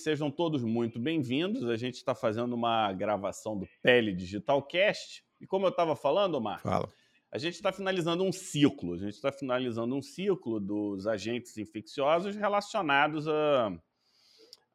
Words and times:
Sejam 0.00 0.30
todos 0.30 0.62
muito 0.62 0.96
bem-vindos. 0.96 1.68
A 1.68 1.74
gente 1.74 1.96
está 1.96 2.14
fazendo 2.14 2.52
uma 2.54 2.92
gravação 2.92 3.58
do 3.58 3.68
Pele 3.82 4.14
Digital 4.14 4.62
Cast. 4.62 5.24
E 5.40 5.46
como 5.46 5.66
eu 5.66 5.70
estava 5.70 5.96
falando, 5.96 6.40
Marcos, 6.40 6.70
Fala. 6.70 6.88
a 7.32 7.36
gente 7.36 7.54
está 7.54 7.72
finalizando 7.72 8.22
um 8.22 8.30
ciclo. 8.30 8.94
A 8.94 8.98
gente 8.98 9.14
está 9.14 9.32
finalizando 9.32 9.96
um 9.96 10.00
ciclo 10.00 10.60
dos 10.60 11.08
agentes 11.08 11.58
infecciosos 11.58 12.36
relacionados 12.36 13.26
a, 13.26 13.72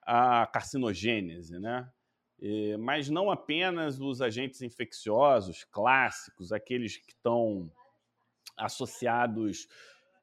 a 0.01 0.47
carcinogênese, 0.47 1.57
né? 1.57 1.89
E, 2.37 2.75
mas 2.75 3.09
não 3.09 3.31
apenas 3.31 4.01
os 4.01 4.21
agentes 4.21 4.61
infecciosos 4.61 5.63
clássicos, 5.63 6.51
aqueles 6.51 6.97
que 6.97 7.11
estão 7.13 7.71
associados 8.57 9.69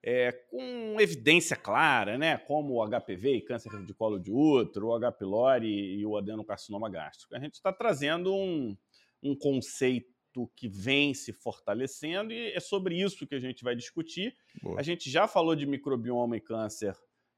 é, 0.03 0.33
com 0.33 0.99
evidência 0.99 1.57
clara, 1.57 2.17
né, 2.17 2.39
como 2.39 2.75
o 2.75 2.89
HPV 2.89 3.37
e 3.37 3.43
câncer 3.43 3.85
de 3.85 3.95
colo 3.95 4.19
de 4.19 4.33
útero, 4.33 4.89
o 4.89 4.95
H. 4.95 5.13
pylori 5.13 5.99
e 5.99 6.07
o 6.07 6.17
adenocarcinoma 6.17 6.89
gástrico. 6.89 7.35
A 7.35 7.39
gente 7.39 7.55
está 7.55 7.73
trazendo 7.73 8.35
um, 8.35 8.77
um 9.23 9.37
conceito 9.37 10.09
que 10.57 10.69
vem 10.69 11.13
se 11.13 11.33
fortalecendo 11.33 12.33
e 12.33 12.53
é 12.53 12.61
sobre 12.61 13.01
isso 13.01 13.27
que 13.27 13.35
a 13.35 13.41
gente 13.41 13.63
vai 13.63 13.77
discutir. 13.77 14.35
Boa. 14.63 14.81
A 14.81 14.83
gente 14.83 15.11
já 15.11 15.27
falou 15.27 15.55
de 15.55 15.67
microbioma 15.67 16.37
e 16.37 16.41
câncer 16.41 16.97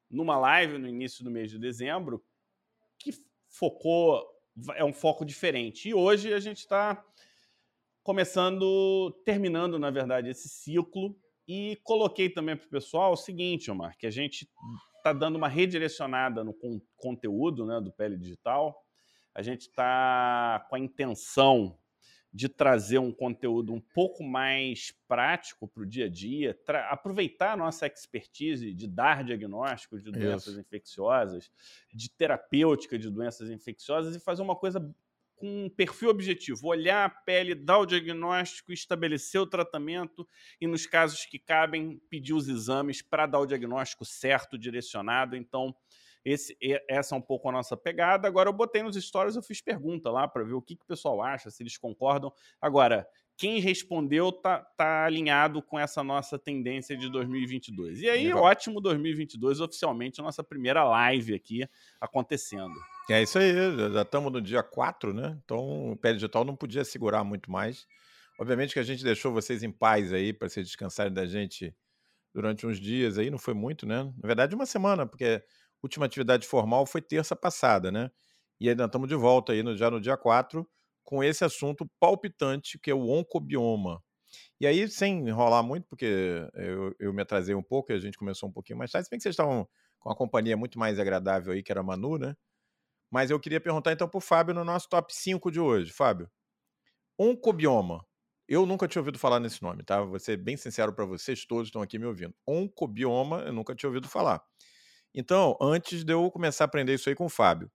numa 0.09 0.39
live 0.39 0.79
no 0.79 0.87
início 0.87 1.25
do 1.25 1.31
mês 1.31 1.51
de 1.51 1.59
dezembro, 1.59 2.23
que 2.99 3.13
focou, 3.49 4.23
é 4.77 4.85
um 4.85 4.93
foco 4.93 5.25
diferente. 5.25 5.89
E 5.89 5.95
hoje 5.95 6.33
a 6.33 6.39
gente 6.39 6.59
está 6.59 7.03
começando, 8.03 9.11
terminando, 9.25 9.79
na 9.79 9.91
verdade, 9.91 10.29
esse 10.29 10.49
ciclo 10.49 11.17
e 11.47 11.79
coloquei 11.83 12.29
também 12.29 12.57
para 12.57 12.67
o 12.67 12.71
pessoal 12.71 13.13
o 13.13 13.17
seguinte, 13.17 13.71
Omar, 13.71 13.97
que 13.97 14.07
a 14.07 14.11
gente 14.11 14.49
está 14.97 15.13
dando 15.13 15.37
uma 15.37 15.49
redirecionada 15.49 16.45
no 16.45 16.55
con 16.55 16.81
conteúdo 16.97 17.67
né, 17.67 17.81
do 17.81 17.93
Pele 17.93 18.17
Digital. 18.17 18.85
A 19.35 19.43
gente 19.43 19.63
está 19.63 20.65
com 20.69 20.77
a 20.77 20.79
intenção 20.79 21.77
de 22.33 22.49
trazer 22.49 22.99
um 22.99 23.13
conteúdo 23.13 23.75
um 23.75 23.81
pouco 23.81 24.25
mais 24.25 24.91
prático 25.07 25.69
para 25.69 25.83
o 25.83 25.87
dia 25.87 26.07
a 26.07 26.09
dia, 26.09 26.59
aproveitar 26.89 27.53
a 27.53 27.57
nossa 27.57 27.87
expertise 27.87 28.73
de 28.73 28.87
dar 28.87 29.23
diagnósticos 29.23 30.03
de 30.03 30.11
doenças 30.11 30.55
Isso. 30.55 30.61
infecciosas, 30.61 31.51
de 31.93 32.09
terapêutica 32.09 32.99
de 32.99 33.11
doenças 33.11 33.51
infecciosas 33.51 34.17
e 34.17 34.21
fazer 34.21 34.41
uma 34.41 34.57
coisa 34.57 34.81
com 35.43 35.65
um 35.65 35.69
perfil 35.69 36.09
objetivo, 36.09 36.69
olhar 36.69 37.05
a 37.05 37.11
pele, 37.11 37.53
dar 37.53 37.79
o 37.79 37.85
diagnóstico, 37.85 38.73
estabelecer 38.73 39.41
o 39.41 39.47
tratamento 39.47 40.25
e, 40.61 40.69
nos 40.69 40.87
casos 40.87 41.27
que 41.27 41.37
cabem, 41.37 42.01
pedir 42.09 42.33
os 42.33 42.47
exames 42.47 43.03
para 43.03 43.27
dar 43.27 43.41
o 43.41 43.47
diagnóstico 43.47 44.05
certo, 44.05 44.57
direcionado. 44.57 45.35
Então, 45.35 45.75
esse, 46.25 46.57
essa 46.89 47.17
é 47.17 47.19
um 47.19 47.21
pouco 47.21 47.49
a 47.49 47.53
nossa 47.53 47.77
pegada. 47.77 48.29
Agora, 48.29 48.49
eu 48.49 48.53
botei 48.53 48.85
nos 48.85 48.95
stories, 48.95 49.35
eu 49.35 49.43
fiz 49.43 49.61
pergunta 49.61 50.13
lá 50.13 50.29
para 50.29 50.45
ver 50.45 50.55
o 50.55 50.63
que, 50.63 50.77
que 50.77 50.85
o 50.85 50.87
pessoal 50.87 51.21
acha, 51.21 51.51
se 51.51 51.61
eles 51.61 51.77
concordam. 51.77 52.33
Agora, 52.61 53.05
quem 53.37 53.61
respondeu 53.61 54.31
tá, 54.31 54.59
tá 54.77 55.05
alinhado 55.05 55.63
com 55.63 55.79
essa 55.79 56.03
nossa 56.03 56.39
tendência 56.39 56.97
de 56.97 57.11
2022. 57.11 58.01
E 58.01 58.09
aí, 58.09 58.27
Legal. 58.27 58.43
ótimo 58.43 58.81
2022, 58.81 59.61
oficialmente, 59.61 60.21
a 60.21 60.25
nossa 60.25 60.45
primeira 60.45 60.85
live 60.85 61.35
aqui 61.35 61.67
acontecendo. 62.01 62.75
É 63.11 63.23
isso 63.23 63.39
aí, 63.39 63.53
já 63.93 64.03
estamos 64.03 64.33
no 64.33 64.41
dia 64.41 64.63
4, 64.63 65.13
né? 65.13 65.39
Então 65.45 65.93
o 65.93 65.97
pé 65.97 66.13
digital 66.13 66.45
não 66.45 66.55
podia 66.55 66.85
segurar 66.85 67.25
muito 67.25 67.51
mais. 67.51 67.87
Obviamente 68.39 68.73
que 68.73 68.79
a 68.79 68.85
gente 68.85 69.03
deixou 69.03 69.33
vocês 69.33 69.63
em 69.63 69.71
paz 69.71 70.13
aí 70.13 70.33
para 70.33 70.49
vocês 70.49 70.67
descansarem 70.67 71.13
da 71.13 71.27
gente 71.27 71.75
durante 72.33 72.67
uns 72.67 72.81
dias 72.81 73.19
aí, 73.19 73.31
não 73.31 73.39
foi 73.39 73.55
muito, 73.55 73.87
né? 73.87 74.05
Na 74.05 74.27
verdade, 74.27 74.55
uma 74.55 74.67
semana, 74.67 75.07
porque 75.07 75.25
a 75.25 75.43
última 75.83 76.07
atividade 76.07 76.47
formal 76.47 76.87
foi 76.87 77.03
terça 77.03 77.37
passada, 77.37 77.91
né? 77.91 78.11
E 78.59 78.69
ainda 78.69 78.85
estamos 78.85 79.09
de 79.09 79.15
volta 79.15 79.53
aí 79.53 79.63
no, 79.63 79.77
já 79.77 79.91
no 79.91 80.01
dia 80.01 80.17
4 80.17 80.67
com 81.05 81.23
esse 81.23 81.45
assunto 81.45 81.89
palpitante 82.01 82.79
que 82.79 82.91
é 82.91 82.95
o 82.95 83.09
oncobioma. 83.09 84.03
E 84.61 84.67
aí, 84.67 84.89
sem 84.89 85.29
enrolar 85.29 85.63
muito, 85.63 85.87
porque 85.89 86.49
eu, 86.55 86.95
eu 86.99 87.13
me 87.13 87.23
atrasei 87.23 87.55
um 87.55 87.63
pouco 87.63 87.93
e 87.93 87.95
a 87.95 87.99
gente 87.99 88.17
começou 88.17 88.49
um 88.49 88.53
pouquinho 88.53 88.79
mais 88.79 88.91
tarde, 88.91 89.07
se 89.07 89.11
bem 89.11 89.19
que 89.19 89.23
vocês 89.23 89.35
estavam 89.35 89.69
com 89.99 90.09
uma 90.09 90.17
companhia 90.17 90.57
muito 90.57 90.79
mais 90.79 90.99
agradável 90.99 91.53
aí, 91.53 91.63
que 91.63 91.71
era 91.71 91.81
a 91.81 91.85
Manu, 91.85 92.19
né? 92.19 92.35
Mas 93.11 93.31
eu 93.31 93.39
queria 93.39 93.61
perguntar 93.61 93.93
então 93.93 94.09
para 94.09 94.19
o 94.19 94.21
Fábio 94.21 94.55
no 94.55 94.65
nosso 94.65 94.89
top 94.89 95.15
5 95.15 95.51
de 95.51 95.61
hoje. 95.61 95.93
Fábio, 95.93 96.31
oncobioma. 97.19 98.05
Eu 98.49 98.67
nunca 98.67 98.89
tinha 98.89 99.01
ouvido 99.01 99.19
falar 99.19 99.41
nesse 99.41 99.63
nome, 99.63 99.85
tá? 99.85 100.03
Vou 100.03 100.19
ser 100.19 100.37
bem 100.37 100.57
sincero 100.57 100.93
para 100.93 101.05
vocês, 101.05 101.45
todos 101.47 101.69
estão 101.69 101.83
aqui 101.83 101.99
me 101.99 102.07
ouvindo. 102.07 102.35
Oncobioma, 102.47 103.43
eu 103.43 103.53
nunca 103.53 103.75
tinha 103.75 103.89
ouvido 103.89 104.09
falar. 104.09 104.43
Então, 105.15 105.57
antes 105.61 106.05
de 106.05 106.13
eu 106.13 106.31
começar 106.31 106.65
a 106.65 106.67
aprender 106.67 106.95
isso 106.95 107.09
aí 107.09 107.15
com 107.15 107.27
o 107.27 107.31
Fábio, 107.31 107.71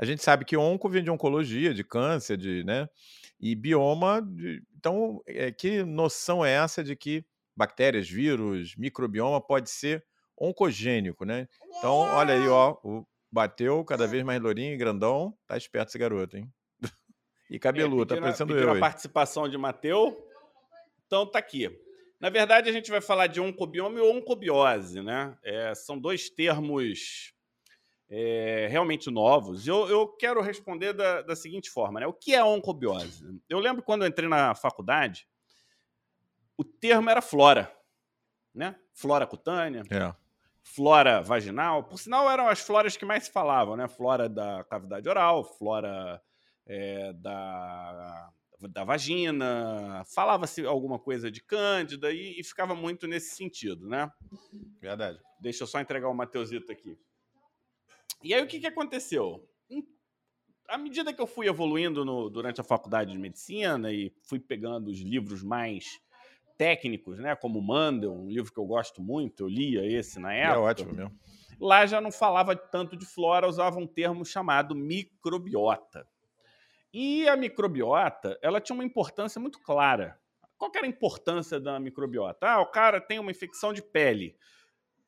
a 0.00 0.04
gente 0.06 0.22
sabe 0.22 0.44
que 0.46 0.56
onco 0.56 0.88
vem 0.88 1.04
de 1.04 1.10
oncologia, 1.10 1.74
de 1.74 1.84
câncer, 1.84 2.36
de, 2.38 2.64
né? 2.64 2.88
E 3.38 3.54
bioma, 3.54 4.22
de- 4.22 4.62
então, 4.76 5.20
é, 5.26 5.52
que 5.52 5.82
noção 5.84 6.44
é 6.44 6.52
essa 6.52 6.82
de 6.82 6.96
que 6.96 7.24
bactérias, 7.54 8.08
vírus, 8.08 8.74
microbioma 8.76 9.40
pode 9.40 9.68
ser 9.68 10.02
oncogênico, 10.38 11.24
né? 11.26 11.46
Então, 11.78 11.98
olha 11.98 12.32
aí, 12.34 12.48
ó, 12.48 12.78
o 12.82 13.06
bateu 13.30 13.84
cada 13.84 14.06
vez 14.06 14.24
mais 14.24 14.40
lourinho 14.40 14.72
e 14.72 14.76
grandão. 14.78 15.36
Tá 15.46 15.56
esperto 15.56 15.88
esse 15.90 15.98
garoto, 15.98 16.36
hein? 16.38 16.50
E 17.50 17.58
cabeludo, 17.58 18.06
tá 18.06 18.14
pediram, 18.14 18.22
parecendo 18.28 18.56
eu 18.56 18.70
a 18.70 18.78
participação 18.78 19.48
de 19.48 19.58
Mateu. 19.58 20.24
Então 21.06 21.26
tá 21.28 21.40
aqui. 21.40 21.68
Na 22.20 22.30
verdade, 22.30 22.70
a 22.70 22.72
gente 22.72 22.90
vai 22.90 23.00
falar 23.00 23.26
de 23.26 23.40
oncobioma 23.40 23.98
e 23.98 24.02
oncobiose, 24.02 25.02
né? 25.02 25.36
É, 25.42 25.74
são 25.74 25.98
dois 25.98 26.30
termos 26.30 27.32
é, 28.10 28.66
realmente 28.68 29.08
novos. 29.10 29.66
Eu, 29.66 29.88
eu 29.88 30.08
quero 30.08 30.42
responder 30.42 30.92
da, 30.92 31.22
da 31.22 31.36
seguinte 31.36 31.70
forma, 31.70 32.00
né? 32.00 32.06
O 32.06 32.12
que 32.12 32.34
é 32.34 32.42
oncobiose? 32.42 33.40
Eu 33.48 33.60
lembro 33.60 33.82
quando 33.82 34.02
eu 34.02 34.08
entrei 34.08 34.28
na 34.28 34.54
faculdade, 34.54 35.28
o 36.56 36.64
termo 36.64 37.08
era 37.08 37.22
flora, 37.22 37.72
né? 38.52 38.76
Flora 38.92 39.26
cutânea, 39.26 39.84
É. 39.90 40.14
flora 40.62 41.22
vaginal. 41.22 41.84
Por 41.84 41.98
sinal, 41.98 42.28
eram 42.28 42.48
as 42.48 42.60
floras 42.60 42.96
que 42.96 43.04
mais 43.04 43.24
se 43.24 43.30
falavam, 43.32 43.76
né? 43.76 43.86
Flora 43.86 44.28
da 44.28 44.64
cavidade 44.64 45.08
oral, 45.08 45.44
flora 45.44 46.20
é, 46.66 47.12
da, 47.12 48.30
da 48.60 48.84
vagina. 48.84 50.02
Falava-se 50.12 50.66
alguma 50.66 50.98
coisa 50.98 51.30
de 51.30 51.40
cândida 51.42 52.10
e, 52.12 52.40
e 52.40 52.44
ficava 52.44 52.74
muito 52.74 53.06
nesse 53.06 53.36
sentido, 53.36 53.88
né? 53.88 54.10
Verdade. 54.80 55.18
Deixa 55.40 55.62
eu 55.62 55.66
só 55.68 55.80
entregar 55.80 56.08
o 56.08 56.14
Mateusito 56.14 56.70
aqui. 56.72 56.98
E 58.22 58.34
aí, 58.34 58.42
o 58.42 58.46
que, 58.46 58.60
que 58.60 58.66
aconteceu? 58.66 59.48
À 60.68 60.78
medida 60.78 61.12
que 61.12 61.20
eu 61.20 61.26
fui 61.26 61.48
evoluindo 61.48 62.04
no- 62.04 62.30
durante 62.30 62.60
a 62.60 62.64
faculdade 62.64 63.10
de 63.10 63.18
medicina 63.18 63.92
e 63.92 64.12
fui 64.22 64.38
pegando 64.38 64.88
os 64.88 65.00
livros 65.00 65.42
mais 65.42 66.00
técnicos, 66.56 67.18
né, 67.18 67.34
como 67.34 67.60
Mandel, 67.60 68.12
um 68.12 68.28
livro 68.28 68.52
que 68.52 68.58
eu 68.60 68.66
gosto 68.66 69.02
muito, 69.02 69.44
eu 69.44 69.48
lia 69.48 69.84
esse 69.84 70.20
na 70.20 70.32
É, 70.32 70.50
época. 70.50 70.60
ótimo 70.60 70.92
mesmo. 70.92 71.18
Lá 71.58 71.86
já 71.86 72.00
não 72.00 72.12
falava 72.12 72.54
tanto 72.54 72.96
de 72.96 73.04
flora, 73.04 73.48
usava 73.48 73.78
um 73.78 73.86
termo 73.86 74.24
chamado 74.24 74.74
microbiota. 74.74 76.06
E 76.92 77.28
a 77.28 77.36
microbiota, 77.36 78.38
ela 78.42 78.60
tinha 78.60 78.74
uma 78.74 78.84
importância 78.84 79.40
muito 79.40 79.60
clara. 79.60 80.20
Qual 80.58 80.70
era 80.74 80.86
a 80.86 80.88
importância 80.88 81.58
da 81.60 81.80
microbiota? 81.80 82.46
Ah, 82.48 82.60
o 82.60 82.66
cara 82.66 83.00
tem 83.00 83.18
uma 83.18 83.30
infecção 83.30 83.72
de 83.72 83.82
pele. 83.82 84.36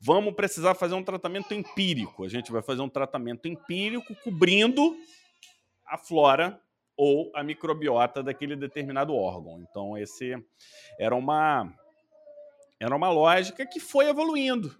Vamos 0.04 0.34
precisar 0.34 0.74
fazer 0.74 0.94
um 0.94 1.04
tratamento 1.04 1.54
empírico. 1.54 2.24
A 2.24 2.28
gente 2.28 2.50
vai 2.50 2.60
fazer 2.60 2.82
um 2.82 2.88
tratamento 2.88 3.46
empírico 3.46 4.16
cobrindo 4.16 4.96
a 5.86 5.96
flora 5.96 6.60
ou 6.96 7.30
a 7.36 7.44
microbiota 7.44 8.20
daquele 8.20 8.56
determinado 8.56 9.14
órgão. 9.14 9.62
Então, 9.62 9.96
esse 9.96 10.34
era 10.98 11.14
uma 11.14 11.72
era 12.80 12.96
uma 12.96 13.12
lógica 13.12 13.64
que 13.64 13.78
foi 13.78 14.08
evoluindo. 14.08 14.76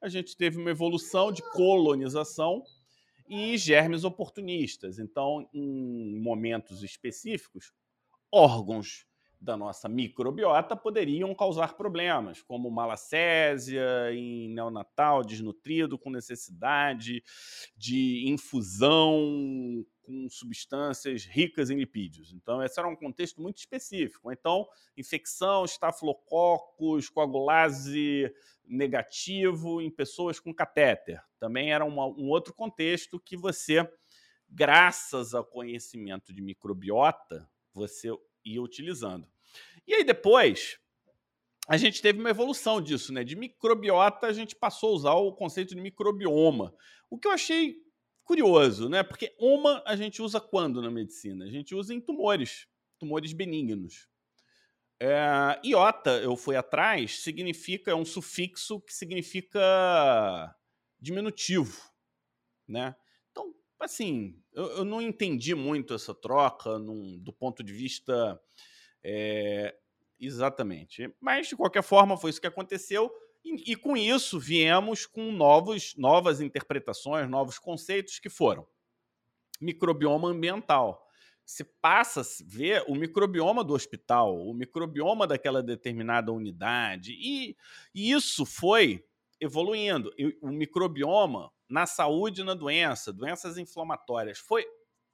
A 0.00 0.08
gente 0.08 0.36
teve 0.36 0.56
uma 0.56 0.70
evolução 0.70 1.32
de 1.32 1.42
colonização 1.50 2.62
e 3.28 3.58
germes 3.58 4.04
oportunistas. 4.04 5.00
Então, 5.00 5.48
em 5.52 6.20
momentos 6.22 6.84
específicos, 6.84 7.72
órgãos 8.30 9.04
da 9.40 9.56
nossa 9.56 9.88
microbiota 9.88 10.76
poderiam 10.76 11.34
causar 11.34 11.74
problemas, 11.74 12.42
como 12.42 12.70
malacésia 12.70 14.12
em 14.12 14.52
neonatal, 14.52 15.24
desnutrido, 15.24 15.98
com 15.98 16.10
necessidade 16.10 17.22
de 17.76 18.28
infusão 18.28 19.84
com 20.02 20.28
substâncias 20.28 21.24
ricas 21.24 21.70
em 21.70 21.76
lipídios. 21.78 22.32
Então, 22.32 22.62
esse 22.62 22.78
era 22.78 22.88
um 22.88 22.96
contexto 22.96 23.40
muito 23.40 23.58
específico. 23.58 24.30
Então, 24.32 24.66
infecção, 24.96 25.64
estafilococos, 25.64 27.08
coagulase 27.08 28.30
negativo 28.64 29.80
em 29.80 29.90
pessoas 29.90 30.38
com 30.40 30.52
catéter. 30.52 31.22
Também 31.38 31.72
era 31.72 31.84
uma- 31.84 32.06
um 32.06 32.28
outro 32.28 32.52
contexto 32.52 33.20
que 33.20 33.36
você, 33.36 33.88
graças 34.48 35.32
ao 35.32 35.44
conhecimento 35.44 36.32
de 36.32 36.42
microbiota, 36.42 37.48
você 37.72 38.10
ia 38.44 38.62
utilizando. 38.62 39.26
E 39.86 39.94
aí 39.94 40.04
depois, 40.04 40.78
a 41.68 41.76
gente 41.76 42.02
teve 42.02 42.18
uma 42.18 42.30
evolução 42.30 42.80
disso, 42.80 43.12
né? 43.12 43.22
De 43.22 43.36
microbiota, 43.36 44.26
a 44.26 44.32
gente 44.32 44.56
passou 44.56 44.90
a 44.90 44.94
usar 44.94 45.14
o 45.14 45.32
conceito 45.32 45.74
de 45.74 45.80
microbioma. 45.80 46.74
O 47.08 47.18
que 47.18 47.28
eu 47.28 47.32
achei 47.32 47.76
curioso, 48.24 48.88
né? 48.88 49.02
Porque 49.02 49.34
uma 49.38 49.82
a 49.86 49.96
gente 49.96 50.22
usa 50.22 50.40
quando 50.40 50.80
na 50.80 50.90
medicina? 50.90 51.44
A 51.44 51.50
gente 51.50 51.74
usa 51.74 51.94
em 51.94 52.00
tumores, 52.00 52.66
tumores 52.98 53.32
benignos. 53.32 54.08
É, 55.02 55.58
iota, 55.64 56.10
eu 56.18 56.36
fui 56.36 56.56
atrás, 56.56 57.22
significa, 57.22 57.90
é 57.90 57.94
um 57.94 58.04
sufixo 58.04 58.80
que 58.80 58.92
significa 58.92 60.54
diminutivo, 61.00 61.80
né? 62.68 62.94
Assim, 63.80 64.40
eu, 64.52 64.64
eu 64.78 64.84
não 64.84 65.00
entendi 65.00 65.54
muito 65.54 65.94
essa 65.94 66.14
troca 66.14 66.78
num, 66.78 67.18
do 67.18 67.32
ponto 67.32 67.62
de 67.62 67.72
vista 67.72 68.40
é, 69.02 69.74
exatamente. 70.18 71.12
Mas, 71.20 71.48
de 71.48 71.56
qualquer 71.56 71.82
forma, 71.82 72.16
foi 72.16 72.30
isso 72.30 72.40
que 72.40 72.46
aconteceu. 72.46 73.10
E, 73.44 73.72
e, 73.72 73.76
com 73.76 73.96
isso 73.96 74.38
viemos 74.38 75.06
com 75.06 75.32
novos, 75.32 75.94
novas 75.96 76.42
interpretações, 76.42 77.28
novos 77.28 77.58
conceitos 77.58 78.18
que 78.18 78.28
foram 78.28 78.66
microbioma 79.60 80.28
ambiental 80.28 81.06
se 81.44 81.64
passa 81.64 82.20
a 82.20 82.24
ver 82.46 82.84
o 82.86 82.94
microbioma 82.94 83.64
do 83.64 83.74
hospital, 83.74 84.38
o 84.38 84.54
microbioma 84.54 85.26
daquela 85.26 85.60
determinada 85.60 86.30
unidade. 86.30 87.12
E, 87.20 87.56
e 87.92 88.12
isso 88.12 88.46
foi 88.46 89.04
evoluindo. 89.40 90.12
E 90.16 90.38
o 90.40 90.48
microbioma 90.48 91.50
na 91.70 91.86
saúde 91.86 92.40
e 92.40 92.44
na 92.44 92.54
doença, 92.54 93.12
doenças 93.12 93.56
inflamatórias, 93.56 94.38
foi, 94.38 94.66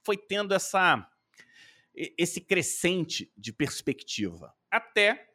foi 0.02 0.16
tendo 0.16 0.54
essa, 0.54 1.06
esse 1.94 2.40
crescente 2.40 3.30
de 3.36 3.52
perspectiva. 3.52 4.54
Até 4.70 5.30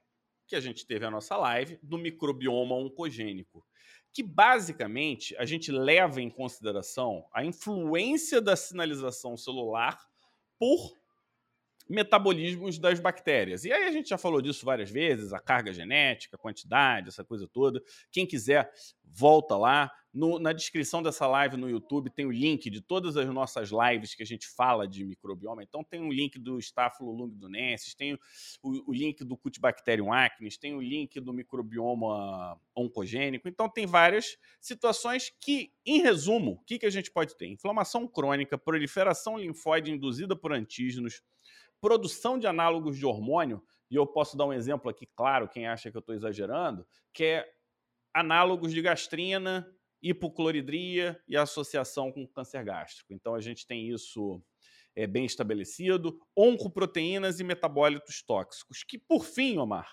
que 0.48 0.56
a 0.56 0.60
gente 0.60 0.86
teve 0.86 1.06
a 1.06 1.12
nossa 1.12 1.38
live 1.38 1.80
do 1.82 1.98
microbioma 1.98 2.76
oncogênico, 2.76 3.66
que 4.12 4.24
basicamente 4.24 5.36
a 5.38 5.46
gente 5.46 5.72
leva 5.72 6.22
em 6.22 6.30
consideração 6.30 7.26
a 7.32 7.46
influência 7.46 8.42
da 8.42 8.56
sinalização 8.56 9.38
celular 9.38 10.06
por 10.60 11.01
metabolismos 11.92 12.80
das 12.80 13.00
bactérias. 13.00 13.66
E 13.66 13.72
aí 13.72 13.84
a 13.84 13.92
gente 13.92 14.10
já 14.10 14.18
falou 14.18 14.42
disso 14.42 14.66
várias 14.66 14.90
vezes, 14.90 15.34
a 15.34 15.40
carga 15.40 15.74
genética, 15.74 16.36
a 16.36 16.40
quantidade, 16.40 17.10
essa 17.10 17.24
coisa 17.24 17.48
toda. 17.48 17.82
Quem 18.12 18.26
quiser, 18.26 18.72
volta 19.04 19.58
lá. 19.58 19.92
No, 20.14 20.40
na 20.40 20.52
descrição 20.52 21.02
dessa 21.02 21.26
live 21.26 21.56
no 21.56 21.70
YouTube 21.70 22.10
tem 22.10 22.26
o 22.26 22.32
link 22.32 22.70
de 22.70 22.82
todas 22.82 23.16
as 23.16 23.26
nossas 23.30 23.70
lives 23.72 24.14
que 24.14 24.22
a 24.22 24.26
gente 24.26 24.46
fala 24.46 24.86
de 24.86 25.06
microbioma. 25.06 25.64
Então 25.64 25.86
tem 25.86 26.02
o 26.02 26.12
link 26.12 26.38
do 26.38 26.60
Staphylococcus 26.60 27.96
tem 27.96 28.16
o, 28.62 28.92
o 28.92 28.94
link 28.94 29.24
do 29.24 29.38
Cutibacterium 29.38 30.12
acnes, 30.12 30.58
tem 30.58 30.76
o 30.76 30.82
link 30.82 31.18
do 31.22 31.32
microbioma 31.32 32.60
oncogênico. 32.76 33.48
Então 33.48 33.70
tem 33.70 33.86
várias 33.86 34.38
situações 34.60 35.32
que, 35.40 35.72
em 35.86 36.02
resumo, 36.02 36.54
o 36.54 36.66
que, 36.66 36.80
que 36.80 36.86
a 36.86 36.90
gente 36.90 37.10
pode 37.10 37.38
ter? 37.38 37.48
Inflamação 37.48 38.06
crônica, 38.06 38.58
proliferação 38.58 39.38
linfóide 39.38 39.92
induzida 39.92 40.36
por 40.36 40.52
antígenos, 40.52 41.22
produção 41.82 42.38
de 42.38 42.48
análogos 42.48 42.98
de 42.98 43.06
hormônio, 43.06 43.62
e 43.90 43.96
eu 43.96 44.08
posso 44.08 44.38
dar 44.38 44.46
um 44.46 44.54
exemplo 44.54 44.90
aqui, 44.90 45.06
claro, 45.16 45.50
quem 45.50 45.68
acha 45.68 45.92
que 45.92 45.98
eu 45.98 46.00
estou 46.00 46.16
exagerando, 46.16 46.88
que 47.14 47.26
é 47.26 47.52
análogos 48.14 48.72
de 48.72 48.82
gastrina, 48.82 49.68
hipocloridria 50.02 51.22
e 51.28 51.36
associação 51.36 52.12
com 52.12 52.28
câncer 52.28 52.64
gástrico. 52.64 53.14
Então 53.14 53.36
a 53.36 53.42
gente 53.42 53.68
tem 53.68 53.90
isso 53.90 54.42
é, 54.96 55.06
bem 55.06 55.26
estabelecido, 55.26 56.20
oncoproteínas 56.36 57.40
e 57.40 57.44
metabólitos 57.44 58.22
tóxicos, 58.24 58.84
que 58.84 58.98
por 58.98 59.26
fim, 59.26 59.58
Omar, 59.58 59.90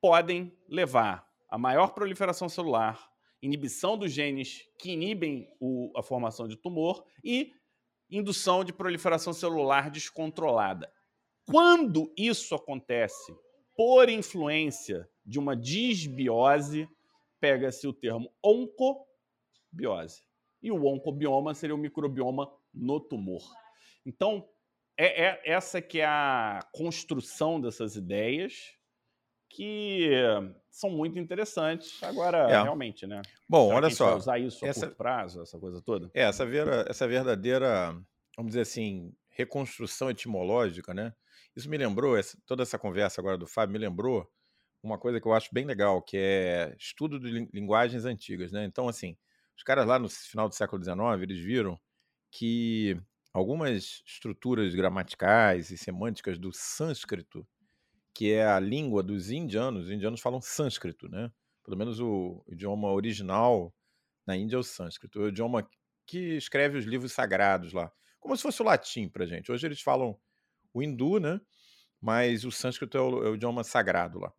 podem 0.00 0.56
levar 0.68 1.26
a 1.48 1.56
maior 1.56 1.94
proliferação 1.94 2.48
celular, 2.48 3.10
inibição 3.40 3.96
dos 3.96 4.12
genes 4.12 4.62
que 4.78 4.92
inibem 4.92 5.48
o, 5.60 5.92
a 5.96 6.02
formação 6.02 6.48
de 6.48 6.56
tumor 6.56 7.04
e 7.22 7.52
indução 8.10 8.64
de 8.64 8.72
proliferação 8.72 9.32
celular 9.32 9.90
descontrolada. 9.90 10.92
Quando 11.46 12.12
isso 12.16 12.54
acontece 12.54 13.34
por 13.76 14.08
influência 14.08 15.08
de 15.24 15.38
uma 15.38 15.56
disbiose, 15.56 16.88
pega-se 17.40 17.86
o 17.86 17.92
termo 17.92 18.32
oncobiose. 18.42 20.22
E 20.62 20.70
o 20.70 20.86
oncobioma 20.86 21.54
seria 21.54 21.74
o 21.74 21.78
microbioma 21.78 22.50
no 22.72 23.00
tumor. 23.00 23.42
Então, 24.06 24.48
é, 24.96 25.24
é 25.24 25.42
essa 25.44 25.82
que 25.82 26.00
é 26.00 26.06
a 26.06 26.60
construção 26.72 27.60
dessas 27.60 27.96
ideias 27.96 28.74
que 29.54 30.10
são 30.70 30.90
muito 30.90 31.18
interessantes. 31.18 32.02
Agora, 32.02 32.50
é. 32.50 32.62
realmente, 32.62 33.06
né? 33.06 33.22
Bom, 33.48 33.72
olha 33.72 33.88
só. 33.88 34.16
usar 34.16 34.38
isso 34.38 34.64
a 34.64 34.68
essa, 34.68 34.86
curto 34.86 34.96
prazo, 34.96 35.42
essa 35.42 35.58
coisa 35.58 35.80
toda? 35.80 36.10
É, 36.12 36.22
essa, 36.22 36.44
vera, 36.44 36.84
essa 36.88 37.06
verdadeira, 37.06 37.92
vamos 38.36 38.50
dizer 38.50 38.62
assim, 38.62 39.14
reconstrução 39.30 40.10
etimológica, 40.10 40.92
né? 40.92 41.14
Isso 41.54 41.70
me 41.70 41.78
lembrou, 41.78 42.16
essa, 42.16 42.36
toda 42.44 42.64
essa 42.64 42.78
conversa 42.78 43.20
agora 43.20 43.38
do 43.38 43.46
Fábio 43.46 43.74
me 43.74 43.78
lembrou 43.78 44.28
uma 44.82 44.98
coisa 44.98 45.20
que 45.20 45.26
eu 45.26 45.32
acho 45.32 45.48
bem 45.52 45.64
legal, 45.64 46.02
que 46.02 46.16
é 46.16 46.74
estudo 46.76 47.18
de 47.18 47.48
linguagens 47.52 48.04
antigas, 48.04 48.50
né? 48.50 48.64
Então, 48.64 48.88
assim, 48.88 49.16
os 49.56 49.62
caras 49.62 49.86
lá 49.86 49.98
no 49.98 50.08
final 50.08 50.48
do 50.48 50.54
século 50.54 50.82
XIX, 50.82 50.98
eles 51.22 51.38
viram 51.38 51.78
que 52.30 53.00
algumas 53.32 54.02
estruturas 54.04 54.74
gramaticais 54.74 55.70
e 55.70 55.78
semânticas 55.78 56.38
do 56.38 56.52
sânscrito 56.52 57.46
que 58.14 58.32
é 58.32 58.46
a 58.46 58.60
língua 58.60 59.02
dos 59.02 59.30
indianos. 59.30 59.86
Os 59.86 59.90
indianos 59.90 60.20
falam 60.20 60.40
sânscrito, 60.40 61.08
né? 61.08 61.30
Pelo 61.64 61.76
menos 61.76 62.00
o 62.00 62.44
idioma 62.48 62.92
original 62.92 63.74
na 64.26 64.36
Índia 64.36 64.56
é 64.56 64.58
o 64.58 64.62
sânscrito, 64.62 65.20
o 65.20 65.28
idioma 65.28 65.68
que 66.06 66.36
escreve 66.36 66.78
os 66.78 66.84
livros 66.84 67.12
sagrados 67.12 67.72
lá, 67.72 67.90
como 68.20 68.36
se 68.36 68.42
fosse 68.42 68.62
o 68.62 68.64
latim 68.64 69.08
para 69.08 69.26
gente. 69.26 69.50
Hoje 69.50 69.66
eles 69.66 69.80
falam 69.80 70.18
o 70.72 70.82
hindu, 70.82 71.18
né? 71.18 71.40
Mas 72.00 72.44
o 72.44 72.52
sânscrito 72.52 72.96
é 72.96 73.00
o, 73.00 73.26
é 73.26 73.30
o 73.30 73.34
idioma 73.34 73.64
sagrado 73.64 74.18
lá. 74.18 74.32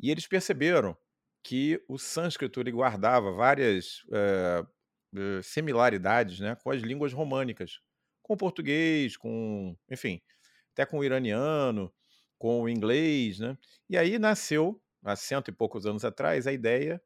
E 0.00 0.10
eles 0.10 0.26
perceberam 0.26 0.96
que 1.42 1.82
o 1.88 1.98
sânscrito 1.98 2.60
ele 2.60 2.72
guardava 2.72 3.32
várias 3.32 4.02
é, 4.12 4.64
similaridades, 5.42 6.40
né, 6.40 6.56
com 6.56 6.70
as 6.70 6.82
línguas 6.82 7.12
românicas, 7.12 7.80
com 8.22 8.34
o 8.34 8.36
português, 8.36 9.16
com, 9.16 9.76
enfim, 9.90 10.20
até 10.72 10.84
com 10.86 10.98
o 10.98 11.04
iraniano 11.04 11.92
com 12.38 12.62
o 12.62 12.68
inglês, 12.68 13.38
né? 13.38 13.56
E 13.88 13.96
aí 13.96 14.18
nasceu, 14.18 14.80
há 15.04 15.16
cento 15.16 15.48
e 15.48 15.52
poucos 15.52 15.86
anos 15.86 16.04
atrás, 16.04 16.46
a 16.46 16.52
ideia 16.52 17.02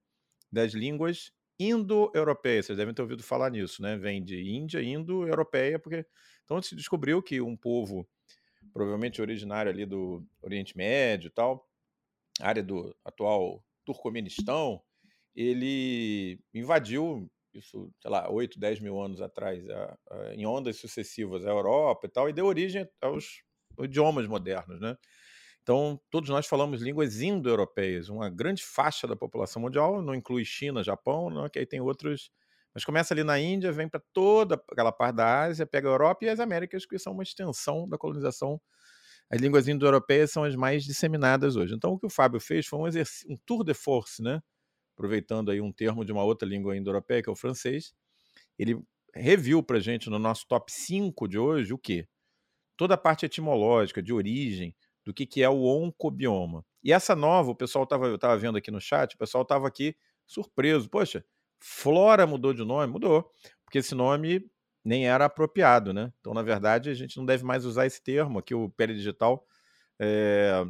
das 0.50 0.72
línguas 0.72 1.32
indo-europeias. 1.58 2.66
Vocês 2.66 2.78
devem 2.78 2.94
ter 2.94 3.02
ouvido 3.02 3.22
falar 3.22 3.50
nisso, 3.50 3.82
né? 3.82 3.96
Vem 3.96 4.22
de 4.22 4.40
Índia, 4.40 4.82
indo-europeia, 4.82 5.78
porque 5.78 6.06
então 6.44 6.60
se 6.62 6.75
descobriu 6.75 7.23
que 7.23 7.40
um 7.40 7.56
povo, 7.56 8.08
provavelmente 8.73 9.20
originário 9.20 9.70
ali 9.70 9.85
do 9.85 10.25
Oriente 10.42 10.76
Médio 10.76 11.30
tal, 11.30 11.68
área 12.40 12.62
do 12.62 12.97
atual 13.04 13.64
Turcomenistão, 13.85 14.80
ele 15.35 16.40
invadiu 16.54 17.30
isso, 17.54 17.92
sei 18.00 18.11
lá, 18.11 18.30
8, 18.30 18.58
10 18.58 18.80
mil 18.80 19.00
anos 19.00 19.20
atrás, 19.20 19.68
a, 19.68 19.99
a, 20.11 20.35
em 20.35 20.47
ondas 20.47 20.76
sucessivas 20.76 21.44
a 21.47 21.50
Europa 21.50 22.06
e 22.06 22.11
tal, 22.11 22.28
e 22.28 22.32
deu 22.32 22.47
origem 22.47 22.88
aos 23.00 23.42
idiomas 23.85 24.26
modernos, 24.26 24.80
né? 24.80 24.97
Então, 25.62 26.00
todos 26.11 26.30
nós 26.30 26.47
falamos 26.47 26.80
línguas 26.80 27.20
indo-europeias. 27.20 28.08
Uma 28.08 28.30
grande 28.30 28.64
faixa 28.64 29.06
da 29.06 29.14
população 29.14 29.61
mundial 29.62 30.00
não 30.02 30.14
inclui 30.14 30.44
China, 30.44 30.82
Japão, 30.82 31.28
não, 31.28 31.49
que 31.49 31.58
aí 31.58 31.66
tem 31.66 31.80
outros. 31.80 32.30
Mas 32.75 32.85
começa 32.85 33.12
ali 33.12 33.23
na 33.23 33.38
Índia, 33.38 33.70
vem 33.73 33.88
para 33.88 34.00
toda 34.12 34.54
aquela 34.70 34.92
parte 34.92 35.16
da 35.16 35.42
Ásia, 35.42 35.66
pega 35.66 35.88
a 35.88 35.92
Europa 35.92 36.25
e 36.25 36.28
as 36.28 36.40
Américas, 36.40 36.87
que 36.87 36.99
são 36.99 37.12
uma 37.12 37.23
extensão 37.23 37.88
da 37.88 37.99
colonização. 37.99 38.61
As 39.30 39.40
línguas 39.40 39.68
indo-europeias 39.68 40.30
são 40.30 40.44
as 40.44 40.56
mais 40.56 40.85
disseminadas 40.85 41.56
hoje. 41.56 41.75
Então, 41.75 41.92
o 41.92 41.99
que 41.99 42.06
o 42.06 42.11
Fábio 42.11 42.40
fez 42.40 42.66
foi 42.66 42.78
um, 42.78 42.85
um 43.28 43.37
tour 43.44 43.64
de 43.64 43.75
force, 43.75 44.23
né? 44.23 44.40
aproveitando 44.99 45.50
aí 45.50 45.61
um 45.61 45.73
termo 45.73 46.04
de 46.04 46.11
uma 46.11 46.25
outra 46.25 46.47
língua 46.47 46.76
indo-europeia, 46.76 47.23
que 47.23 47.28
é 47.28 47.32
o 47.32 47.37
francês. 47.37 47.94
Ele 48.58 48.82
reviu 49.14 49.62
para 49.62 49.78
gente 49.78 50.11
no 50.11 50.18
nosso 50.18 50.47
top 50.49 50.73
5 50.73 51.28
de 51.28 51.38
hoje 51.38 51.73
o 51.73 51.78
quê? 51.78 52.06
Toda 52.78 52.94
a 52.94 52.99
parte 52.99 53.26
etimológica, 53.26 54.02
de 54.02 54.14
origem, 54.14 54.75
do 55.04 55.12
que, 55.12 55.26
que 55.26 55.42
é 55.42 55.49
o 55.50 55.64
oncobioma. 55.64 56.64
E 56.82 56.92
essa 56.92 57.14
nova, 57.14 57.50
o 57.50 57.54
pessoal 57.54 57.85
estava 57.85 58.37
vendo 58.38 58.56
aqui 58.56 58.70
no 58.70 58.80
chat, 58.80 59.14
o 59.14 59.18
pessoal 59.18 59.42
estava 59.42 59.68
aqui 59.68 59.97
surpreso. 60.26 60.88
Poxa, 60.88 61.25
Flora 61.61 62.26
mudou 62.26 62.54
de 62.54 62.64
nome? 62.64 62.92
Mudou, 62.92 63.30
porque 63.64 63.78
esse 63.78 63.94
nome 63.94 64.49
nem 64.85 65.08
era 65.08 65.25
apropriado, 65.25 65.92
né? 65.92 66.12
Então, 66.20 66.32
na 66.32 66.42
verdade, 66.42 66.88
a 66.88 66.94
gente 66.94 67.16
não 67.16 67.26
deve 67.26 67.44
mais 67.44 67.64
usar 67.64 67.87
esse 67.87 68.02
termo 68.02 68.38
aqui, 68.38 68.54
o 68.54 68.70
Pele 68.70 68.94
Digital, 68.94 69.44
é, 70.00 70.64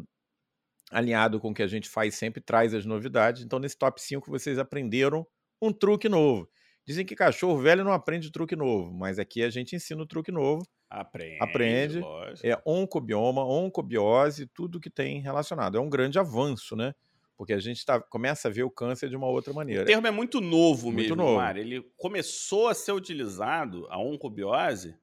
alinhado 0.91 1.39
com 1.39 1.51
o 1.51 1.55
que 1.55 1.63
a 1.63 1.67
gente 1.67 1.89
faz 1.89 2.15
sempre, 2.15 2.41
traz 2.41 2.75
as 2.75 2.87
novidades. 2.87 3.43
Então, 3.43 3.59
nesse 3.59 3.77
top 3.77 4.01
5, 4.01 4.31
vocês 4.31 4.59
aprenderam 4.59 5.27
um 5.61 5.73
truque 5.73 6.09
novo. 6.09 6.49
Dizem 6.87 7.05
que 7.05 7.15
cachorro 7.15 7.59
velho 7.59 7.85
não 7.85 7.93
aprende 7.93 8.33
truque 8.33 8.57
novo, 8.57 8.93
mas 8.93 9.19
aqui 9.19 9.43
a 9.43 9.51
gente 9.51 9.77
ensina 9.77 10.03
o 10.03 10.07
truque 10.07 10.33
novo. 10.33 10.63
Aprende. 10.91 11.39
Aprende. 11.41 12.01
É 12.43 12.61
oncobioma, 12.65 13.45
oncobiose, 13.45 14.47
tudo 14.47 14.81
que 14.81 14.91
tem 14.91 15.21
relacionado. 15.21 15.77
É 15.77 15.81
um 15.81 15.91
grande 15.91 16.19
avanço, 16.19 16.75
né? 16.75 16.95
porque 17.39 17.53
a 17.53 17.61
gente 17.61 17.87
tá, 17.87 18.01
começa 18.01 18.49
a 18.49 18.51
ver 18.51 18.65
o 18.65 18.71
câncer 18.71 19.09
de 19.09 19.15
uma 19.17 19.29
outra 19.29 19.53
maneira. 19.53 19.85
O 19.85 19.87
termo 19.87 20.09
é 20.09 20.11
muito 20.11 20.41
novo 20.41 20.87
muito 20.87 20.97
mesmo, 20.97 21.15
novo. 21.15 21.37
Mar. 21.37 21.57
Ele 21.57 21.89
começou 21.97 22.67
a 22.67 22.75
ser 22.75 22.91
utilizado, 22.91 23.87
a 23.89 23.97
oncobiose, 23.97 24.97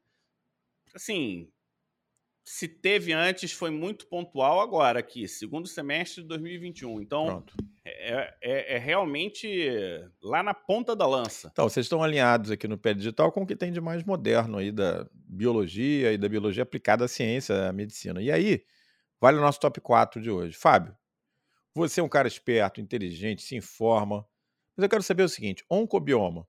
assim, 0.93 1.49
se 2.47 2.67
teve 2.67 3.11
antes 3.11 3.51
foi 3.51 3.71
muito 3.71 4.05
pontual 4.05 4.61
agora 4.61 4.99
aqui, 4.99 5.27
segundo 5.27 5.67
semestre 5.67 6.21
de 6.21 6.27
2021. 6.27 7.01
Então, 7.01 7.43
é, 7.83 8.35
é, 8.39 8.75
é, 8.75 8.77
realmente 8.77 9.49
lá 10.21 10.43
na 10.43 10.53
ponta 10.53 10.95
da 10.95 11.07
lança. 11.07 11.49
Então, 11.51 11.67
vocês 11.67 11.87
estão 11.87 12.03
alinhados 12.03 12.51
aqui 12.51 12.67
no 12.67 12.77
pé 12.77 12.93
digital 12.93 13.31
com 13.31 13.41
o 13.41 13.47
que 13.47 13.55
tem 13.55 13.71
de 13.71 13.81
mais 13.81 14.03
moderno 14.03 14.59
aí 14.59 14.71
da 14.71 15.09
biologia 15.11 16.13
e 16.13 16.19
da 16.19 16.29
biologia 16.29 16.61
aplicada 16.61 17.05
à 17.05 17.07
ciência, 17.07 17.67
à 17.67 17.73
medicina. 17.73 18.21
E 18.21 18.31
aí, 18.31 18.63
vale 19.19 19.39
o 19.39 19.41
nosso 19.41 19.59
top 19.59 19.81
4 19.81 20.21
de 20.21 20.29
hoje. 20.29 20.55
Fábio, 20.55 20.95
você 21.73 21.99
é 21.99 22.03
um 22.03 22.09
cara 22.09 22.27
esperto, 22.27 22.79
inteligente, 22.79 23.41
se 23.41 23.55
informa. 23.55 24.23
Mas 24.77 24.83
eu 24.83 24.89
quero 24.89 25.01
saber 25.01 25.23
o 25.23 25.29
seguinte: 25.29 25.65
oncobioma 25.67 26.47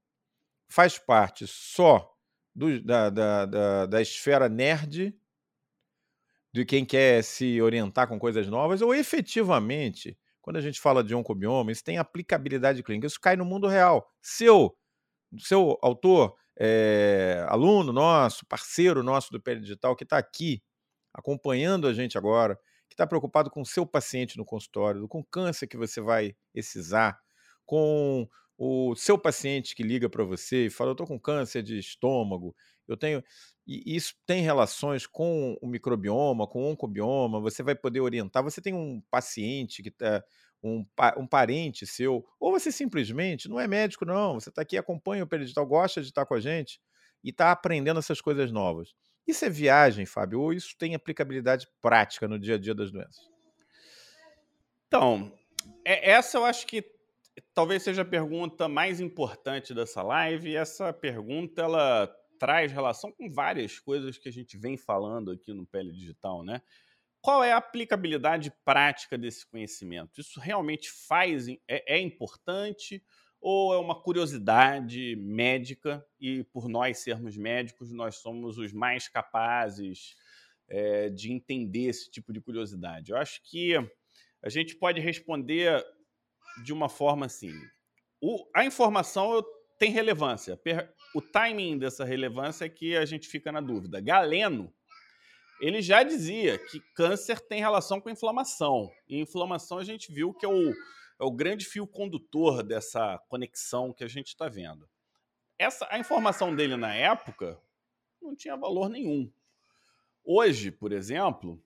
faz 0.69 0.99
parte 0.99 1.47
só 1.47 2.15
do, 2.55 2.83
da, 2.83 3.09
da, 3.09 3.47
da, 3.47 3.87
da 3.87 4.03
esfera 4.03 4.47
nerd 4.47 5.19
de 6.57 6.65
quem 6.65 6.87
quer 6.87 7.23
se 7.23 7.61
orientar 7.61 8.09
com 8.09 8.19
coisas 8.19 8.49
novas, 8.49 8.81
ou 8.81 8.95
efetivamente, 8.95 10.17
quando 10.41 10.57
a 10.57 10.61
gente 10.63 10.81
fala 10.81 11.05
de 11.05 11.15
oncobioma, 11.15 11.71
isso 11.71 11.85
tem 11.85 11.99
aplicabilidade 11.99 12.83
clínica, 12.83 13.07
isso 13.07 13.21
cai 13.21 13.37
no 13.37 13.45
mundo 13.45 13.67
real. 13.67 14.11
Seu, 14.23 14.75
seu 15.39 15.79
autor, 15.83 16.35
é, 16.59 17.45
aluno 17.47 17.93
nosso, 17.93 18.47
parceiro 18.47 19.03
nosso 19.03 19.31
do 19.31 19.39
Pele 19.39 19.61
Digital, 19.61 19.95
que 19.95 20.05
está 20.05 20.17
aqui 20.17 20.63
acompanhando 21.13 21.87
a 21.87 21.93
gente 21.93 22.17
agora, 22.17 22.57
que 22.89 22.95
está 22.95 23.07
preocupado 23.07 23.51
com 23.51 23.61
o 23.61 23.67
seu 23.67 23.85
paciente 23.85 24.39
no 24.39 24.45
consultório, 24.45 25.07
com 25.07 25.21
o 25.21 25.27
câncer 25.27 25.67
que 25.67 25.77
você 25.77 26.01
vai 26.01 26.35
excisar, 26.55 27.19
com 27.67 28.27
o 28.57 28.95
seu 28.97 29.19
paciente 29.19 29.75
que 29.75 29.83
liga 29.83 30.09
para 30.09 30.25
você 30.25 30.67
e 30.67 30.71
fala: 30.71 30.89
Eu 30.89 30.93
estou 30.93 31.07
com 31.07 31.21
câncer 31.21 31.63
de 31.63 31.79
estômago, 31.79 32.57
eu 32.89 32.97
tenho. 32.97 33.23
E 33.67 33.97
isso 33.97 34.15
tem 34.27 34.43
relações 34.43 35.07
com 35.07 35.57
o 35.61 35.67
microbioma, 35.67 36.47
com 36.47 36.63
o 36.63 36.71
oncobioma, 36.71 37.41
você 37.41 37.63
vai 37.63 37.75
poder 37.75 38.01
orientar. 38.01 38.43
Você 38.43 38.61
tem 38.61 38.75
um 38.75 39.03
paciente 39.11 39.83
que 39.83 39.89
está. 39.89 40.23
Um, 40.65 40.85
um 41.19 41.27
parente 41.29 41.87
seu, 41.87 42.27
ou 42.41 42.51
você 42.51 42.73
simplesmente 42.73 43.47
não 43.47 43.61
é 43.61 43.69
médico, 43.69 44.05
não, 44.05 44.35
você 44.35 44.49
está 44.49 44.63
aqui, 44.63 44.77
acompanha 44.77 45.23
o 45.23 45.27
peridital, 45.27 45.65
gosta 45.65 46.01
de 46.01 46.09
estar 46.09 46.27
com 46.27 46.35
a 46.35 46.41
gente 46.41 46.81
e 47.23 47.29
está 47.29 47.53
aprendendo 47.53 48.01
essas 48.01 48.21
coisas 48.21 48.51
novas. 48.51 48.93
Isso 49.27 49.45
é 49.45 49.51
viagem, 49.51 50.07
Fábio, 50.07 50.41
ou 50.41 50.53
isso 50.53 50.75
tem 50.79 50.95
aplicabilidade 50.95 51.69
prática 51.81 52.27
no 52.27 52.39
dia 52.39 52.55
a 52.55 52.59
dia 52.59 52.75
das 52.75 52.91
doenças? 52.91 53.31
Então, 54.89 55.33
é, 55.85 56.11
essa 56.11 56.39
eu 56.39 56.45
acho 56.45 56.67
que 56.67 56.85
talvez 57.53 57.83
seja 57.83 58.03
a 58.03 58.05
pergunta 58.05 58.69
mais 58.69 59.01
importante 59.01 59.75
dessa 59.75 60.03
live. 60.03 60.51
E 60.51 60.57
essa 60.57 60.93
pergunta 60.93 61.63
ela 61.63 62.15
traz 62.39 62.73
relação 62.73 63.13
com 63.13 63.31
várias 63.31 63.79
coisas 63.79 64.19
que 64.19 64.29
a 64.29 64.33
gente 64.33 64.57
vem 64.57 64.77
falando 64.77 65.31
aqui 65.31 65.53
no 65.53 65.67
Pele 65.67 65.93
Digital, 65.93 66.43
né? 66.43 66.63
Qual 67.21 67.43
é 67.43 67.53
a 67.53 67.57
aplicabilidade 67.57 68.53
prática 68.65 69.19
desse 69.19 69.45
conhecimento? 69.47 70.21
Isso 70.21 70.39
realmente 70.39 70.91
faz 70.91 71.49
é, 71.49 71.59
é 71.69 72.01
importante 72.01 73.03
ou 73.41 73.75
é 73.75 73.79
uma 73.79 74.01
curiosidade 74.01 75.17
médica 75.17 76.07
e 76.21 76.45
por 76.45 76.69
nós 76.69 76.99
sermos 76.99 77.37
médicos 77.37 77.93
nós 77.93 78.17
somos 78.17 78.59
os 78.59 78.73
mais 78.73 79.09
capazes 79.09 80.15
é, 80.69 81.09
de 81.09 81.33
entender 81.33 81.87
esse 81.87 82.11
tipo 82.11 82.33
de 82.33 82.41
curiosidade? 82.41 83.11
Eu 83.11 83.19
acho 83.19 83.43
que 83.45 83.75
a 84.43 84.49
gente 84.49 84.77
pode 84.77 85.01
responder 85.01 85.85
de 86.65 86.73
uma 86.73 86.89
forma 86.89 87.27
assim: 87.27 87.53
o, 88.21 88.45
a 88.55 88.65
informação 88.65 89.45
tem 89.79 89.91
relevância. 89.91 90.59
O 91.15 91.21
timing 91.21 91.79
dessa 91.79 92.05
relevância 92.05 92.65
é 92.65 92.69
que 92.69 92.97
a 92.97 93.05
gente 93.05 93.29
fica 93.29 93.53
na 93.53 93.61
dúvida. 93.61 94.01
Galeno, 94.01 94.73
ele 95.61 95.81
já 95.81 96.03
dizia 96.03 96.59
que 96.59 96.81
câncer 96.95 97.41
tem 97.41 97.61
relação 97.61 98.01
com 98.01 98.11
inflamação. 98.11 98.91
E 99.09 99.19
inflamação 99.19 99.79
a 99.79 99.85
gente 99.85 100.13
viu 100.13 100.35
que 100.35 100.45
é 100.45 100.49
o, 100.49 100.71
é 100.71 101.25
o 101.25 101.31
grande 101.31 101.65
fio 101.65 101.87
condutor 101.87 102.63
dessa 102.63 103.19
conexão 103.29 103.93
que 103.93 104.05
a 104.05 104.09
gente 104.09 104.29
está 104.29 104.49
vendo. 104.49 104.89
Essa, 105.59 105.87
a 105.91 105.99
informação 105.99 106.55
dele 106.55 106.77
na 106.77 106.95
época 106.95 107.59
não 108.21 108.35
tinha 108.35 108.57
valor 108.57 108.89
nenhum. 108.89 109.33
Hoje, 110.25 110.71
por 110.71 110.93
exemplo, 110.93 111.63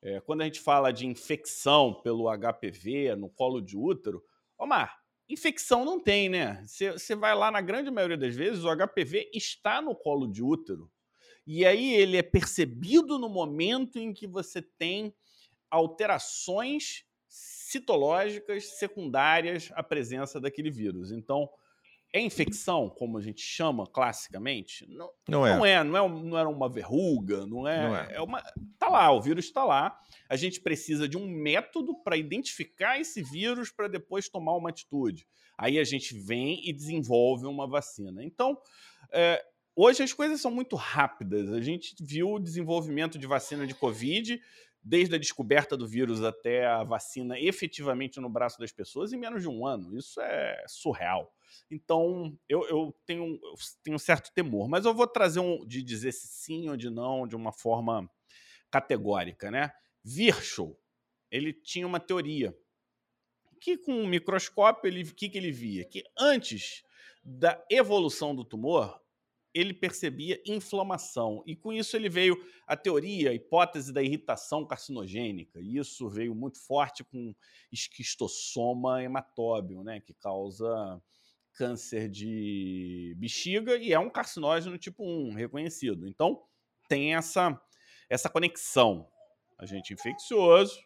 é, 0.00 0.20
quando 0.20 0.42
a 0.42 0.44
gente 0.44 0.60
fala 0.60 0.92
de 0.92 1.06
infecção 1.06 1.94
pelo 2.02 2.26
HPV 2.30 3.16
no 3.16 3.28
colo 3.28 3.60
de 3.60 3.76
útero, 3.76 4.22
Omar, 4.56 5.03
Infecção 5.28 5.84
não 5.84 5.98
tem, 5.98 6.28
né? 6.28 6.62
Você 6.66 7.14
vai 7.14 7.34
lá, 7.34 7.50
na 7.50 7.60
grande 7.60 7.90
maioria 7.90 8.16
das 8.16 8.34
vezes, 8.34 8.62
o 8.64 8.68
HPV 8.68 9.30
está 9.32 9.80
no 9.80 9.94
colo 9.94 10.26
de 10.26 10.42
útero. 10.42 10.90
E 11.46 11.64
aí 11.64 11.94
ele 11.94 12.16
é 12.16 12.22
percebido 12.22 13.18
no 13.18 13.28
momento 13.28 13.98
em 13.98 14.12
que 14.12 14.26
você 14.26 14.62
tem 14.62 15.14
alterações 15.70 17.04
citológicas 17.26 18.78
secundárias 18.78 19.70
à 19.74 19.82
presença 19.82 20.40
daquele 20.40 20.70
vírus. 20.70 21.10
Então, 21.10 21.48
é 22.14 22.20
infecção, 22.20 22.88
como 22.88 23.18
a 23.18 23.20
gente 23.20 23.42
chama 23.42 23.88
classicamente? 23.88 24.86
Não, 24.88 25.10
não, 25.28 25.44
é. 25.44 25.56
Não, 25.56 25.66
é, 25.66 25.82
não, 25.82 25.96
é, 25.96 26.22
não 26.22 26.38
era 26.38 26.48
uma 26.48 26.68
verruga, 26.68 27.44
não 27.44 27.66
é. 27.66 27.88
Não 27.88 27.96
é. 27.96 28.08
é 28.12 28.20
uma, 28.20 28.40
tá 28.78 28.88
lá, 28.88 29.10
o 29.10 29.20
vírus 29.20 29.46
está 29.46 29.64
lá. 29.64 29.98
A 30.28 30.36
gente 30.36 30.60
precisa 30.60 31.08
de 31.08 31.18
um 31.18 31.26
método 31.26 31.92
para 32.04 32.16
identificar 32.16 33.00
esse 33.00 33.20
vírus 33.20 33.72
para 33.72 33.88
depois 33.88 34.28
tomar 34.28 34.54
uma 34.54 34.70
atitude. 34.70 35.26
Aí 35.58 35.76
a 35.76 35.82
gente 35.82 36.14
vem 36.14 36.60
e 36.64 36.72
desenvolve 36.72 37.46
uma 37.46 37.66
vacina. 37.66 38.22
Então, 38.22 38.56
é, 39.12 39.44
hoje 39.74 40.04
as 40.04 40.12
coisas 40.12 40.40
são 40.40 40.52
muito 40.52 40.76
rápidas. 40.76 41.52
A 41.52 41.60
gente 41.60 41.96
viu 42.00 42.34
o 42.34 42.38
desenvolvimento 42.38 43.18
de 43.18 43.26
vacina 43.26 43.66
de 43.66 43.74
Covid 43.74 44.40
desde 44.80 45.16
a 45.16 45.18
descoberta 45.18 45.76
do 45.76 45.88
vírus 45.88 46.22
até 46.22 46.64
a 46.64 46.84
vacina 46.84 47.40
efetivamente 47.40 48.20
no 48.20 48.28
braço 48.28 48.60
das 48.60 48.70
pessoas 48.70 49.12
em 49.12 49.16
menos 49.16 49.42
de 49.42 49.48
um 49.48 49.66
ano. 49.66 49.98
Isso 49.98 50.20
é 50.20 50.64
surreal. 50.68 51.33
Então, 51.70 52.38
eu, 52.48 52.66
eu, 52.68 52.94
tenho, 53.06 53.38
eu 53.42 53.54
tenho 53.82 53.96
um 53.96 53.98
certo 53.98 54.32
temor. 54.32 54.68
Mas 54.68 54.84
eu 54.84 54.94
vou 54.94 55.06
trazer 55.06 55.40
um 55.40 55.66
de 55.66 55.82
dizer 55.82 56.12
se 56.12 56.26
sim 56.28 56.68
ou 56.68 56.76
de 56.76 56.90
não 56.90 57.26
de 57.26 57.36
uma 57.36 57.52
forma 57.52 58.10
categórica, 58.70 59.50
né? 59.50 59.72
Virchow, 60.04 60.78
ele 61.30 61.52
tinha 61.52 61.86
uma 61.86 62.00
teoria 62.00 62.56
que 63.64 63.78
com 63.78 63.94
um 63.94 64.06
microscópio, 64.06 64.88
ele 64.88 65.10
que, 65.10 65.26
que 65.26 65.38
ele 65.38 65.50
via? 65.50 65.86
Que 65.86 66.04
antes 66.18 66.84
da 67.24 67.64
evolução 67.70 68.36
do 68.36 68.44
tumor, 68.44 69.00
ele 69.54 69.72
percebia 69.72 70.42
inflamação. 70.44 71.42
E 71.46 71.56
com 71.56 71.72
isso 71.72 71.96
ele 71.96 72.10
veio 72.10 72.36
a 72.66 72.76
teoria, 72.76 73.30
a 73.30 73.34
hipótese 73.34 73.90
da 73.90 74.02
irritação 74.02 74.66
carcinogênica. 74.66 75.60
E 75.60 75.78
isso 75.78 76.10
veio 76.10 76.34
muito 76.34 76.58
forte 76.58 77.02
com 77.04 77.34
esquistossoma 77.72 79.02
hematóbio, 79.02 79.82
né, 79.82 80.00
que 80.00 80.12
causa 80.12 81.00
câncer 81.54 82.08
de 82.08 83.14
bexiga 83.16 83.76
e 83.76 83.92
é 83.92 83.98
um 83.98 84.10
carcinógeno 84.10 84.76
tipo 84.76 85.04
1, 85.04 85.34
reconhecido. 85.34 86.06
Então, 86.06 86.42
tem 86.88 87.14
essa, 87.14 87.60
essa 88.08 88.28
conexão. 88.28 89.08
Agente 89.58 89.94
infeccioso, 89.94 90.78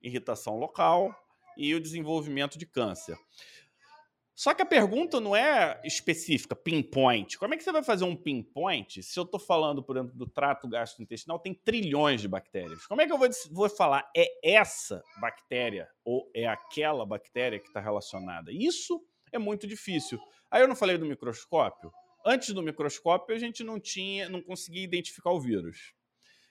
irritação 0.00 0.58
local 0.58 1.14
e 1.56 1.74
o 1.74 1.80
desenvolvimento 1.80 2.58
de 2.58 2.66
câncer. 2.66 3.16
Só 4.38 4.54
que 4.54 4.62
a 4.62 4.66
pergunta 4.66 5.20
não 5.20 5.34
é 5.34 5.80
específica, 5.84 6.54
pinpoint. 6.54 7.36
Como 7.36 7.52
é 7.52 7.56
que 7.56 7.64
você 7.64 7.72
vai 7.72 7.82
fazer 7.82 8.04
um 8.04 8.14
pinpoint 8.14 9.02
se 9.02 9.18
eu 9.18 9.24
estou 9.24 9.40
falando, 9.40 9.82
por 9.82 9.96
exemplo, 9.96 10.16
do 10.16 10.28
trato 10.28 10.68
gastrointestinal, 10.68 11.40
tem 11.40 11.52
trilhões 11.52 12.20
de 12.20 12.28
bactérias? 12.28 12.86
Como 12.86 13.02
é 13.02 13.06
que 13.06 13.12
eu 13.12 13.18
vou, 13.18 13.28
vou 13.50 13.68
falar 13.68 14.08
é 14.16 14.28
essa 14.48 15.02
bactéria 15.20 15.90
ou 16.04 16.30
é 16.32 16.46
aquela 16.46 17.04
bactéria 17.04 17.58
que 17.58 17.66
está 17.66 17.80
relacionada? 17.80 18.52
Isso 18.52 19.04
é 19.32 19.38
muito 19.38 19.66
difícil. 19.66 20.18
Aí 20.50 20.62
eu 20.62 20.68
não 20.68 20.76
falei 20.76 20.96
do 20.96 21.06
microscópio. 21.06 21.92
Antes 22.24 22.52
do 22.52 22.62
microscópio, 22.62 23.34
a 23.34 23.38
gente 23.38 23.62
não 23.62 23.78
tinha, 23.78 24.28
não 24.28 24.42
conseguia 24.42 24.82
identificar 24.82 25.30
o 25.30 25.40
vírus. 25.40 25.92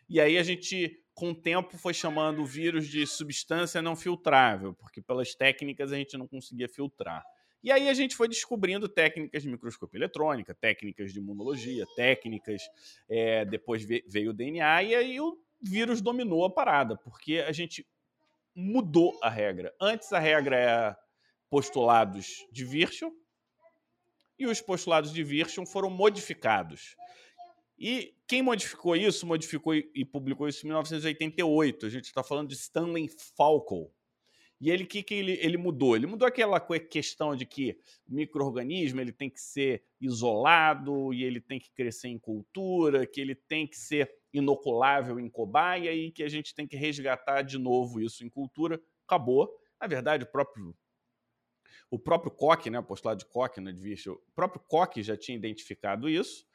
E 0.09 0.21
aí 0.21 0.37
a 0.37 0.43
gente, 0.43 1.03
com 1.13 1.31
o 1.31 1.35
tempo, 1.35 1.77
foi 1.77 1.93
chamando 1.93 2.41
o 2.41 2.45
vírus 2.45 2.87
de 2.87 3.05
substância 3.05 3.81
não 3.81 3.95
filtrável, 3.95 4.73
porque 4.73 5.01
pelas 5.01 5.35
técnicas 5.35 5.91
a 5.91 5.97
gente 5.97 6.17
não 6.17 6.27
conseguia 6.27 6.69
filtrar. 6.69 7.23
E 7.63 7.71
aí 7.71 7.89
a 7.89 7.93
gente 7.93 8.15
foi 8.15 8.27
descobrindo 8.27 8.87
técnicas 8.87 9.43
de 9.43 9.49
microscopia 9.49 9.99
eletrônica, 9.99 10.53
técnicas 10.55 11.11
de 11.11 11.19
imunologia, 11.19 11.85
técnicas. 11.95 12.61
É, 13.09 13.43
depois 13.43 13.83
veio 13.83 14.29
o 14.29 14.33
DNA 14.33 14.83
e 14.83 14.95
aí 14.95 15.19
o 15.19 15.37
vírus 15.61 16.01
dominou 16.01 16.45
a 16.45 16.49
parada, 16.49 16.95
porque 16.95 17.39
a 17.39 17.51
gente 17.51 17.85
mudou 18.55 19.19
a 19.21 19.29
regra. 19.29 19.73
Antes 19.81 20.13
a 20.13 20.19
regra 20.19 20.55
era 20.55 20.97
postulados 21.49 22.45
de 22.51 22.65
Virchow 22.65 23.11
e 24.37 24.45
os 24.45 24.61
postulados 24.61 25.11
de 25.11 25.23
Virchow 25.23 25.65
foram 25.65 25.89
modificados. 25.89 26.95
E 27.79 28.15
quem 28.27 28.41
modificou 28.41 28.95
isso, 28.95 29.25
modificou 29.25 29.73
e 29.73 30.03
publicou 30.03 30.47
isso 30.47 30.65
em 30.65 30.69
1988. 30.69 31.85
A 31.85 31.89
gente 31.89 32.05
está 32.05 32.23
falando 32.23 32.49
de 32.49 32.55
Stanley 32.55 33.09
Falco. 33.35 33.91
E 34.59 34.71
ele 34.71 34.85
que, 34.85 35.03
que 35.03 35.13
ele, 35.13 35.33
ele 35.33 35.55
mudou? 35.55 35.95
Ele 35.95 36.07
mudou 36.07 36.27
aquela 36.27 36.59
questão 36.59 37.35
de 37.35 37.45
que 37.45 37.79
o 38.09 38.15
microorganismo 38.15 38.99
ele 38.99 39.11
tem 39.11 39.29
que 39.29 39.39
ser 39.39 39.83
isolado 40.01 41.13
e 41.13 41.23
ele 41.23 41.39
tem 41.39 41.59
que 41.59 41.71
crescer 41.71 42.07
em 42.07 42.17
cultura, 42.17 43.05
que 43.05 43.21
ele 43.21 43.35
tem 43.35 43.67
que 43.67 43.77
ser 43.77 44.11
inoculável 44.33 45.19
em 45.19 45.29
cobaia 45.29 45.93
e 45.93 46.11
que 46.11 46.23
a 46.23 46.29
gente 46.29 46.55
tem 46.55 46.67
que 46.67 46.75
resgatar 46.75 47.43
de 47.43 47.59
novo 47.59 48.01
isso 48.01 48.25
em 48.25 48.29
cultura. 48.29 48.81
Acabou. 49.05 49.47
Na 49.79 49.85
verdade, 49.85 50.23
o 50.23 50.31
próprio 50.31 50.75
o 51.89 51.97
próprio 51.97 52.31
Koch, 52.31 52.69
né, 52.69 52.79
o 52.79 52.83
postulado 52.83 53.19
de 53.19 53.25
Koch, 53.25 53.59
né, 53.61 53.71
de 53.71 54.09
o 54.09 54.21
próprio 54.35 54.61
Koch 54.67 55.01
já 55.01 55.15
tinha 55.15 55.37
identificado 55.37 56.09
isso. 56.09 56.45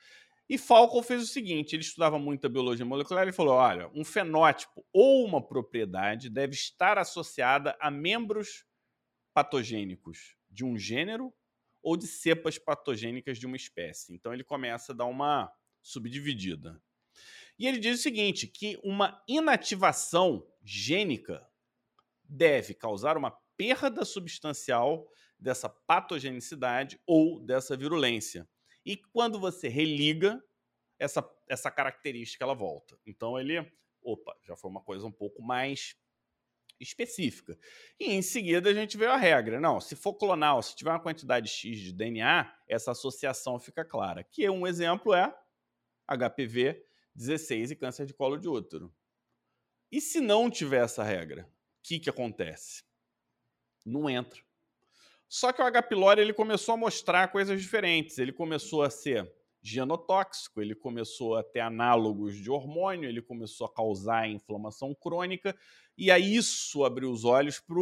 E 0.48 0.58
Falco 0.58 1.02
fez 1.02 1.22
o 1.22 1.26
seguinte: 1.26 1.74
ele 1.74 1.82
estudava 1.82 2.18
muito 2.18 2.46
a 2.46 2.50
biologia 2.50 2.84
molecular 2.84 3.26
e 3.26 3.32
falou: 3.32 3.54
olha, 3.54 3.90
um 3.94 4.04
fenótipo 4.04 4.84
ou 4.92 5.24
uma 5.24 5.40
propriedade 5.40 6.28
deve 6.28 6.54
estar 6.54 6.98
associada 6.98 7.76
a 7.80 7.90
membros 7.90 8.66
patogênicos 9.32 10.36
de 10.50 10.64
um 10.64 10.76
gênero 10.76 11.32
ou 11.82 11.96
de 11.96 12.06
cepas 12.06 12.58
patogênicas 12.58 13.38
de 13.38 13.46
uma 13.46 13.56
espécie. 13.56 14.12
Então 14.12 14.34
ele 14.34 14.44
começa 14.44 14.92
a 14.92 14.94
dar 14.94 15.06
uma 15.06 15.50
subdividida. 15.80 16.80
E 17.58 17.66
ele 17.66 17.78
diz 17.78 17.98
o 17.98 18.02
seguinte: 18.02 18.46
que 18.46 18.78
uma 18.84 19.22
inativação 19.26 20.46
gênica 20.62 21.46
deve 22.24 22.74
causar 22.74 23.16
uma 23.16 23.30
perda 23.56 24.04
substancial 24.04 25.08
dessa 25.42 25.68
patogenicidade 25.68 27.00
ou 27.06 27.40
dessa 27.40 27.76
virulência. 27.76 28.48
E 28.84 28.96
quando 28.96 29.38
você 29.38 29.68
religa, 29.68 30.42
essa, 30.98 31.28
essa 31.48 31.70
característica 31.70 32.44
ela 32.44 32.54
volta. 32.54 32.98
Então 33.04 33.38
ele, 33.38 33.58
opa, 34.02 34.36
já 34.42 34.56
foi 34.56 34.70
uma 34.70 34.80
coisa 34.80 35.06
um 35.06 35.12
pouco 35.12 35.42
mais 35.42 35.96
específica. 36.78 37.58
E 37.98 38.12
em 38.12 38.22
seguida 38.22 38.70
a 38.70 38.74
gente 38.74 38.96
vê 38.96 39.06
a 39.06 39.16
regra. 39.16 39.60
Não, 39.60 39.80
se 39.80 39.96
for 39.96 40.14
clonal, 40.14 40.62
se 40.62 40.76
tiver 40.76 40.90
uma 40.90 41.00
quantidade 41.00 41.48
X 41.48 41.78
de 41.78 41.92
DNA, 41.92 42.52
essa 42.68 42.92
associação 42.92 43.58
fica 43.58 43.84
clara. 43.84 44.22
Que 44.22 44.48
um 44.48 44.66
exemplo 44.66 45.12
é 45.12 45.32
HPV 46.06 46.84
16 47.14 47.72
e 47.72 47.76
câncer 47.76 48.06
de 48.06 48.14
colo 48.14 48.36
de 48.36 48.48
útero. 48.48 48.92
E 49.90 50.00
se 50.00 50.20
não 50.20 50.50
tiver 50.50 50.84
essa 50.84 51.02
regra, 51.02 51.44
o 51.44 51.82
que, 51.82 52.00
que 52.00 52.10
acontece? 52.10 52.84
Não 53.84 54.08
entra. 54.08 54.42
Só 55.32 55.50
que 55.50 55.62
o 55.62 55.64
H. 55.64 55.84
pylori 55.84 56.20
ele 56.20 56.34
começou 56.34 56.74
a 56.74 56.76
mostrar 56.76 57.32
coisas 57.32 57.58
diferentes. 57.58 58.18
Ele 58.18 58.32
começou 58.32 58.82
a 58.82 58.90
ser 58.90 59.32
genotóxico, 59.62 60.60
ele 60.60 60.74
começou 60.74 61.36
a 61.36 61.42
ter 61.42 61.60
análogos 61.60 62.36
de 62.36 62.50
hormônio, 62.50 63.08
ele 63.08 63.22
começou 63.22 63.66
a 63.66 63.72
causar 63.72 64.28
inflamação 64.28 64.94
crônica, 64.94 65.56
e 65.96 66.10
aí 66.10 66.36
isso 66.36 66.84
abriu 66.84 67.10
os 67.10 67.24
olhos 67.24 67.58
para 67.58 67.80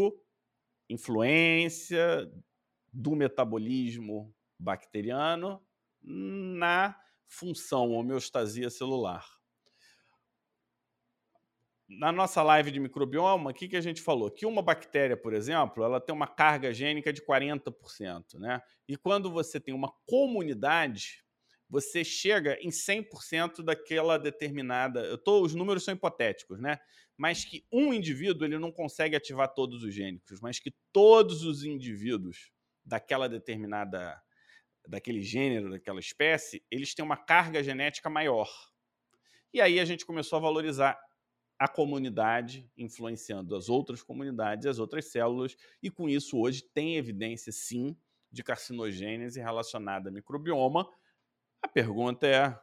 influência 0.88 2.30
do 2.92 3.16
metabolismo 3.16 4.32
bacteriano 4.56 5.60
na 6.00 6.96
função 7.26 7.90
homeostasia 7.90 8.70
celular 8.70 9.39
na 11.90 12.12
nossa 12.12 12.40
live 12.42 12.70
de 12.70 12.78
microbioma, 12.78 13.50
o 13.50 13.54
que, 13.54 13.66
que 13.66 13.76
a 13.76 13.80
gente 13.80 14.00
falou? 14.00 14.30
Que 14.30 14.46
uma 14.46 14.62
bactéria, 14.62 15.16
por 15.16 15.34
exemplo, 15.34 15.82
ela 15.82 16.00
tem 16.00 16.14
uma 16.14 16.28
carga 16.28 16.72
gênica 16.72 17.12
de 17.12 17.20
40%, 17.20 18.38
né? 18.38 18.62
E 18.88 18.96
quando 18.96 19.28
você 19.30 19.58
tem 19.58 19.74
uma 19.74 19.92
comunidade, 20.06 21.24
você 21.68 22.04
chega 22.04 22.56
em 22.60 22.68
100% 22.68 23.62
daquela 23.64 24.18
determinada. 24.18 25.00
Eu 25.00 25.18
tô, 25.18 25.42
os 25.42 25.52
números 25.52 25.84
são 25.84 25.92
hipotéticos, 25.92 26.60
né? 26.60 26.78
Mas 27.16 27.44
que 27.44 27.64
um 27.72 27.92
indivíduo 27.92 28.46
ele 28.46 28.58
não 28.58 28.70
consegue 28.70 29.16
ativar 29.16 29.52
todos 29.52 29.82
os 29.82 29.92
gênicos, 29.92 30.40
mas 30.40 30.60
que 30.60 30.72
todos 30.92 31.44
os 31.44 31.64
indivíduos 31.64 32.52
daquela 32.84 33.28
determinada, 33.28 34.16
daquele 34.86 35.22
gênero, 35.22 35.70
daquela 35.70 35.98
espécie, 35.98 36.62
eles 36.70 36.94
têm 36.94 37.04
uma 37.04 37.16
carga 37.16 37.62
genética 37.64 38.08
maior. 38.08 38.48
E 39.52 39.60
aí 39.60 39.80
a 39.80 39.84
gente 39.84 40.06
começou 40.06 40.36
a 40.36 40.40
valorizar 40.40 40.96
a 41.60 41.68
comunidade 41.68 42.66
influenciando 42.74 43.54
as 43.54 43.68
outras 43.68 44.02
comunidades, 44.02 44.64
as 44.64 44.78
outras 44.78 45.04
células, 45.04 45.54
e 45.82 45.90
com 45.90 46.08
isso 46.08 46.38
hoje 46.38 46.62
tem 46.62 46.96
evidência 46.96 47.52
sim 47.52 47.94
de 48.32 48.42
carcinogênese 48.42 49.38
relacionada 49.38 50.08
a 50.08 50.12
microbioma. 50.12 50.90
A 51.60 51.68
pergunta 51.68 52.26
é: 52.26 52.58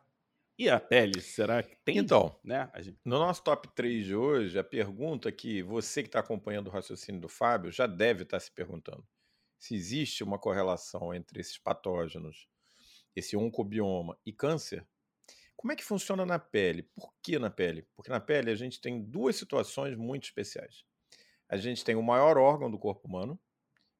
e 0.57 0.67
a 0.67 0.79
pele? 0.79 1.21
Será 1.21 1.61
que 1.61 1.75
tem? 1.85 1.99
Então, 1.99 2.39
né? 2.43 2.71
Gente... 2.77 2.97
no 3.05 3.19
nosso 3.19 3.43
top 3.43 3.67
3 3.75 4.03
de 4.03 4.15
hoje, 4.15 4.57
a 4.57 4.63
pergunta 4.63 5.31
que 5.31 5.61
você 5.61 6.01
que 6.01 6.09
está 6.09 6.19
acompanhando 6.19 6.65
o 6.65 6.71
raciocínio 6.71 7.21
do 7.21 7.29
Fábio 7.29 7.71
já 7.71 7.85
deve 7.85 8.23
estar 8.23 8.37
tá 8.37 8.43
se 8.43 8.51
perguntando: 8.51 9.07
se 9.59 9.75
existe 9.75 10.23
uma 10.23 10.39
correlação 10.39 11.13
entre 11.13 11.39
esses 11.39 11.59
patógenos, 11.59 12.49
esse 13.15 13.37
oncobioma 13.37 14.17
e 14.25 14.33
câncer? 14.33 14.83
Como 15.57 15.71
é 15.71 15.75
que 15.75 15.83
funciona 15.83 16.23
na 16.23 16.37
pele? 16.37 16.83
Por 16.83 17.11
que 17.21 17.39
na 17.39 17.49
pele? 17.49 17.87
Porque 17.95 18.11
na 18.11 18.19
pele 18.19 18.51
a 18.51 18.55
gente 18.55 18.79
tem 18.79 19.03
duas 19.03 19.35
situações 19.35 19.97
muito 19.97 20.25
especiais. 20.25 20.85
A 21.49 21.57
gente 21.57 21.83
tem 21.83 21.95
o 21.95 22.03
maior 22.03 22.37
órgão 22.37 22.69
do 22.69 22.77
corpo 22.77 23.07
humano 23.07 23.39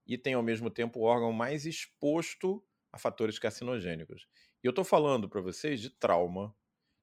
e 0.06 0.20
tem 0.20 0.36
ao 0.36 0.44
mesmo 0.44 0.70
tempo 0.70 1.00
o 1.00 1.04
órgão 1.04 1.34
mais 1.34 1.66
exposto 1.66 2.64
a 2.92 3.00
fatores 3.00 3.40
carcinogênicos. 3.40 4.28
E 4.64 4.68
eu 4.68 4.70
estou 4.70 4.86
falando 4.86 5.28
para 5.28 5.42
vocês 5.42 5.82
de 5.82 5.90
trauma. 5.90 6.56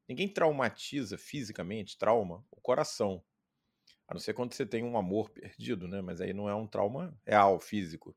Ninguém 0.09 0.29
traumatiza 0.29 1.19
fisicamente, 1.19 1.99
trauma, 1.99 2.47
o 2.51 2.61
coração. 2.61 3.25
A 4.07 4.15
não 4.15 4.21
ser 4.21 4.35
quando 4.35 4.53
você 4.53 4.65
tem 4.65 4.85
um 4.85 4.97
amor 4.97 5.31
perdido, 5.31 5.89
né? 5.89 6.01
Mas 6.01 6.21
aí 6.21 6.33
não 6.33 6.49
é 6.49 6.55
um 6.55 6.67
trauma 6.67 7.19
real, 7.27 7.59
físico. 7.59 8.17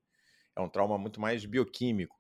É 0.55 0.61
um 0.61 0.69
trauma 0.69 0.97
muito 0.99 1.19
mais 1.19 1.45
bioquímico. 1.45 2.15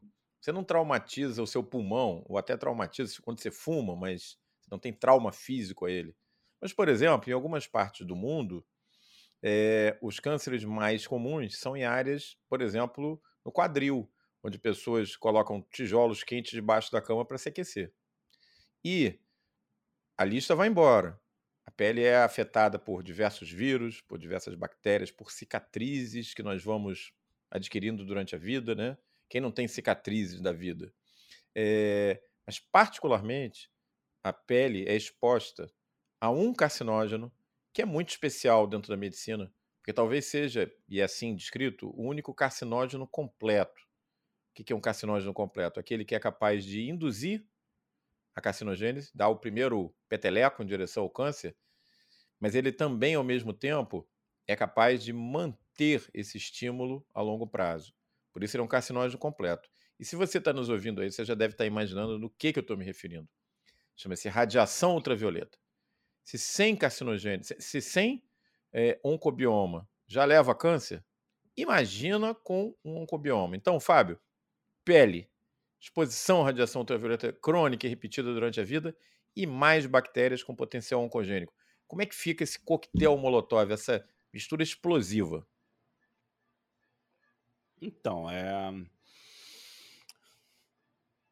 Você 0.47 0.53
não 0.53 0.63
traumatiza 0.63 1.43
o 1.43 1.45
seu 1.45 1.61
pulmão, 1.61 2.23
ou 2.25 2.37
até 2.37 2.55
traumatiza 2.55 3.21
quando 3.21 3.41
você 3.41 3.51
fuma, 3.51 3.97
mas 3.97 4.37
não 4.71 4.79
tem 4.79 4.93
trauma 4.93 5.33
físico 5.33 5.85
a 5.85 5.91
ele. 5.91 6.15
Mas, 6.61 6.71
por 6.71 6.87
exemplo, 6.87 7.29
em 7.29 7.33
algumas 7.33 7.67
partes 7.67 8.07
do 8.07 8.15
mundo, 8.15 8.65
é, 9.43 9.99
os 10.01 10.21
cânceres 10.21 10.63
mais 10.63 11.05
comuns 11.05 11.59
são 11.59 11.75
em 11.75 11.83
áreas, 11.83 12.37
por 12.49 12.61
exemplo, 12.61 13.21
no 13.45 13.51
quadril, 13.51 14.09
onde 14.41 14.57
pessoas 14.57 15.17
colocam 15.17 15.61
tijolos 15.73 16.23
quentes 16.23 16.53
debaixo 16.53 16.93
da 16.93 17.01
cama 17.01 17.25
para 17.25 17.37
se 17.37 17.49
aquecer. 17.49 17.93
E 18.85 19.19
a 20.17 20.23
lista 20.23 20.55
vai 20.55 20.69
embora. 20.69 21.19
A 21.65 21.71
pele 21.71 22.03
é 22.03 22.17
afetada 22.17 22.79
por 22.79 23.03
diversos 23.03 23.51
vírus, 23.51 24.01
por 24.01 24.17
diversas 24.17 24.55
bactérias, 24.55 25.11
por 25.11 25.31
cicatrizes 25.31 26.33
que 26.33 26.43
nós 26.43 26.63
vamos 26.63 27.11
adquirindo 27.51 28.05
durante 28.05 28.35
a 28.35 28.39
vida, 28.39 28.73
né? 28.73 28.97
Quem 29.29 29.41
não 29.41 29.51
tem 29.51 29.67
cicatrizes 29.67 30.41
da 30.41 30.51
vida. 30.51 30.93
É, 31.55 32.21
mas, 32.45 32.59
particularmente, 32.59 33.69
a 34.23 34.31
pele 34.33 34.85
é 34.87 34.95
exposta 34.95 35.71
a 36.19 36.29
um 36.29 36.53
carcinógeno 36.53 37.31
que 37.73 37.81
é 37.81 37.85
muito 37.85 38.09
especial 38.09 38.67
dentro 38.67 38.89
da 38.89 38.97
medicina, 38.97 39.53
porque 39.79 39.93
talvez 39.93 40.25
seja, 40.25 40.71
e 40.89 40.99
é 40.99 41.03
assim 41.03 41.35
descrito, 41.35 41.89
o 41.89 42.03
único 42.07 42.33
carcinógeno 42.33 43.07
completo. 43.07 43.81
O 44.51 44.63
que 44.63 44.73
é 44.73 44.75
um 44.75 44.81
carcinógeno 44.81 45.33
completo? 45.33 45.79
Aquele 45.79 46.03
que 46.03 46.15
é 46.15 46.19
capaz 46.19 46.65
de 46.65 46.89
induzir 46.89 47.45
a 48.35 48.41
carcinogênese, 48.41 49.11
dar 49.15 49.29
o 49.29 49.37
primeiro 49.37 49.95
peteleco 50.09 50.63
em 50.63 50.65
direção 50.65 51.03
ao 51.03 51.09
câncer, 51.09 51.55
mas 52.39 52.55
ele 52.55 52.71
também, 52.71 53.15
ao 53.15 53.23
mesmo 53.23 53.53
tempo, 53.53 54.07
é 54.47 54.55
capaz 54.55 55.03
de 55.03 55.11
manter 55.13 56.09
esse 56.13 56.37
estímulo 56.37 57.05
a 57.13 57.21
longo 57.21 57.47
prazo. 57.47 57.93
Por 58.37 58.43
isso 58.43 58.55
ele 58.55 58.61
é 58.61 58.63
um 58.63 58.67
carcinógeno 58.67 59.17
completo. 59.17 59.67
E 59.99 60.05
se 60.05 60.15
você 60.15 60.37
está 60.37 60.53
nos 60.53 60.69
ouvindo 60.69 61.01
aí, 61.01 61.11
você 61.11 61.25
já 61.25 61.33
deve 61.33 61.55
estar 61.55 61.63
tá 61.63 61.67
imaginando 61.67 62.19
no 62.19 62.29
que, 62.29 62.53
que 62.53 62.59
eu 62.59 62.61
estou 62.61 62.77
me 62.77 62.85
referindo. 62.85 63.27
Chama-se 63.95 64.29
radiação 64.29 64.93
ultravioleta. 64.93 65.57
Se 66.23 66.37
sem 66.37 66.75
carcinogênio, 66.75 67.43
se 67.43 67.81
sem 67.81 68.23
é, 68.71 68.99
oncobioma 69.03 69.89
já 70.05 70.23
leva 70.23 70.51
a 70.51 70.55
câncer, 70.55 71.03
imagina 71.57 72.35
com 72.35 72.75
um 72.85 72.97
oncobioma. 72.97 73.55
Então, 73.55 73.79
Fábio, 73.79 74.19
pele, 74.85 75.27
exposição 75.81 76.43
à 76.43 76.45
radiação 76.45 76.81
ultravioleta 76.81 77.33
crônica 77.33 77.87
e 77.87 77.89
repetida 77.89 78.31
durante 78.31 78.61
a 78.61 78.63
vida 78.63 78.95
e 79.35 79.47
mais 79.47 79.87
bactérias 79.87 80.43
com 80.43 80.55
potencial 80.55 81.01
oncogênico. 81.01 81.55
Como 81.87 82.03
é 82.03 82.05
que 82.05 82.13
fica 82.13 82.43
esse 82.43 82.59
coquetel 82.59 83.17
molotov, 83.17 83.73
essa 83.73 84.07
mistura 84.31 84.61
explosiva? 84.61 85.43
Então, 87.81 88.29
é... 88.29 88.73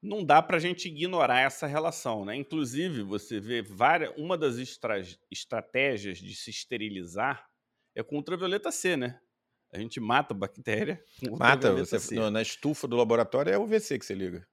não 0.02 0.24
dá 0.24 0.42
para 0.42 0.58
a 0.58 0.60
gente 0.60 0.88
ignorar 0.88 1.42
essa 1.42 1.66
relação, 1.66 2.26
né? 2.26 2.36
Inclusive, 2.36 3.02
você 3.02 3.40
vê 3.40 3.62
várias, 3.62 4.14
uma 4.18 4.38
das 4.38 4.58
estra... 4.58 5.02
estratégias 5.32 6.20
de 6.20 6.36
se 6.36 6.50
esterilizar 6.50 7.50
é 7.96 8.04
com 8.04 8.18
ultravioleta 8.18 8.72
C, 8.72 8.96
né? 8.96 9.20
A 9.72 9.80
gente 9.80 10.00
mata 10.00 10.34
a 10.34 10.38
bactéria. 10.38 11.04
mata, 11.38 11.74
você, 11.74 12.00
C. 12.00 12.30
na 12.30 12.42
estufa 12.42 12.88
do 12.88 12.96
laboratório 12.96 13.52
é 13.52 13.58
o 13.58 13.66
VC 13.66 14.00
que 14.00 14.06
você 14.06 14.14
liga. 14.14 14.48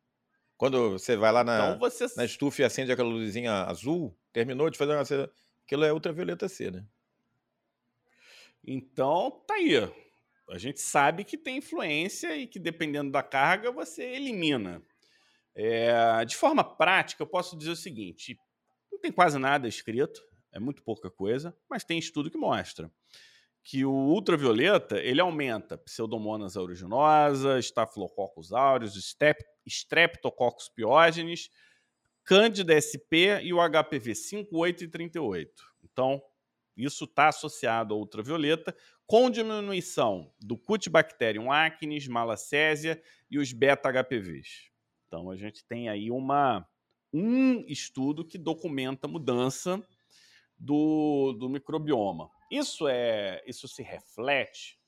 Quando 0.57 0.93
você 0.93 1.17
vai 1.17 1.33
lá 1.33 1.43
na, 1.43 1.71
então 1.71 1.79
você... 1.79 2.07
na 2.17 2.25
estufa 2.25 2.63
e 2.63 2.65
acende 2.65 2.93
aquela 2.93 3.09
luzinha 3.09 3.65
azul, 3.65 4.17
terminou 4.33 4.71
de 4.71 4.79
fazer 4.79 4.93
uma. 4.93 5.31
Aquilo 5.65 5.85
é 5.85 5.93
ultravioleta 5.93 6.49
C, 6.49 6.71
né? 6.71 6.85
Então, 8.65 9.43
tá 9.47 9.55
aí. 9.55 9.93
A 10.53 10.59
gente 10.59 10.81
sabe 10.81 11.25
que 11.25 11.39
tem 11.39 11.57
influência 11.57 12.37
e 12.37 12.47
que, 12.47 12.59
dependendo 12.59 13.11
da 13.11 13.23
carga, 13.23 13.73
você 13.73 14.05
elimina. 14.05 14.83
É, 15.55 16.25
de 16.27 16.37
forma 16.37 16.63
prática, 16.63 17.23
eu 17.23 17.27
posso 17.27 17.57
dizer 17.57 17.71
o 17.71 17.77
seguinte: 17.77 18.39
não 18.91 18.99
tem 18.99 19.11
quase 19.11 19.39
nada 19.39 19.67
escrito, 19.67 20.23
é 20.53 20.61
muito 20.61 20.83
pouca 20.83 21.11
coisa, 21.11 21.57
mas 21.69 21.85
tem 21.85 21.99
estudo 21.99 22.31
que 22.31 22.37
mostra 22.37 22.91
que 23.63 23.85
o 23.85 23.93
ultravioleta 23.93 24.99
ele 24.99 25.21
aumenta 25.21 25.79
Pseudomonas 25.79 26.57
aeruginosa, 26.57 27.59
Staphylococcus 27.61 28.53
aureus, 28.53 29.17
Streptococcus 29.65 30.69
pyogenes, 30.69 31.49
Candida 32.25 32.75
SP 32.79 33.41
e 33.43 33.53
o 33.53 33.59
HPV 33.59 34.15
5, 34.15 34.57
8 34.57 34.85
e 34.85 34.89
38. 34.89 35.63
Então, 35.85 36.21
isso 36.77 37.05
está 37.05 37.29
associado 37.29 37.95
ao 37.95 38.01
ultravioleta, 38.01 38.75
com 39.13 39.29
diminuição 39.29 40.33
do 40.41 40.57
Cutibacterium 40.57 41.53
acnes, 41.53 42.09
Malacésia 42.09 42.99
e 43.31 43.37
os 43.39 43.53
beta-HPVs. 43.53 44.71
Então, 45.07 45.31
a 45.31 45.37
gente 45.37 45.63
tem 45.67 45.91
aí 45.91 46.11
uma, 46.11 46.67
um 47.13 47.63
estudo 47.69 48.25
que 48.25 48.39
documenta 48.39 49.07
mudança 49.07 49.87
do, 50.59 51.35
do 51.35 51.47
microbioma. 51.51 52.31
Isso 52.51 52.89
é, 52.89 53.45
isso 53.47 53.69
se 53.69 53.83
reflete? 53.83 54.81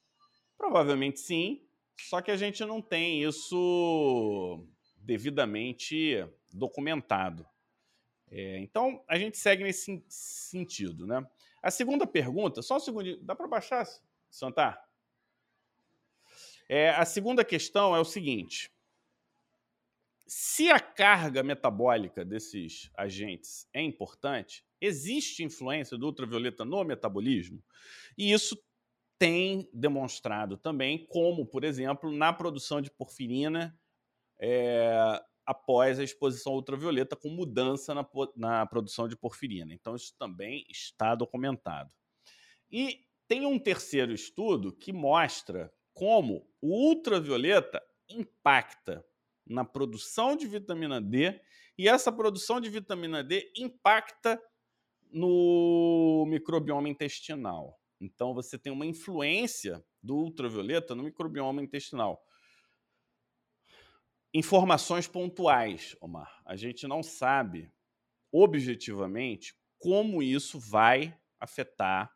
Provavelmente 0.56 1.20
sim, 1.20 1.60
só 2.00 2.22
que 2.22 2.30
a 2.30 2.36
gente 2.38 2.64
não 2.64 2.80
tem 2.80 3.22
isso 3.22 4.66
devidamente 4.96 6.26
documentado. 6.50 7.46
É, 8.30 8.58
então, 8.60 9.04
a 9.06 9.18
gente 9.18 9.36
segue 9.36 9.64
nesse 9.64 10.02
sentido, 10.08 11.06
né? 11.06 11.22
A 11.62 11.70
segunda 11.70 12.06
pergunta, 12.06 12.62
só 12.62 12.78
um 12.78 12.80
segundo, 12.80 13.18
dá 13.22 13.34
para 13.34 13.46
baixar, 13.46 13.86
Santar? 14.34 14.82
É, 16.68 16.90
a 16.90 17.04
segunda 17.04 17.44
questão 17.44 17.94
é 17.94 18.00
o 18.00 18.04
seguinte: 18.04 18.70
se 20.26 20.70
a 20.70 20.80
carga 20.80 21.42
metabólica 21.42 22.24
desses 22.24 22.90
agentes 22.96 23.68
é 23.72 23.80
importante, 23.80 24.64
existe 24.80 25.44
influência 25.44 25.96
do 25.96 26.06
ultravioleta 26.06 26.64
no 26.64 26.82
metabolismo? 26.82 27.62
E 28.18 28.32
isso 28.32 28.60
tem 29.18 29.68
demonstrado 29.72 30.56
também, 30.56 31.06
como, 31.06 31.46
por 31.46 31.62
exemplo, 31.62 32.10
na 32.10 32.32
produção 32.32 32.80
de 32.80 32.90
porfirina 32.90 33.78
é, 34.40 35.22
após 35.46 36.00
a 36.00 36.04
exposição 36.04 36.54
ultravioleta, 36.54 37.14
com 37.14 37.28
mudança 37.28 37.94
na, 37.94 38.04
na 38.34 38.66
produção 38.66 39.06
de 39.06 39.16
porfirina. 39.16 39.72
Então, 39.72 39.94
isso 39.94 40.12
também 40.18 40.64
está 40.68 41.14
documentado. 41.14 41.94
E 42.70 43.06
tem 43.26 43.46
um 43.46 43.58
terceiro 43.58 44.12
estudo 44.12 44.72
que 44.72 44.92
mostra 44.92 45.72
como 45.92 46.48
o 46.60 46.88
ultravioleta 46.88 47.82
impacta 48.08 49.04
na 49.46 49.64
produção 49.64 50.36
de 50.36 50.46
vitamina 50.46 51.00
D 51.00 51.40
e 51.76 51.88
essa 51.88 52.12
produção 52.12 52.60
de 52.60 52.68
vitamina 52.68 53.22
D 53.22 53.52
impacta 53.56 54.40
no 55.10 56.26
microbioma 56.28 56.88
intestinal. 56.88 57.78
Então 58.00 58.34
você 58.34 58.58
tem 58.58 58.72
uma 58.72 58.86
influência 58.86 59.84
do 60.02 60.16
ultravioleta 60.16 60.94
no 60.94 61.02
microbioma 61.02 61.62
intestinal. 61.62 62.22
Informações 64.32 65.06
pontuais, 65.06 65.96
Omar. 66.00 66.42
A 66.44 66.56
gente 66.56 66.88
não 66.88 67.02
sabe 67.02 67.72
objetivamente 68.32 69.54
como 69.78 70.22
isso 70.22 70.58
vai 70.58 71.16
afetar 71.38 72.12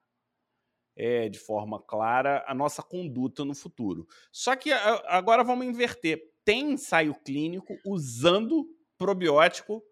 é, 0.98 1.28
de 1.28 1.38
forma 1.38 1.80
clara 1.80 2.44
a 2.48 2.52
nossa 2.52 2.82
conduta 2.82 3.44
no 3.44 3.54
futuro. 3.54 4.06
Só 4.32 4.56
que 4.56 4.72
agora 4.72 5.44
vamos 5.44 5.64
inverter 5.64 6.20
tem 6.48 6.72
ensaio 6.72 7.14
clínico 7.14 7.78
usando 7.84 8.66
probiótico 8.96 9.82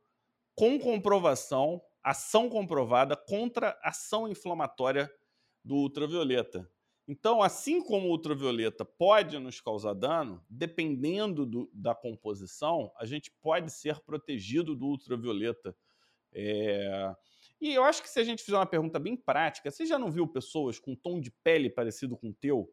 com 0.54 0.78
comprovação, 0.78 1.82
ação 2.02 2.48
comprovada 2.48 3.14
contra 3.14 3.78
ação 3.82 4.26
inflamatória 4.26 5.10
do 5.62 5.74
ultravioleta. 5.74 6.66
Então, 7.06 7.42
assim 7.42 7.82
como 7.84 8.08
o 8.08 8.10
ultravioleta 8.10 8.86
pode 8.86 9.38
nos 9.38 9.60
causar 9.60 9.92
dano, 9.92 10.42
dependendo 10.48 11.44
do, 11.44 11.70
da 11.74 11.94
composição, 11.94 12.90
a 12.98 13.04
gente 13.04 13.30
pode 13.42 13.70
ser 13.70 14.00
protegido 14.00 14.74
do 14.74 14.86
ultravioleta. 14.86 15.76
É... 16.32 17.14
E 17.60 17.72
eu 17.72 17.84
acho 17.84 18.02
que 18.02 18.08
se 18.08 18.20
a 18.20 18.24
gente 18.24 18.42
fizer 18.42 18.56
uma 18.56 18.66
pergunta 18.66 18.98
bem 18.98 19.16
prática, 19.16 19.70
você 19.70 19.86
já 19.86 19.98
não 19.98 20.10
viu 20.10 20.26
pessoas 20.26 20.78
com 20.78 20.94
tom 20.94 21.20
de 21.20 21.30
pele 21.30 21.70
parecido 21.70 22.16
com 22.16 22.28
o 22.28 22.34
teu, 22.34 22.70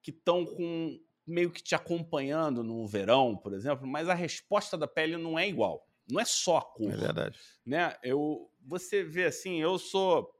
que 0.00 0.10
estão 0.10 0.46
com 0.46 0.98
meio 1.26 1.50
que 1.50 1.62
te 1.62 1.74
acompanhando 1.74 2.62
no 2.64 2.86
verão, 2.86 3.36
por 3.36 3.52
exemplo, 3.52 3.86
mas 3.86 4.08
a 4.08 4.14
resposta 4.14 4.76
da 4.76 4.88
pele 4.88 5.16
não 5.16 5.38
é 5.38 5.48
igual. 5.48 5.86
Não 6.10 6.20
é 6.20 6.24
só 6.24 6.58
a 6.58 6.62
cor. 6.62 6.92
É 6.92 6.96
verdade. 6.96 7.38
Né? 7.64 7.96
Eu, 8.02 8.50
você 8.60 9.04
vê 9.04 9.24
assim, 9.24 9.60
eu 9.60 9.78
sou. 9.78 10.34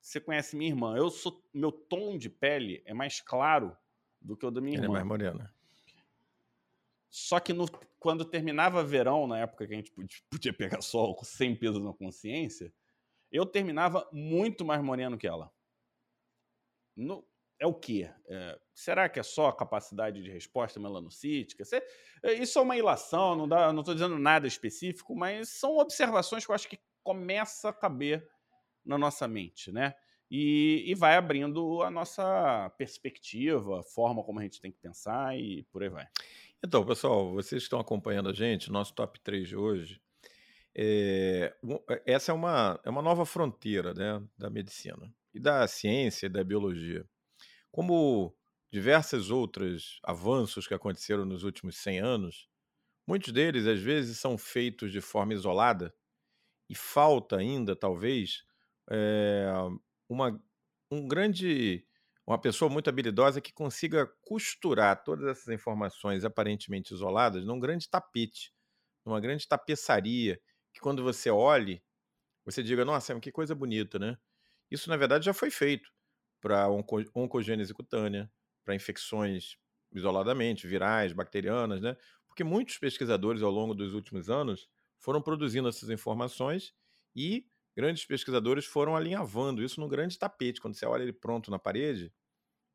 Você 0.00 0.20
conhece 0.20 0.56
minha 0.56 0.70
irmã? 0.70 0.96
Eu 0.96 1.10
sou. 1.10 1.42
Meu 1.52 1.72
tom 1.72 2.16
de 2.16 2.30
pele 2.30 2.82
é 2.86 2.94
mais 2.94 3.20
claro 3.20 3.76
do 4.20 4.36
que 4.36 4.46
o 4.46 4.50
da 4.50 4.60
minha 4.60 4.76
Ele 4.76 4.84
irmã. 4.84 4.94
é 4.94 4.98
mais 4.98 5.06
morena. 5.06 5.52
Só 7.10 7.40
que 7.40 7.52
no, 7.52 7.68
quando 7.98 8.24
terminava 8.24 8.84
verão, 8.84 9.26
na 9.26 9.38
época 9.40 9.66
que 9.66 9.72
a 9.72 9.76
gente 9.76 9.92
podia 10.30 10.52
pegar 10.52 10.80
sol 10.80 11.18
sem 11.24 11.56
peso 11.56 11.80
na 11.80 11.92
consciência, 11.92 12.72
eu 13.30 13.46
terminava 13.46 14.08
muito 14.12 14.64
mais 14.64 14.82
moreno 14.82 15.18
que 15.18 15.26
ela. 15.26 15.52
No, 16.96 17.26
é 17.58 17.66
o 17.66 17.74
quê? 17.74 18.10
É, 18.26 18.58
será 18.74 19.08
que 19.08 19.20
é 19.20 19.22
só 19.22 19.48
a 19.48 19.56
capacidade 19.56 20.22
de 20.22 20.30
resposta 20.30 20.80
melanocítica? 20.80 21.62
É, 22.22 22.32
isso 22.32 22.58
é 22.58 22.62
uma 22.62 22.76
ilação, 22.76 23.36
não 23.36 23.46
não 23.46 23.80
estou 23.80 23.94
dizendo 23.94 24.18
nada 24.18 24.46
específico, 24.46 25.14
mas 25.14 25.50
são 25.50 25.76
observações 25.76 26.44
que 26.44 26.50
eu 26.50 26.54
acho 26.54 26.68
que 26.68 26.80
começa 27.02 27.68
a 27.68 27.72
caber 27.72 28.26
na 28.84 28.96
nossa 28.96 29.28
mente, 29.28 29.70
né? 29.70 29.94
E, 30.30 30.84
e 30.86 30.94
vai 30.94 31.16
abrindo 31.16 31.82
a 31.82 31.90
nossa 31.90 32.70
perspectiva, 32.78 33.80
a 33.80 33.82
forma 33.82 34.22
como 34.22 34.38
a 34.38 34.42
gente 34.42 34.60
tem 34.60 34.70
que 34.70 34.78
pensar 34.78 35.36
e 35.36 35.64
por 35.64 35.82
aí 35.82 35.88
vai. 35.88 36.06
Então, 36.64 36.84
pessoal, 36.84 37.32
vocês 37.32 37.62
estão 37.62 37.80
acompanhando 37.80 38.28
a 38.28 38.32
gente, 38.32 38.70
nosso 38.70 38.94
top 38.94 39.18
3 39.20 39.48
de 39.48 39.56
hoje. 39.56 40.00
É, 40.74 41.54
essa 42.06 42.32
é 42.32 42.34
uma, 42.34 42.80
é 42.84 42.90
uma 42.90 43.02
nova 43.02 43.26
fronteira 43.26 43.92
né, 43.92 44.22
da 44.38 44.48
medicina 44.48 45.12
e 45.34 45.40
da 45.40 45.66
ciência 45.66 46.26
e 46.26 46.30
da 46.30 46.44
biologia. 46.44 47.04
Como 47.70 48.34
diversos 48.72 49.30
outros 49.30 50.00
avanços 50.04 50.66
que 50.66 50.74
aconteceram 50.74 51.24
nos 51.24 51.42
últimos 51.42 51.76
100 51.78 52.00
anos, 52.00 52.48
muitos 53.06 53.32
deles 53.32 53.66
às 53.66 53.80
vezes 53.80 54.18
são 54.18 54.38
feitos 54.38 54.92
de 54.92 55.00
forma 55.00 55.34
isolada 55.34 55.94
e 56.68 56.74
falta 56.74 57.36
ainda, 57.36 57.74
talvez, 57.74 58.44
é, 58.90 59.46
uma, 60.08 60.40
um 60.90 61.08
grande, 61.08 61.84
uma 62.26 62.40
pessoa 62.40 62.70
muito 62.70 62.88
habilidosa 62.88 63.40
que 63.40 63.52
consiga 63.52 64.06
costurar 64.22 65.02
todas 65.02 65.26
essas 65.26 65.48
informações 65.48 66.24
aparentemente 66.24 66.94
isoladas 66.94 67.44
num 67.44 67.58
grande 67.58 67.88
tapete, 67.90 68.52
numa 69.04 69.20
grande 69.20 69.48
tapeçaria, 69.48 70.40
que 70.80 70.84
quando 70.84 71.02
você 71.02 71.30
olhe, 71.30 71.82
você 72.44 72.62
diga, 72.62 72.84
nossa, 72.84 73.18
que 73.20 73.32
coisa 73.32 73.54
bonita, 73.54 73.98
né? 73.98 74.18
Isso, 74.70 74.88
na 74.90 74.96
verdade, 74.96 75.26
já 75.26 75.34
foi 75.34 75.50
feito 75.50 75.92
para 76.40 76.68
onco, 76.70 76.98
oncogênese 77.14 77.74
cutânea, 77.74 78.32
para 78.64 78.74
infecções 78.74 79.58
isoladamente, 79.92 80.66
virais, 80.66 81.12
bacterianas, 81.12 81.80
né? 81.82 81.96
Porque 82.28 82.44
muitos 82.44 82.78
pesquisadores 82.78 83.42
ao 83.42 83.50
longo 83.50 83.74
dos 83.74 83.94
últimos 83.94 84.30
anos 84.30 84.68
foram 84.98 85.22
produzindo 85.22 85.68
essas 85.68 85.90
informações 85.90 86.74
e 87.14 87.46
grandes 87.76 88.04
pesquisadores 88.06 88.66
foram 88.66 88.96
alinhavando 88.96 89.62
isso 89.62 89.80
no 89.80 89.88
grande 89.88 90.18
tapete. 90.18 90.60
Quando 90.60 90.74
você 90.76 90.86
olha 90.86 91.02
ele 91.02 91.12
pronto 91.12 91.50
na 91.50 91.58
parede, 91.58 92.12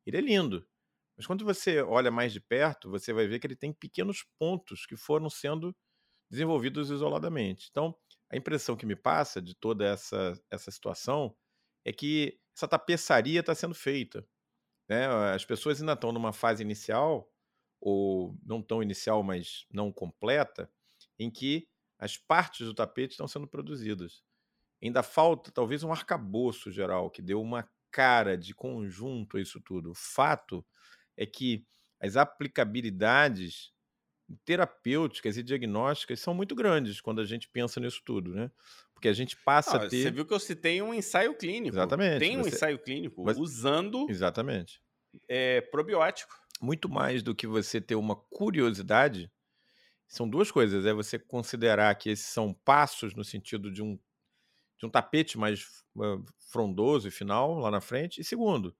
ele 0.06 0.18
é 0.18 0.20
lindo. 0.20 0.66
Mas 1.16 1.26
quando 1.26 1.44
você 1.44 1.82
olha 1.82 2.10
mais 2.10 2.32
de 2.32 2.40
perto, 2.40 2.90
você 2.90 3.12
vai 3.12 3.26
ver 3.26 3.38
que 3.38 3.46
ele 3.46 3.56
tem 3.56 3.72
pequenos 3.72 4.24
pontos 4.38 4.86
que 4.86 4.96
foram 4.96 5.30
sendo 5.30 5.76
desenvolvidos 6.30 6.90
isoladamente. 6.90 7.68
Então, 7.70 7.96
a 8.30 8.36
impressão 8.36 8.76
que 8.76 8.86
me 8.86 8.96
passa 8.96 9.40
de 9.40 9.54
toda 9.54 9.84
essa, 9.86 10.38
essa 10.50 10.70
situação 10.70 11.36
é 11.84 11.92
que 11.92 12.38
essa 12.54 12.66
tapeçaria 12.66 13.40
está 13.40 13.54
sendo 13.54 13.74
feita. 13.74 14.26
Né? 14.88 15.06
As 15.32 15.44
pessoas 15.44 15.80
ainda 15.80 15.92
estão 15.92 16.12
numa 16.12 16.32
fase 16.32 16.62
inicial, 16.62 17.30
ou 17.80 18.36
não 18.42 18.62
tão 18.62 18.82
inicial, 18.82 19.22
mas 19.22 19.66
não 19.70 19.92
completa, 19.92 20.70
em 21.18 21.30
que 21.30 21.68
as 21.98 22.16
partes 22.16 22.66
do 22.66 22.74
tapete 22.74 23.12
estão 23.12 23.28
sendo 23.28 23.46
produzidas. 23.46 24.22
Ainda 24.82 25.02
falta 25.02 25.50
talvez 25.50 25.82
um 25.82 25.92
arcabouço 25.92 26.70
geral 26.70 27.10
que 27.10 27.22
deu 27.22 27.40
uma 27.40 27.68
cara 27.90 28.36
de 28.36 28.54
conjunto 28.54 29.36
a 29.36 29.40
isso 29.40 29.60
tudo. 29.60 29.90
O 29.90 29.94
fato 29.94 30.66
é 31.16 31.24
que 31.24 31.66
as 32.00 32.16
aplicabilidades 32.16 33.72
terapêuticas 34.44 35.36
e 35.36 35.42
diagnósticas 35.42 36.20
são 36.20 36.34
muito 36.34 36.54
grandes 36.54 37.00
quando 37.00 37.20
a 37.20 37.24
gente 37.24 37.48
pensa 37.48 37.80
nisso 37.80 38.02
tudo, 38.04 38.34
né? 38.34 38.50
Porque 38.92 39.08
a 39.08 39.12
gente 39.12 39.36
passa 39.36 39.76
ah, 39.76 39.84
a 39.84 39.88
ter. 39.88 40.02
Você 40.02 40.10
viu 40.10 40.24
que 40.24 40.32
eu 40.32 40.40
citei 40.40 40.80
um 40.80 40.92
ensaio 40.92 41.34
clínico. 41.36 41.76
Exatamente. 41.76 42.18
Tem 42.18 42.38
um 42.38 42.42
você... 42.42 42.56
ensaio 42.56 42.78
clínico 42.78 43.22
usando. 43.38 44.06
Exatamente. 44.08 44.82
É, 45.28 45.60
probiótico. 45.60 46.34
muito 46.60 46.88
mais 46.88 47.22
do 47.22 47.34
que 47.34 47.46
você 47.46 47.80
ter 47.80 47.94
uma 47.94 48.16
curiosidade, 48.16 49.30
são 50.08 50.28
duas 50.28 50.50
coisas. 50.50 50.84
É 50.86 50.92
você 50.92 51.18
considerar 51.18 51.94
que 51.94 52.10
esses 52.10 52.26
são 52.26 52.52
passos 52.52 53.14
no 53.14 53.24
sentido 53.24 53.70
de 53.70 53.82
um, 53.82 53.98
de 54.78 54.86
um 54.86 54.90
tapete 54.90 55.38
mais 55.38 55.84
uh, 55.96 56.24
frondoso 56.50 57.06
e 57.06 57.10
final 57.10 57.58
lá 57.58 57.70
na 57.70 57.80
frente. 57.80 58.20
E 58.20 58.24
segundo, 58.24 58.74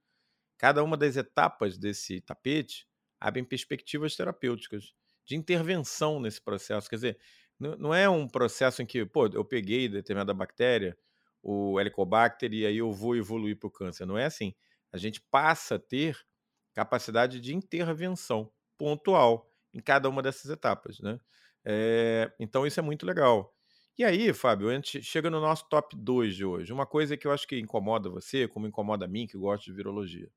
cada 0.58 0.82
uma 0.82 0.96
das 0.96 1.16
etapas 1.16 1.76
desse 1.78 2.20
tapete 2.22 2.88
abrem 3.20 3.44
perspectivas 3.44 4.16
terapêuticas 4.16 4.94
de 5.26 5.36
intervenção 5.36 6.20
nesse 6.20 6.40
processo. 6.40 6.88
Quer 6.88 6.96
dizer, 6.96 7.18
não 7.58 7.92
é 7.92 8.08
um 8.08 8.28
processo 8.28 8.82
em 8.82 8.86
que, 8.86 9.04
pô, 9.04 9.26
eu 9.26 9.44
peguei 9.44 9.88
determinada 9.88 10.32
bactéria, 10.32 10.96
o 11.42 11.80
Helicobacter, 11.80 12.52
e 12.52 12.66
aí 12.66 12.78
eu 12.78 12.92
vou 12.92 13.16
evoluir 13.16 13.58
para 13.58 13.68
o 13.68 13.70
câncer. 13.70 14.06
Não 14.06 14.18
é 14.18 14.24
assim. 14.24 14.54
A 14.92 14.98
gente 14.98 15.20
passa 15.30 15.76
a 15.76 15.78
ter 15.78 16.18
capacidade 16.74 17.40
de 17.40 17.54
intervenção 17.54 18.50
pontual 18.78 19.50
em 19.72 19.80
cada 19.80 20.08
uma 20.08 20.22
dessas 20.22 20.50
etapas, 20.50 21.00
né? 21.00 21.18
É, 21.64 22.32
então 22.38 22.66
isso 22.66 22.78
é 22.78 22.82
muito 22.82 23.04
legal. 23.04 23.52
E 23.98 24.04
aí, 24.04 24.32
Fábio, 24.32 24.68
a 24.68 24.74
gente 24.74 25.02
chega 25.02 25.30
no 25.30 25.40
nosso 25.40 25.66
top 25.68 25.96
2 25.96 26.36
de 26.36 26.44
hoje. 26.44 26.72
Uma 26.72 26.86
coisa 26.86 27.16
que 27.16 27.26
eu 27.26 27.32
acho 27.32 27.46
que 27.48 27.58
incomoda 27.58 28.10
você, 28.10 28.46
como 28.46 28.66
incomoda 28.66 29.06
a 29.06 29.08
mim, 29.08 29.26
que 29.26 29.38
gosto 29.38 29.64
de 29.64 29.72
virologia. 29.72 30.30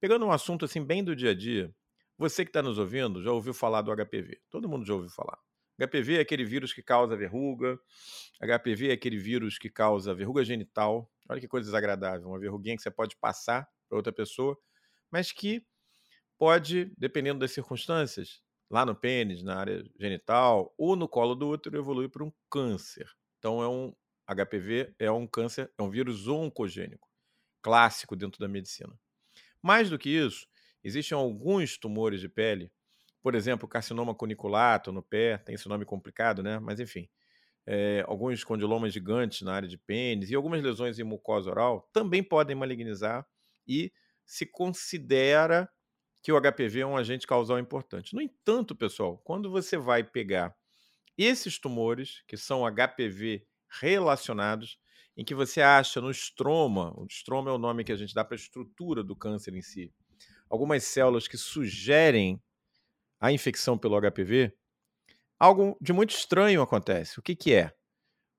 Pegando 0.00 0.26
um 0.26 0.32
assunto 0.32 0.64
assim 0.64 0.84
bem 0.84 1.04
do 1.04 1.14
dia 1.14 1.30
a 1.30 1.34
dia, 1.34 1.72
você 2.20 2.44
que 2.44 2.50
está 2.50 2.62
nos 2.62 2.78
ouvindo 2.78 3.22
já 3.22 3.32
ouviu 3.32 3.54
falar 3.54 3.82
do 3.82 3.90
HPV. 3.94 4.40
Todo 4.50 4.68
mundo 4.68 4.86
já 4.86 4.94
ouviu 4.94 5.10
falar. 5.10 5.38
HPV 5.78 6.18
é 6.18 6.20
aquele 6.20 6.44
vírus 6.44 6.72
que 6.72 6.82
causa 6.82 7.16
verruga. 7.16 7.78
HPV 8.40 8.90
é 8.90 8.92
aquele 8.92 9.16
vírus 9.16 9.58
que 9.58 9.70
causa 9.70 10.14
verruga 10.14 10.44
genital. 10.44 11.10
Olha 11.28 11.40
que 11.40 11.48
coisa 11.48 11.66
desagradável. 11.66 12.28
Uma 12.28 12.38
verruguinha 12.38 12.76
que 12.76 12.82
você 12.82 12.90
pode 12.90 13.16
passar 13.16 13.66
para 13.88 13.96
outra 13.96 14.12
pessoa 14.12 14.56
mas 15.10 15.32
que 15.32 15.66
pode, 16.38 16.92
dependendo 16.96 17.40
das 17.40 17.50
circunstâncias, 17.50 18.40
lá 18.70 18.86
no 18.86 18.94
pênis, 18.94 19.42
na 19.42 19.58
área 19.58 19.84
genital 19.98 20.72
ou 20.78 20.94
no 20.94 21.08
colo 21.08 21.34
do 21.34 21.48
útero, 21.48 21.76
evoluir 21.76 22.08
para 22.08 22.24
um 22.24 22.32
câncer. 22.48 23.10
Então 23.38 23.62
é 23.62 23.68
um 23.68 23.94
HPV 24.26 24.94
é 24.98 25.10
um 25.10 25.26
câncer, 25.26 25.72
é 25.76 25.82
um 25.82 25.90
vírus 25.90 26.28
oncogênico, 26.28 27.08
clássico 27.60 28.14
dentro 28.14 28.38
da 28.38 28.46
medicina. 28.46 28.96
Mais 29.60 29.90
do 29.90 29.98
que 29.98 30.08
isso, 30.08 30.46
existem 30.84 31.16
alguns 31.16 31.78
tumores 31.78 32.20
de 32.20 32.28
pele, 32.28 32.70
por 33.22 33.34
exemplo, 33.34 33.68
carcinoma 33.68 34.14
cuniculato 34.14 34.92
no 34.92 35.02
pé, 35.02 35.38
tem 35.38 35.54
esse 35.54 35.68
nome 35.68 35.84
complicado, 35.84 36.42
né? 36.42 36.58
Mas 36.58 36.80
enfim, 36.80 37.08
é, 37.66 38.04
alguns 38.06 38.44
condilomas 38.44 38.92
gigantes 38.92 39.42
na 39.42 39.54
área 39.54 39.68
de 39.68 39.78
pênis 39.78 40.30
e 40.30 40.34
algumas 40.34 40.62
lesões 40.62 40.98
em 40.98 41.04
mucosa 41.04 41.50
oral 41.50 41.88
também 41.92 42.22
podem 42.22 42.56
malignizar 42.56 43.26
e 43.66 43.92
se 44.26 44.46
considera 44.46 45.68
que 46.22 46.32
o 46.32 46.36
HPV 46.40 46.80
é 46.80 46.86
um 46.86 46.96
agente 46.96 47.26
causal 47.26 47.58
importante. 47.58 48.14
No 48.14 48.20
entanto, 48.20 48.74
pessoal, 48.76 49.18
quando 49.24 49.50
você 49.50 49.76
vai 49.76 50.04
pegar 50.04 50.54
esses 51.16 51.58
tumores, 51.58 52.22
que 52.26 52.36
são 52.36 52.64
HPV 52.64 53.46
relacionados, 53.80 54.78
em 55.16 55.24
que 55.24 55.34
você 55.34 55.60
acha 55.60 56.00
no 56.00 56.10
estroma, 56.10 56.92
o 56.98 57.06
estroma 57.06 57.50
é 57.50 57.54
o 57.54 57.58
nome 57.58 57.84
que 57.84 57.92
a 57.92 57.96
gente 57.96 58.14
dá 58.14 58.24
para 58.24 58.34
a 58.34 58.38
estrutura 58.40 59.02
do 59.04 59.16
câncer 59.16 59.54
em 59.54 59.62
si, 59.62 59.92
algumas 60.50 60.84
células 60.84 61.28
que 61.28 61.38
sugerem 61.38 62.42
a 63.20 63.30
infecção 63.30 63.78
pelo 63.78 63.98
HPV, 64.00 64.52
algo 65.38 65.76
de 65.80 65.92
muito 65.92 66.10
estranho 66.10 66.60
acontece. 66.60 67.20
O 67.20 67.22
que, 67.22 67.36
que 67.36 67.54
é? 67.54 67.72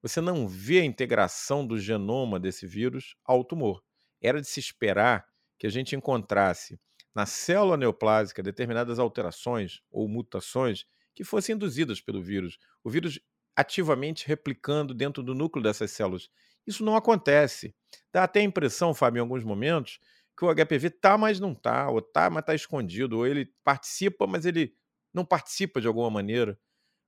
Você 0.01 0.19
não 0.19 0.47
vê 0.47 0.81
a 0.81 0.85
integração 0.85 1.65
do 1.65 1.79
genoma 1.79 2.39
desse 2.39 2.67
vírus 2.67 3.15
ao 3.23 3.43
tumor. 3.43 3.81
Era 4.19 4.41
de 4.41 4.47
se 4.47 4.59
esperar 4.59 5.25
que 5.57 5.67
a 5.67 5.69
gente 5.69 5.95
encontrasse 5.95 6.79
na 7.13 7.25
célula 7.25 7.77
neoplásica 7.77 8.41
determinadas 8.41 8.99
alterações 8.99 9.81
ou 9.91 10.07
mutações 10.07 10.85
que 11.13 11.23
fossem 11.23 11.55
induzidas 11.55 12.01
pelo 12.01 12.21
vírus, 12.21 12.57
o 12.83 12.89
vírus 12.89 13.19
ativamente 13.55 14.27
replicando 14.27 14.93
dentro 14.93 15.21
do 15.21 15.35
núcleo 15.35 15.61
dessas 15.61 15.91
células. 15.91 16.29
Isso 16.65 16.83
não 16.83 16.95
acontece. 16.95 17.75
Dá 18.11 18.23
até 18.23 18.39
a 18.39 18.43
impressão, 18.43 18.93
Fábio, 18.93 19.19
em 19.19 19.21
alguns 19.21 19.43
momentos, 19.43 19.99
que 20.41 20.45
o 20.45 20.65
HPV 20.65 20.89
tá, 20.89 21.17
mas 21.19 21.39
não 21.39 21.53
tá, 21.53 21.87
ou 21.89 22.01
tá, 22.01 22.27
mas 22.27 22.43
tá 22.43 22.55
escondido, 22.55 23.19
ou 23.19 23.27
ele 23.27 23.45
participa, 23.63 24.25
mas 24.25 24.43
ele 24.43 24.75
não 25.13 25.23
participa 25.23 25.79
de 25.79 25.85
alguma 25.85 26.09
maneira. 26.09 26.59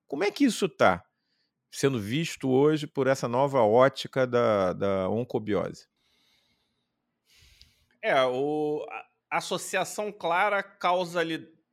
Como 0.05 0.23
é 0.23 0.29
que 0.29 0.45
isso 0.45 0.69
tá 0.69 1.03
sendo 1.71 1.99
visto 1.99 2.47
hoje 2.47 2.85
por 2.85 3.07
essa 3.07 3.27
nova 3.27 3.61
ótica 3.61 4.27
da, 4.27 4.73
da 4.73 5.09
oncobiose? 5.09 5.87
É, 8.03 8.23
o, 8.23 8.85
a 9.31 9.37
associação 9.37 10.11
clara, 10.11 10.61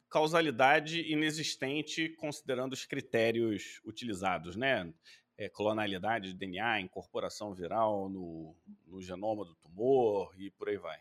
causalidade 0.09 1.13
inexistente, 1.13 2.09
considerando 2.17 2.73
os 2.73 2.87
critérios 2.87 3.83
utilizados, 3.85 4.57
né? 4.57 4.91
É, 5.37 5.49
clonalidade 5.49 6.33
de 6.33 6.39
DNA, 6.39 6.81
incorporação 6.81 7.53
viral 7.53 8.09
no, 8.09 8.55
no, 8.87 9.01
genoma 9.03 9.45
do 9.45 9.55
tumor 9.57 10.35
e 10.39 10.51
por 10.51 10.69
aí 10.69 10.77
vai. 10.77 10.99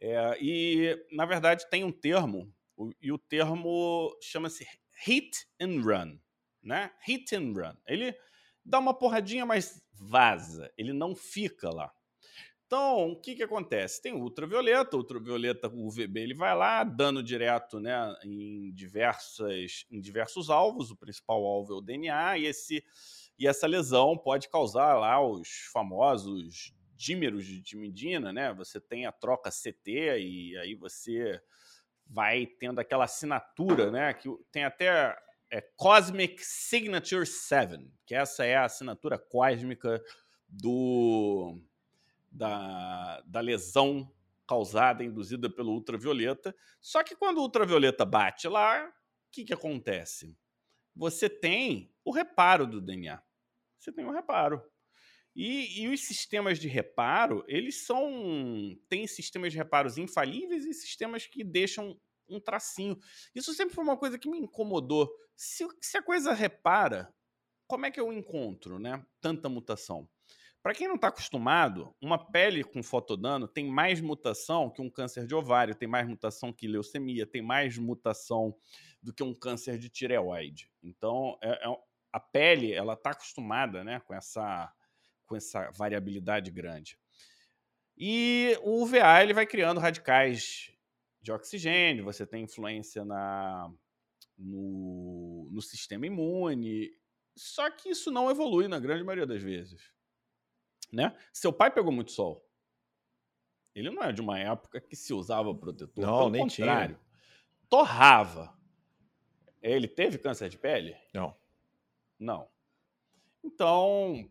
É, 0.00 0.38
e, 0.40 1.06
na 1.12 1.26
verdade, 1.26 1.68
tem 1.68 1.84
um 1.84 1.92
termo, 1.92 2.52
e 3.00 3.12
o 3.12 3.18
termo 3.18 4.16
chama-se 4.22 4.66
hit 5.04 5.46
and 5.60 5.82
run, 5.82 6.18
né? 6.62 6.90
Hit 7.06 7.34
and 7.36 7.52
run. 7.52 7.76
Ele 7.86 8.16
dá 8.64 8.78
uma 8.78 8.94
porradinha, 8.94 9.44
mas 9.44 9.82
vaza, 9.92 10.72
ele 10.78 10.92
não 10.92 11.14
fica 11.14 11.68
lá. 11.70 11.92
Então, 12.66 13.10
o 13.10 13.20
que, 13.20 13.34
que 13.34 13.42
acontece? 13.42 14.00
Tem 14.00 14.12
ultravioleta, 14.12 14.96
ultravioleta 14.96 15.68
UVB 15.68 16.20
ele 16.20 16.34
vai 16.34 16.54
lá, 16.54 16.84
dano 16.84 17.20
direto 17.20 17.80
né, 17.80 18.14
em, 18.22 18.72
diversas, 18.72 19.84
em 19.90 20.00
diversos 20.00 20.48
alvos, 20.48 20.88
o 20.92 20.96
principal 20.96 21.44
alvo 21.44 21.72
é 21.72 21.76
o 21.76 21.80
DNA, 21.80 22.38
e, 22.38 22.46
esse, 22.46 22.84
e 23.36 23.48
essa 23.48 23.66
lesão 23.66 24.16
pode 24.16 24.48
causar 24.48 24.94
lá 24.94 25.20
os 25.20 25.48
famosos 25.72 26.72
dímeros 27.00 27.46
de 27.46 27.62
timidina, 27.62 28.30
né? 28.30 28.52
Você 28.52 28.78
tem 28.78 29.06
a 29.06 29.12
troca 29.12 29.50
CT 29.50 30.18
e 30.20 30.56
aí 30.58 30.74
você 30.74 31.40
vai 32.06 32.44
tendo 32.44 32.78
aquela 32.78 33.04
assinatura, 33.04 33.90
né? 33.90 34.12
Que 34.12 34.28
tem 34.52 34.64
até 34.64 35.16
é, 35.50 35.62
Cosmic 35.76 36.44
Signature 36.44 37.24
7, 37.24 37.90
que 38.04 38.14
essa 38.14 38.44
é 38.44 38.54
a 38.54 38.66
assinatura 38.66 39.18
cósmica 39.18 40.02
do 40.46 41.58
da, 42.30 43.22
da 43.22 43.40
lesão 43.40 44.12
causada, 44.46 45.02
induzida 45.02 45.48
pelo 45.48 45.72
ultravioleta. 45.72 46.54
Só 46.82 47.02
que 47.02 47.16
quando 47.16 47.38
o 47.38 47.42
ultravioleta 47.42 48.04
bate 48.04 48.46
lá, 48.46 48.86
o 48.86 48.92
que, 49.32 49.44
que 49.44 49.54
acontece? 49.54 50.36
Você 50.94 51.30
tem 51.30 51.94
o 52.04 52.12
reparo 52.12 52.66
do 52.66 52.78
DNA. 52.78 53.22
Você 53.78 53.90
tem 53.90 54.04
o 54.04 54.10
reparo. 54.10 54.62
E, 55.34 55.82
e, 55.82 55.88
os 55.88 56.00
sistemas 56.00 56.58
de 56.58 56.68
reparo, 56.68 57.44
eles 57.46 57.86
são. 57.86 58.76
Tem 58.88 59.06
sistemas 59.06 59.52
de 59.52 59.58
reparos 59.58 59.96
infalíveis 59.96 60.64
e 60.66 60.74
sistemas 60.74 61.26
que 61.26 61.44
deixam 61.44 61.98
um 62.28 62.40
tracinho. 62.40 62.98
Isso 63.34 63.52
sempre 63.54 63.74
foi 63.74 63.84
uma 63.84 63.96
coisa 63.96 64.18
que 64.18 64.28
me 64.28 64.38
incomodou. 64.38 65.10
Se, 65.36 65.66
se 65.80 65.96
a 65.96 66.02
coisa 66.02 66.32
repara, 66.32 67.12
como 67.66 67.86
é 67.86 67.90
que 67.90 68.00
eu 68.00 68.12
encontro 68.12 68.78
né, 68.78 69.04
tanta 69.20 69.48
mutação? 69.48 70.08
Para 70.62 70.74
quem 70.74 70.86
não 70.86 70.96
está 70.96 71.08
acostumado, 71.08 71.94
uma 72.02 72.18
pele 72.18 72.62
com 72.62 72.82
fotodano 72.82 73.48
tem 73.48 73.66
mais 73.66 73.98
mutação 74.00 74.68
que 74.68 74.82
um 74.82 74.90
câncer 74.90 75.26
de 75.26 75.34
ovário, 75.34 75.74
tem 75.74 75.88
mais 75.88 76.06
mutação 76.06 76.52
que 76.52 76.68
leucemia, 76.68 77.26
tem 77.26 77.40
mais 77.40 77.78
mutação 77.78 78.54
do 79.02 79.12
que 79.12 79.22
um 79.22 79.34
câncer 79.34 79.78
de 79.78 79.88
tireoide. 79.88 80.70
Então, 80.82 81.38
é, 81.42 81.66
é, 81.66 81.76
a 82.12 82.20
pele 82.20 82.72
ela 82.72 82.92
está 82.92 83.10
acostumada 83.10 83.82
né, 83.82 84.00
com, 84.00 84.12
essa, 84.12 84.70
com 85.30 85.36
essa 85.36 85.70
variabilidade 85.70 86.50
grande. 86.50 86.98
E 87.96 88.58
o 88.62 88.82
UVA 88.82 89.22
ele 89.22 89.32
vai 89.32 89.46
criando 89.46 89.78
radicais 89.78 90.72
de 91.22 91.30
oxigênio, 91.30 92.04
você 92.04 92.26
tem 92.26 92.42
influência 92.42 93.04
na, 93.04 93.72
no, 94.36 95.48
no 95.52 95.62
sistema 95.62 96.06
imune, 96.06 96.90
só 97.36 97.70
que 97.70 97.90
isso 97.90 98.10
não 98.10 98.28
evolui 98.28 98.66
na 98.66 98.80
grande 98.80 99.04
maioria 99.04 99.26
das 99.26 99.40
vezes 99.40 99.94
né? 100.92 101.16
Seu 101.32 101.52
pai 101.52 101.70
pegou 101.70 101.92
muito 101.92 102.12
sol. 102.12 102.46
Ele 103.74 103.90
não 103.90 104.02
é 104.02 104.12
de 104.12 104.20
uma 104.20 104.38
época 104.38 104.80
que 104.80 104.96
se 104.96 105.14
usava 105.14 105.54
protetor. 105.54 106.04
Não, 106.04 106.18
Pelo 106.18 106.30
nem 106.30 106.42
contrário. 106.42 106.96
Tinha. 106.96 107.68
Torrava. 107.68 108.58
Ele 109.62 109.86
teve 109.86 110.18
câncer 110.18 110.48
de 110.48 110.58
pele? 110.58 110.96
Não. 111.14 111.36
Não. 112.18 112.48
Então, 113.44 114.28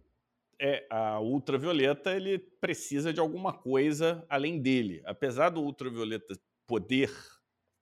é, 0.59 0.85
a 0.89 1.19
ultravioleta 1.19 2.15
ele 2.15 2.37
precisa 2.37 3.13
de 3.13 3.19
alguma 3.19 3.53
coisa 3.53 4.25
além 4.29 4.61
dele. 4.61 5.01
Apesar 5.05 5.49
do 5.49 5.61
ultravioleta 5.61 6.39
poder 6.67 7.09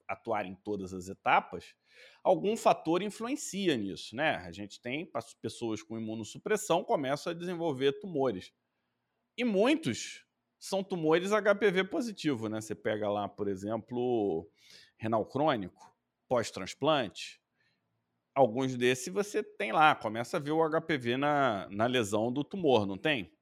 atuar 0.08 0.46
em 0.46 0.56
todas 0.56 0.94
as 0.94 1.10
etapas, 1.10 1.76
algum 2.24 2.56
fator 2.56 3.02
influencia 3.02 3.76
nisso, 3.76 4.16
né? 4.16 4.36
A 4.38 4.52
gente 4.52 4.80
tem 4.80 5.10
pessoas 5.42 5.82
com 5.82 5.98
imunossupressão 5.98 6.84
começam 6.84 7.32
a 7.32 7.36
desenvolver 7.36 8.00
tumores. 8.00 8.54
E 9.38 9.44
muitos 9.44 10.26
são 10.60 10.84
tumores 10.84 11.32
HPV 11.32 11.86
positivo, 11.86 12.48
né? 12.48 12.62
Você 12.62 12.76
pega 12.76 13.10
lá, 13.10 13.28
por 13.28 13.48
exemplo, 13.48 14.50
renal 14.98 15.26
crônico, 15.26 15.94
pós-transplante, 16.28 17.42
alguns 18.38 18.76
desses 18.76 19.12
você 19.12 19.42
tem 19.42 19.72
lá, 19.72 19.96
começa 19.96 20.38
a 20.38 20.40
ver 20.40 20.52
o 20.52 20.70
HPV 20.70 21.18
na, 21.18 21.68
na 21.72 21.88
lesão 21.88 22.32
do 22.32 22.44
tumor, 22.44 22.86
não 22.86 22.96
tem? 22.96 23.34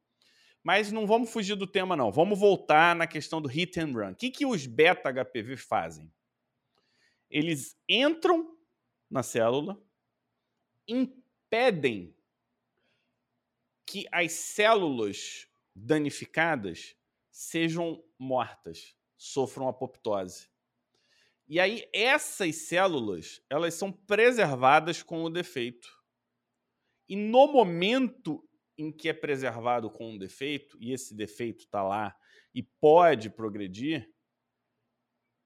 Mas 0.63 0.89
não 0.89 1.05
vamos 1.05 1.29
fugir 1.29 1.55
do 1.55 1.67
tema, 1.67 1.97
não. 1.97 2.13
Vamos 2.13 2.39
voltar 2.39 2.95
na 2.95 3.05
questão 3.05 3.41
do 3.41 3.49
hit 3.49 3.77
and 3.77 3.91
run. 3.91 4.11
O 4.11 4.15
que, 4.15 4.31
que 4.31 4.45
os 4.45 4.65
beta-HPV 4.65 5.57
fazem? 5.57 6.09
Eles 7.29 7.77
entram 7.89 8.57
na 9.11 9.21
célula, 9.21 9.77
impedem 10.87 12.15
que 13.85 14.07
as 14.11 14.31
células 14.31 15.45
danificadas 15.75 16.95
sejam 17.29 18.01
mortas, 18.17 18.95
sofram 19.17 19.67
apoptose. 19.67 20.47
E 21.47 21.59
aí 21.59 21.87
essas 21.93 22.55
células, 22.67 23.41
elas 23.49 23.73
são 23.75 23.91
preservadas 23.91 25.03
com 25.03 25.23
o 25.23 25.29
defeito. 25.29 25.87
E 27.07 27.15
no 27.15 27.47
momento 27.47 28.43
em 28.77 28.91
que 28.91 29.07
é 29.07 29.13
preservado 29.13 29.89
com 29.89 30.11
um 30.11 30.17
defeito, 30.17 30.77
e 30.81 30.91
esse 30.91 31.15
defeito 31.15 31.65
está 31.65 31.83
lá 31.83 32.15
e 32.53 32.63
pode 32.63 33.29
progredir, 33.29 34.09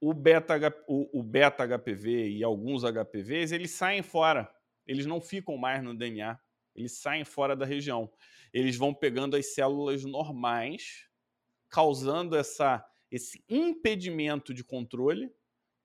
o 0.02 0.14
beta, 0.14 0.56
o, 0.88 1.20
o 1.20 1.24
beta 1.24 1.68
HPV 1.68 2.30
e 2.30 2.44
alguns 2.44 2.84
HPVs, 2.84 3.52
eles 3.52 3.72
saem 3.72 4.02
fora. 4.02 4.50
Eles 4.88 5.06
não 5.06 5.20
ficam 5.20 5.58
mais 5.58 5.84
no 5.84 5.94
DNA. 5.94 6.40
Eles 6.74 6.94
saem 6.94 7.26
fora 7.26 7.56
da 7.56 7.66
região. 7.66 8.10
Eles 8.54 8.78
vão 8.78 8.94
pegando 8.94 9.36
as 9.36 9.54
células 9.54 10.06
normais, 10.06 11.08
causando 11.68 12.38
essa, 12.38 12.84
esse 13.12 13.44
impedimento 13.50 14.54
de 14.54 14.64
controle, 14.64 15.32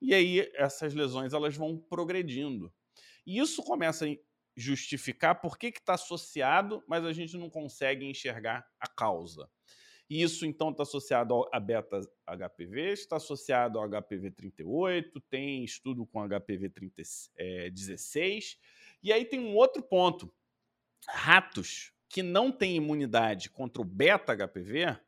e 0.04 0.14
aí 0.14 0.52
essas 0.54 0.92
lesões 0.92 1.32
elas 1.32 1.56
vão 1.56 1.78
progredindo. 1.78 2.72
E 3.26 3.38
isso 3.38 3.62
começa 3.62 4.04
a 4.04 4.16
justificar 4.56 5.40
por 5.40 5.58
que 5.58 5.68
está 5.68 5.94
associado, 5.94 6.84
mas 6.86 7.04
a 7.04 7.12
gente 7.12 7.36
não 7.36 7.48
consegue 7.48 8.04
enxergar 8.04 8.66
a 8.78 8.86
causa. 8.86 9.48
E 10.08 10.22
isso, 10.22 10.44
então, 10.44 10.70
está 10.70 10.82
associado 10.82 11.48
a 11.50 11.58
beta 11.58 11.98
HPV, 12.26 12.92
está 12.92 13.16
associado 13.16 13.78
ao 13.78 13.88
HPV 13.88 14.30
38, 14.32 15.20
tem 15.22 15.64
estudo 15.64 16.06
com 16.06 16.22
HPV 16.28 16.68
30, 16.68 17.02
é, 17.38 17.70
16. 17.70 18.58
E 19.02 19.12
aí 19.12 19.24
tem 19.24 19.40
um 19.40 19.54
outro 19.54 19.82
ponto. 19.82 20.32
Ratos 21.08 21.92
que 22.08 22.22
não 22.22 22.52
têm 22.52 22.76
imunidade 22.76 23.48
contra 23.48 23.80
o 23.80 23.84
beta 23.84 24.36
HPV, 24.36 24.98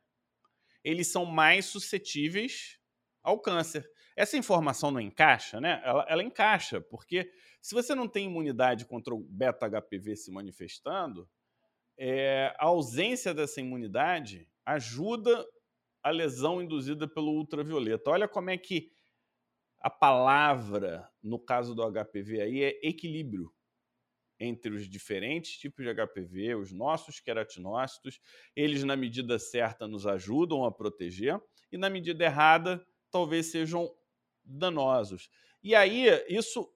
eles 0.83 1.07
são 1.07 1.25
mais 1.25 1.65
suscetíveis 1.65 2.79
ao 3.21 3.39
câncer. 3.39 3.87
Essa 4.17 4.35
informação 4.35 4.89
não 4.89 4.99
encaixa, 4.99 5.61
né? 5.61 5.79
Ela, 5.85 6.05
ela 6.09 6.23
encaixa, 6.23 6.81
porque 6.81 7.31
se 7.61 7.75
você 7.75 7.93
não 7.93 8.07
tem 8.07 8.25
imunidade 8.25 8.83
contra 8.83 9.13
o 9.13 9.19
beta-HPV 9.19 10.15
se 10.15 10.31
manifestando, 10.31 11.29
é, 11.95 12.51
a 12.57 12.65
ausência 12.65 13.31
dessa 13.31 13.61
imunidade 13.61 14.49
ajuda 14.65 15.45
a 16.01 16.09
lesão 16.09 16.59
induzida 16.59 17.07
pelo 17.07 17.31
ultravioleta. 17.31 18.09
Olha 18.09 18.27
como 18.27 18.49
é 18.49 18.57
que 18.57 18.91
a 19.79 19.89
palavra, 19.89 21.07
no 21.21 21.37
caso 21.37 21.75
do 21.75 21.83
HPV 21.83 22.41
aí, 22.41 22.63
é 22.63 22.79
equilíbrio 22.81 23.53
entre 24.39 24.73
os 24.73 24.89
diferentes 24.89 25.59
tipos 25.59 25.85
de 25.85 25.93
HPV, 25.93 26.55
os 26.55 26.71
nossos 26.71 27.19
queratinócitos, 27.19 28.19
eles 28.55 28.83
na 28.83 28.95
medida 28.95 29.37
certa 29.37 29.87
nos 29.87 30.07
ajudam 30.07 30.65
a 30.65 30.71
proteger 30.71 31.39
e 31.71 31.77
na 31.77 31.89
medida 31.89 32.23
errada 32.23 32.83
talvez 33.11 33.47
sejam 33.47 33.91
danosos. 34.47 35.29
E 35.61 35.75
aí 35.75 36.05
isso 36.29 36.71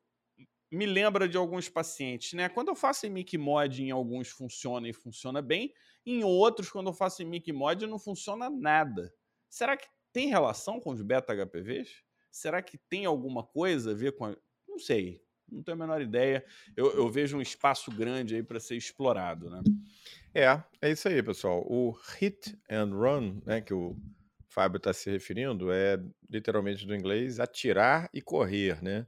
me 0.72 0.86
lembra 0.86 1.28
de 1.28 1.38
alguns 1.38 1.68
pacientes, 1.68 2.34
né? 2.34 2.48
Quando 2.50 2.70
eu 2.70 2.76
faço 2.76 3.10
mic 3.10 3.38
mod 3.38 3.84
em 3.84 3.92
alguns 3.92 4.30
funciona 4.30 4.88
e 4.88 4.94
funciona 4.94 5.42
bem, 5.42 5.74
em 6.06 6.24
outros 6.24 6.70
quando 6.70 6.88
eu 6.88 6.94
faço 6.94 7.26
mic 7.26 7.52
mod 7.52 7.86
não 7.88 8.00
funciona 8.00 8.50
nada. 8.50 9.14
Será 9.50 9.76
que 9.76 9.88
tem 10.14 10.28
relação 10.28 10.80
com 10.80 10.92
os 10.92 11.02
beta 11.02 11.34
HPVs? 11.34 12.04
Será 12.32 12.62
que 12.62 12.78
tem 12.78 13.06
alguma 13.06 13.44
coisa 13.44 13.92
a 13.92 13.94
ver 13.94 14.16
com 14.16 14.26
a... 14.26 14.38
não 14.68 14.80
sei, 14.80 15.22
não 15.52 15.62
tenho 15.62 15.76
a 15.76 15.80
menor 15.80 16.02
ideia. 16.02 16.46
Eu, 16.76 16.92
eu 16.94 17.10
vejo 17.10 17.38
um 17.38 17.42
espaço 17.42 17.92
grande 17.92 18.36
aí 18.36 18.44
para 18.44 18.60
ser 18.60 18.78
explorado, 18.78 19.50
né? 19.50 19.62
É, 20.34 20.64
é 20.82 20.92
isso 20.92 21.10
aí, 21.10 21.22
pessoal. 21.22 21.66
O 21.68 21.92
hit 22.18 22.58
and 22.70 22.96
run, 22.96 23.42
né, 23.46 23.60
que 23.60 23.74
o 23.74 23.98
Fábio 24.52 24.78
está 24.78 24.92
se 24.92 25.10
referindo, 25.10 25.72
é 25.72 25.98
literalmente 26.30 26.86
do 26.86 26.94
inglês 26.94 27.40
atirar 27.40 28.10
e 28.14 28.22
correr, 28.22 28.84
né? 28.84 29.08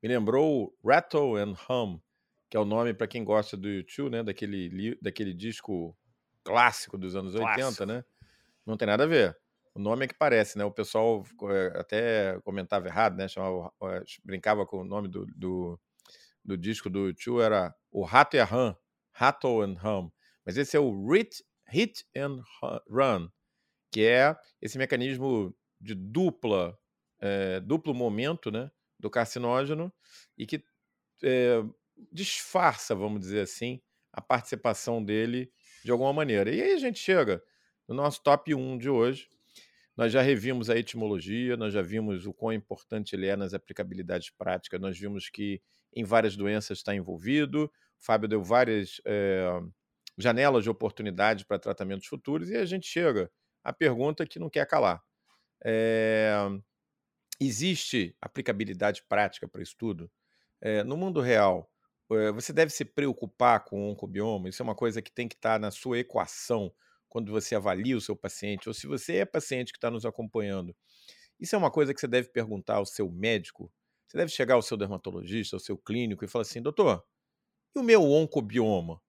Me 0.00 0.08
lembrou 0.08 0.72
Rattle 0.84 1.36
and 1.36 1.54
Hum, 1.68 2.00
que 2.48 2.56
é 2.56 2.60
o 2.60 2.64
nome 2.64 2.94
para 2.94 3.08
quem 3.08 3.24
gosta 3.24 3.56
do 3.56 3.68
YouTube, 3.68 4.12
né? 4.12 4.22
Daquele, 4.22 4.96
daquele 5.02 5.34
disco 5.34 5.98
clássico 6.44 6.96
dos 6.96 7.16
anos 7.16 7.34
clássico. 7.34 7.82
80, 7.82 7.86
né? 7.86 8.04
Não 8.64 8.76
tem 8.76 8.86
nada 8.86 9.02
a 9.02 9.06
ver. 9.08 9.36
O 9.74 9.80
nome 9.80 10.04
é 10.04 10.08
que 10.08 10.14
parece, 10.14 10.56
né? 10.56 10.64
O 10.64 10.70
pessoal 10.70 11.24
eh, 11.50 11.72
até 11.74 12.40
comentava 12.44 12.86
errado, 12.86 13.16
né? 13.16 13.26
Chamava, 13.26 13.72
eh, 13.82 14.02
brincava 14.24 14.64
com 14.64 14.78
o 14.78 14.84
nome 14.84 15.08
do, 15.08 15.26
do, 15.34 15.80
do 16.44 16.56
disco 16.56 16.88
do 16.88 17.08
YouTube, 17.08 17.42
era 17.42 17.74
o 17.90 18.04
Rato 18.04 18.36
e 18.36 18.40
a 18.40 18.44
Ram, 18.44 18.76
Rattle 19.10 19.62
and 19.62 19.76
Hum. 19.84 20.10
Mas 20.46 20.56
esse 20.56 20.76
é 20.76 20.80
o 20.80 21.06
Hit, 21.08 21.44
Hit 21.66 22.06
and 22.16 22.42
Run, 22.88 23.28
que 23.90 24.04
é 24.04 24.36
esse 24.60 24.78
mecanismo 24.78 25.54
de 25.80 25.94
dupla, 25.94 26.78
é, 27.20 27.60
duplo 27.60 27.94
momento, 27.94 28.50
né? 28.50 28.70
do 28.98 29.08
carcinógeno 29.08 29.92
e 30.36 30.44
que 30.46 30.62
é, 31.22 31.62
disfarça, 32.12 32.94
vamos 32.94 33.20
dizer 33.20 33.40
assim, 33.40 33.80
a 34.12 34.20
participação 34.20 35.02
dele 35.02 35.52
de 35.84 35.90
alguma 35.90 36.12
maneira. 36.12 36.50
E 36.50 36.60
aí 36.60 36.72
a 36.72 36.78
gente 36.78 36.98
chega 36.98 37.42
no 37.86 37.94
nosso 37.94 38.22
top 38.22 38.54
1 38.54 38.78
de 38.78 38.90
hoje. 38.90 39.28
Nós 39.96 40.12
já 40.12 40.22
revimos 40.22 40.70
a 40.70 40.76
etimologia, 40.76 41.56
nós 41.56 41.72
já 41.72 41.82
vimos 41.82 42.26
o 42.26 42.32
quão 42.32 42.52
importante 42.52 43.16
ele 43.16 43.26
é 43.26 43.36
nas 43.36 43.52
aplicabilidades 43.52 44.30
práticas, 44.30 44.80
nós 44.80 44.96
vimos 44.96 45.28
que 45.28 45.60
em 45.92 46.04
várias 46.04 46.36
doenças 46.36 46.78
está 46.78 46.94
envolvido. 46.94 47.64
O 47.64 47.70
Fábio 48.04 48.28
deu 48.28 48.42
várias 48.42 49.00
é, 49.04 49.60
janelas 50.16 50.62
de 50.62 50.70
oportunidade 50.70 51.44
para 51.44 51.58
tratamentos 51.58 52.06
futuros 52.06 52.48
e 52.48 52.56
a 52.56 52.64
gente 52.64 52.86
chega 52.86 53.30
à 53.68 53.72
pergunta 53.72 54.26
que 54.26 54.38
não 54.38 54.50
quer 54.50 54.66
calar. 54.66 55.02
É, 55.64 56.32
Existe 57.40 58.16
aplicabilidade 58.20 59.04
prática 59.08 59.46
para 59.46 59.62
isso 59.62 59.76
tudo? 59.78 60.10
É, 60.60 60.82
no 60.82 60.96
mundo 60.96 61.20
real, 61.20 61.70
é, 62.10 62.32
você 62.32 62.52
deve 62.52 62.72
se 62.72 62.84
preocupar 62.84 63.64
com 63.64 63.80
o 63.80 63.90
oncobioma, 63.92 64.48
isso 64.48 64.60
é 64.60 64.64
uma 64.64 64.74
coisa 64.74 65.00
que 65.00 65.12
tem 65.12 65.28
que 65.28 65.36
estar 65.36 65.52
tá 65.52 65.58
na 65.58 65.70
sua 65.70 66.00
equação 66.00 66.72
quando 67.08 67.30
você 67.30 67.54
avalia 67.54 67.96
o 67.96 68.00
seu 68.00 68.16
paciente, 68.16 68.68
ou 68.68 68.74
se 68.74 68.88
você 68.88 69.18
é 69.18 69.24
paciente 69.24 69.72
que 69.72 69.78
está 69.78 69.88
nos 69.88 70.04
acompanhando. 70.04 70.76
Isso 71.38 71.54
é 71.54 71.58
uma 71.58 71.70
coisa 71.70 71.94
que 71.94 72.00
você 72.00 72.08
deve 72.08 72.28
perguntar 72.28 72.76
ao 72.76 72.86
seu 72.86 73.08
médico. 73.08 73.72
Você 74.08 74.18
deve 74.18 74.32
chegar 74.32 74.54
ao 74.54 74.62
seu 74.62 74.76
dermatologista, 74.76 75.54
ao 75.54 75.60
seu 75.60 75.78
clínico 75.78 76.24
e 76.24 76.28
falar 76.28 76.42
assim: 76.42 76.60
doutor, 76.60 77.04
e 77.74 77.78
o 77.78 77.84
meu 77.84 78.02
oncobioma? 78.02 79.00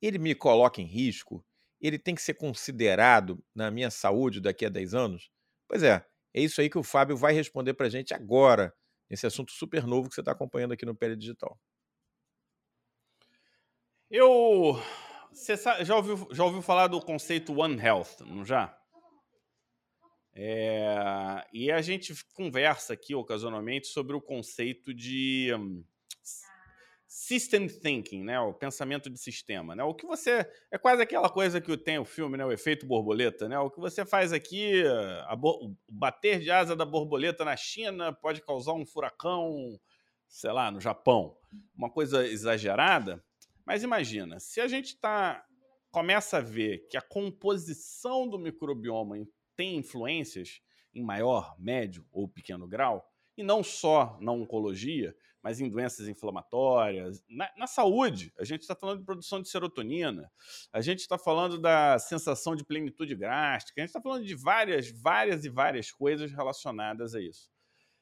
Ele 0.00 0.18
me 0.18 0.34
coloca 0.34 0.80
em 0.80 0.86
risco? 0.86 1.44
Ele 1.86 1.98
tem 1.98 2.14
que 2.14 2.22
ser 2.22 2.32
considerado 2.32 3.44
na 3.54 3.70
minha 3.70 3.90
saúde 3.90 4.40
daqui 4.40 4.64
a 4.64 4.70
10 4.70 4.94
anos? 4.94 5.30
Pois 5.68 5.82
é, 5.82 6.02
é 6.32 6.40
isso 6.40 6.62
aí 6.62 6.70
que 6.70 6.78
o 6.78 6.82
Fábio 6.82 7.14
vai 7.14 7.34
responder 7.34 7.74
para 7.74 7.86
a 7.86 7.90
gente 7.90 8.14
agora, 8.14 8.74
nesse 9.10 9.26
assunto 9.26 9.52
super 9.52 9.86
novo 9.86 10.08
que 10.08 10.14
você 10.14 10.22
está 10.22 10.32
acompanhando 10.32 10.72
aqui 10.72 10.86
no 10.86 10.96
Pele 10.96 11.14
Digital. 11.14 11.60
Eu. 14.10 14.80
Você 15.30 15.56
já 15.84 15.96
ouviu, 15.96 16.28
já 16.32 16.44
ouviu 16.44 16.62
falar 16.62 16.86
do 16.86 17.00
conceito 17.02 17.52
One 17.60 17.78
Health, 17.78 18.20
não 18.24 18.46
já? 18.46 18.74
É, 20.32 21.46
e 21.52 21.70
a 21.70 21.82
gente 21.82 22.14
conversa 22.32 22.94
aqui 22.94 23.14
ocasionalmente 23.14 23.88
sobre 23.88 24.16
o 24.16 24.22
conceito 24.22 24.94
de 24.94 25.52
um, 25.54 25.84
system 27.16 27.68
thinking, 27.68 28.24
né? 28.24 28.40
O 28.40 28.52
pensamento 28.52 29.08
de 29.08 29.16
sistema, 29.16 29.76
né? 29.76 29.84
O 29.84 29.94
que 29.94 30.04
você 30.04 30.50
é 30.68 30.76
quase 30.76 31.00
aquela 31.00 31.30
coisa 31.30 31.60
que 31.60 31.76
tem 31.76 31.96
o 31.96 32.04
filme, 32.04 32.36
né? 32.36 32.44
O 32.44 32.50
efeito 32.50 32.84
borboleta, 32.86 33.48
né? 33.48 33.56
O 33.56 33.70
que 33.70 33.78
você 33.78 34.04
faz 34.04 34.32
aqui, 34.32 34.82
o 35.40 35.76
bater 35.88 36.40
de 36.40 36.50
asa 36.50 36.74
da 36.74 36.84
borboleta 36.84 37.44
na 37.44 37.56
China 37.56 38.12
pode 38.12 38.42
causar 38.42 38.72
um 38.72 38.84
furacão, 38.84 39.78
sei 40.26 40.50
lá, 40.50 40.72
no 40.72 40.80
Japão, 40.80 41.36
uma 41.76 41.88
coisa 41.88 42.26
exagerada. 42.26 43.24
Mas 43.64 43.84
imagina, 43.84 44.40
se 44.40 44.60
a 44.60 44.66
gente 44.66 44.98
tá 44.98 45.46
começa 45.92 46.38
a 46.38 46.40
ver 46.40 46.88
que 46.90 46.96
a 46.96 47.00
composição 47.00 48.28
do 48.28 48.40
microbioma 48.40 49.14
tem 49.54 49.76
influências 49.76 50.60
em 50.92 51.00
maior, 51.00 51.54
médio 51.60 52.04
ou 52.10 52.28
pequeno 52.28 52.66
grau, 52.66 53.08
e 53.36 53.44
não 53.44 53.62
só 53.62 54.18
na 54.20 54.32
oncologia, 54.32 55.14
mas 55.44 55.60
em 55.60 55.68
doenças 55.68 56.08
inflamatórias, 56.08 57.22
na, 57.28 57.52
na 57.54 57.66
saúde. 57.66 58.32
A 58.38 58.44
gente 58.44 58.62
está 58.62 58.74
falando 58.74 59.00
de 59.00 59.04
produção 59.04 59.42
de 59.42 59.50
serotonina, 59.50 60.32
a 60.72 60.80
gente 60.80 61.00
está 61.00 61.18
falando 61.18 61.58
da 61.58 61.98
sensação 61.98 62.56
de 62.56 62.64
plenitude 62.64 63.14
gástrica, 63.14 63.78
a 63.78 63.82
gente 63.82 63.90
está 63.90 64.00
falando 64.00 64.24
de 64.24 64.34
várias, 64.34 64.90
várias 64.90 65.44
e 65.44 65.50
várias 65.50 65.92
coisas 65.92 66.32
relacionadas 66.32 67.14
a 67.14 67.20
isso. 67.20 67.50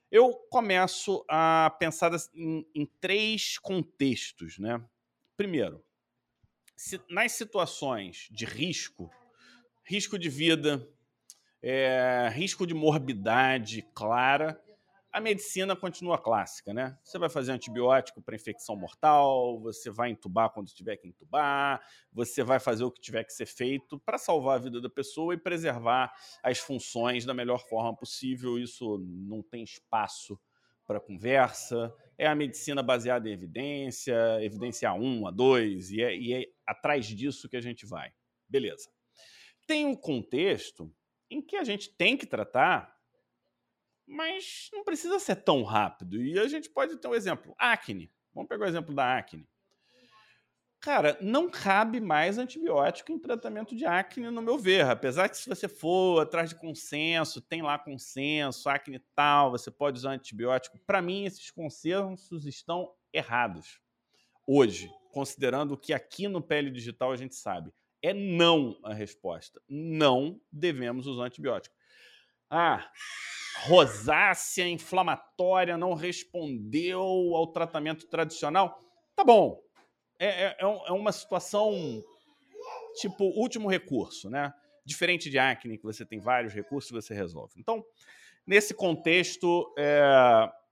Eu 0.08 0.34
começo 0.50 1.24
a 1.28 1.74
pensar 1.80 2.12
em, 2.32 2.64
em 2.72 2.86
três 3.00 3.58
contextos, 3.58 4.56
né? 4.60 4.80
Primeiro, 5.36 5.84
se, 6.76 7.00
nas 7.10 7.32
situações 7.32 8.28
de 8.30 8.44
risco, 8.44 9.10
risco 9.82 10.16
de 10.16 10.28
vida, 10.28 10.88
é, 11.60 12.30
risco 12.32 12.64
de 12.68 12.74
morbidade 12.74 13.82
clara, 13.94 14.62
a 15.12 15.20
medicina 15.20 15.76
continua 15.76 16.16
clássica, 16.16 16.72
né? 16.72 16.98
Você 17.04 17.18
vai 17.18 17.28
fazer 17.28 17.52
antibiótico 17.52 18.22
para 18.22 18.34
infecção 18.34 18.74
mortal, 18.74 19.60
você 19.60 19.90
vai 19.90 20.10
entubar 20.10 20.50
quando 20.50 20.68
tiver 20.68 20.96
que 20.96 21.06
entubar, 21.06 21.86
você 22.10 22.42
vai 22.42 22.58
fazer 22.58 22.84
o 22.84 22.90
que 22.90 23.00
tiver 23.00 23.22
que 23.22 23.32
ser 23.32 23.44
feito 23.44 23.98
para 24.00 24.16
salvar 24.16 24.56
a 24.56 24.62
vida 24.62 24.80
da 24.80 24.88
pessoa 24.88 25.34
e 25.34 25.36
preservar 25.36 26.14
as 26.42 26.58
funções 26.58 27.26
da 27.26 27.34
melhor 27.34 27.58
forma 27.68 27.94
possível. 27.94 28.58
Isso 28.58 28.98
não 29.06 29.42
tem 29.42 29.62
espaço 29.62 30.40
para 30.86 30.98
conversa. 30.98 31.94
É 32.16 32.26
a 32.26 32.34
medicina 32.34 32.82
baseada 32.82 33.28
em 33.28 33.32
evidência, 33.32 34.16
evidência 34.42 34.88
A1, 34.88 35.20
A2, 35.30 35.90
e 35.90 36.02
é, 36.02 36.16
e 36.16 36.34
é 36.34 36.46
atrás 36.66 37.06
disso 37.06 37.50
que 37.50 37.56
a 37.56 37.60
gente 37.60 37.84
vai. 37.84 38.10
Beleza. 38.48 38.90
Tem 39.66 39.84
um 39.84 39.94
contexto 39.94 40.90
em 41.30 41.42
que 41.42 41.56
a 41.56 41.64
gente 41.64 41.90
tem 41.90 42.16
que 42.16 42.26
tratar 42.26 42.91
mas 44.12 44.68
não 44.72 44.84
precisa 44.84 45.18
ser 45.18 45.36
tão 45.36 45.62
rápido. 45.62 46.22
E 46.22 46.38
a 46.38 46.46
gente 46.46 46.68
pode 46.68 46.96
ter 46.98 47.08
um 47.08 47.14
exemplo. 47.14 47.54
Acne. 47.58 48.12
Vamos 48.34 48.48
pegar 48.48 48.66
o 48.66 48.68
exemplo 48.68 48.94
da 48.94 49.18
acne. 49.18 49.48
Cara, 50.80 51.16
não 51.20 51.48
cabe 51.48 52.00
mais 52.00 52.38
antibiótico 52.38 53.12
em 53.12 53.18
tratamento 53.18 53.76
de 53.76 53.86
acne, 53.86 54.30
no 54.30 54.42
meu 54.42 54.58
ver. 54.58 54.84
Apesar 54.84 55.28
que 55.28 55.36
se 55.36 55.48
você 55.48 55.68
for 55.68 56.20
atrás 56.20 56.50
de 56.50 56.56
consenso, 56.56 57.40
tem 57.40 57.62
lá 57.62 57.78
consenso, 57.78 58.68
acne 58.68 58.98
tal, 59.14 59.52
você 59.52 59.70
pode 59.70 59.98
usar 59.98 60.10
antibiótico. 60.10 60.78
Para 60.84 61.00
mim, 61.00 61.24
esses 61.24 61.50
consensos 61.52 62.46
estão 62.46 62.92
errados. 63.12 63.80
Hoje, 64.44 64.90
considerando 65.12 65.76
que 65.76 65.92
aqui 65.92 66.26
no 66.26 66.42
Pele 66.42 66.70
Digital 66.70 67.12
a 67.12 67.16
gente 67.16 67.36
sabe, 67.36 67.72
é 68.02 68.12
não 68.12 68.76
a 68.82 68.92
resposta. 68.92 69.62
Não 69.68 70.40
devemos 70.50 71.06
usar 71.06 71.26
antibiótico. 71.26 71.76
Ah, 72.50 72.90
rosácea 73.60 74.68
inflamatória 74.68 75.76
não 75.76 75.94
respondeu 75.94 77.00
ao 77.34 77.46
tratamento 77.46 78.06
tradicional. 78.06 78.78
Tá 79.14 79.24
bom. 79.24 79.60
É, 80.18 80.26
é, 80.26 80.46
é, 80.46 80.56
é 80.60 80.92
uma 80.92 81.12
situação 81.12 82.02
tipo 83.00 83.24
último 83.24 83.68
recurso, 83.68 84.30
né? 84.30 84.52
Diferente 84.84 85.30
de 85.30 85.38
acne, 85.38 85.78
que 85.78 85.84
você 85.84 86.04
tem 86.04 86.18
vários 86.18 86.52
recursos 86.52 86.90
e 86.90 86.94
você 86.94 87.14
resolve. 87.14 87.54
Então, 87.56 87.84
nesse 88.46 88.74
contexto, 88.74 89.72
é, 89.78 90.02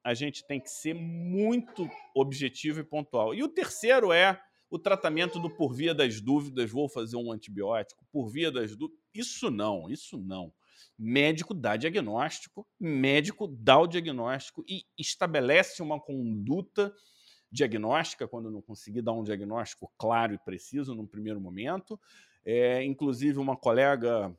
a 0.02 0.14
gente 0.14 0.46
tem 0.46 0.60
que 0.60 0.70
ser 0.70 0.94
muito 0.94 1.88
objetivo 2.14 2.80
e 2.80 2.84
pontual. 2.84 3.34
E 3.34 3.42
o 3.42 3.48
terceiro 3.48 4.12
é 4.12 4.40
o 4.68 4.78
tratamento 4.78 5.38
do 5.38 5.50
por 5.50 5.74
via 5.74 5.94
das 5.94 6.20
dúvidas, 6.20 6.70
vou 6.70 6.88
fazer 6.88 7.16
um 7.16 7.32
antibiótico, 7.32 8.04
por 8.12 8.28
via 8.28 8.50
das 8.50 8.76
dúvidas. 8.76 9.00
Isso 9.14 9.50
não, 9.50 9.90
isso 9.90 10.16
não 10.16 10.52
médico 10.98 11.54
dá 11.54 11.76
diagnóstico, 11.76 12.66
médico 12.78 13.46
dá 13.46 13.78
o 13.78 13.86
diagnóstico 13.86 14.64
e 14.68 14.84
estabelece 14.98 15.82
uma 15.82 16.00
conduta 16.00 16.92
diagnóstica 17.50 18.28
quando 18.28 18.50
não 18.50 18.62
conseguir 18.62 19.02
dar 19.02 19.12
um 19.12 19.24
diagnóstico 19.24 19.92
claro 19.98 20.34
e 20.34 20.38
preciso 20.38 20.94
num 20.94 21.06
primeiro 21.06 21.40
momento. 21.40 21.98
É, 22.44 22.82
inclusive, 22.84 23.38
uma 23.38 23.56
colega 23.56 24.34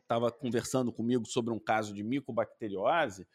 estava 0.00 0.30
conversando 0.30 0.92
comigo 0.92 1.26
sobre 1.26 1.52
um 1.52 1.58
caso 1.58 1.94
de 1.94 2.02
micobacteriose 2.02 3.26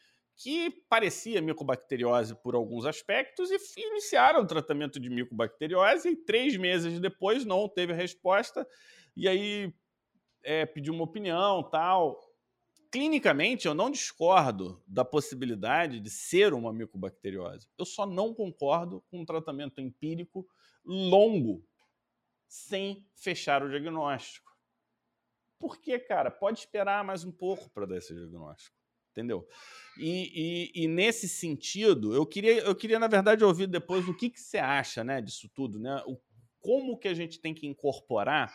que 0.42 0.72
parecia 0.88 1.42
micobacteriose 1.42 2.34
por 2.36 2.56
alguns 2.56 2.86
aspectos 2.86 3.52
e 3.52 3.58
iniciaram 3.78 4.42
o 4.42 4.48
tratamento 4.48 4.98
de 4.98 5.10
micobacteriose 5.10 6.10
e 6.10 6.16
três 6.16 6.56
meses 6.56 7.00
depois 7.00 7.44
não 7.44 7.68
teve 7.68 7.92
resposta 7.92 8.66
e 9.18 9.28
aí 9.28 9.74
é, 10.44 10.66
pediu 10.66 10.94
uma 10.94 11.04
opinião 11.04 11.64
tal 11.64 12.20
clinicamente, 12.92 13.68
eu 13.68 13.74
não 13.74 13.92
discordo 13.92 14.82
da 14.88 15.06
possibilidade 15.06 16.00
de 16.00 16.10
ser 16.10 16.54
uma 16.54 16.74
micobacteriose. 16.74 17.68
Eu 17.78 17.86
só 17.86 18.06
não 18.06 18.34
concordo 18.34 19.04
com 19.10 19.22
um 19.22 19.26
tratamento 19.26 19.80
empírico 19.80 20.48
longo 20.84 21.64
sem 22.48 23.06
fechar 23.14 23.64
o 23.64 23.70
diagnóstico. 23.70 24.50
Porque, 25.60 26.00
cara, 26.00 26.32
pode 26.32 26.60
esperar 26.60 27.04
mais 27.04 27.24
um 27.24 27.32
pouco 27.32 27.70
para 27.70 27.86
dar 27.86 27.98
esse 27.98 28.14
diagnóstico. 28.14 28.76
Entendeu? 29.12 29.48
E, 29.98 30.72
e, 30.74 30.84
e, 30.84 30.88
nesse 30.88 31.28
sentido, 31.28 32.16
eu 32.16 32.26
queria, 32.26 32.60
eu 32.62 32.76
queria, 32.76 32.98
na 32.98 33.08
verdade, 33.08 33.44
ouvir 33.44 33.68
depois 33.68 34.08
o 34.08 34.16
que, 34.16 34.30
que 34.30 34.40
você 34.40 34.58
acha 34.58 35.04
né, 35.04 35.22
disso 35.22 35.50
tudo, 35.54 35.78
né? 35.78 36.02
O, 36.08 36.18
como 36.62 36.98
que 36.98 37.08
a 37.08 37.14
gente 37.14 37.40
tem 37.40 37.54
que 37.54 37.68
incorporar 37.68 38.54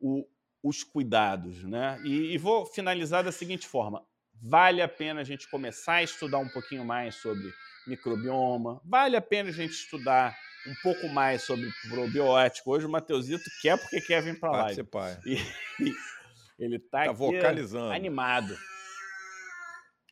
o, 0.00 0.26
os 0.64 0.82
cuidados. 0.82 1.62
Né? 1.62 2.00
E, 2.02 2.34
e, 2.34 2.38
vou 2.38 2.64
finalizar 2.64 3.22
da 3.22 3.30
seguinte 3.30 3.68
forma: 3.68 4.02
vale 4.42 4.80
a 4.80 4.88
pena 4.88 5.20
a 5.20 5.24
gente 5.24 5.48
começar 5.48 5.96
a 5.96 6.02
estudar 6.02 6.38
um 6.38 6.48
pouquinho 6.48 6.84
mais 6.84 7.16
sobre 7.16 7.52
microbioma, 7.86 8.80
vale 8.82 9.14
a 9.14 9.20
pena 9.20 9.50
a 9.50 9.52
gente 9.52 9.72
estudar 9.72 10.34
um 10.66 10.74
pouco 10.82 11.06
mais 11.08 11.42
sobre 11.42 11.70
probiótico. 11.90 12.70
Hoje 12.70 12.86
o 12.86 12.90
Mateusito 12.90 13.44
quer 13.60 13.78
porque 13.78 14.00
quer 14.00 14.22
vir 14.22 14.40
para 14.40 14.50
lá. 14.50 14.72
E, 15.26 15.34
e, 15.80 15.94
ele 16.58 16.76
está 16.76 17.04
tá 17.04 17.12
vocalizando. 17.12 17.92
animado. 17.92 18.56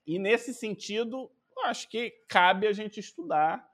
E 0.06 0.18
nesse 0.18 0.52
sentido, 0.52 1.30
eu 1.56 1.64
acho 1.64 1.88
que 1.88 2.12
cabe 2.28 2.66
a 2.66 2.72
gente 2.72 3.00
estudar 3.00 3.66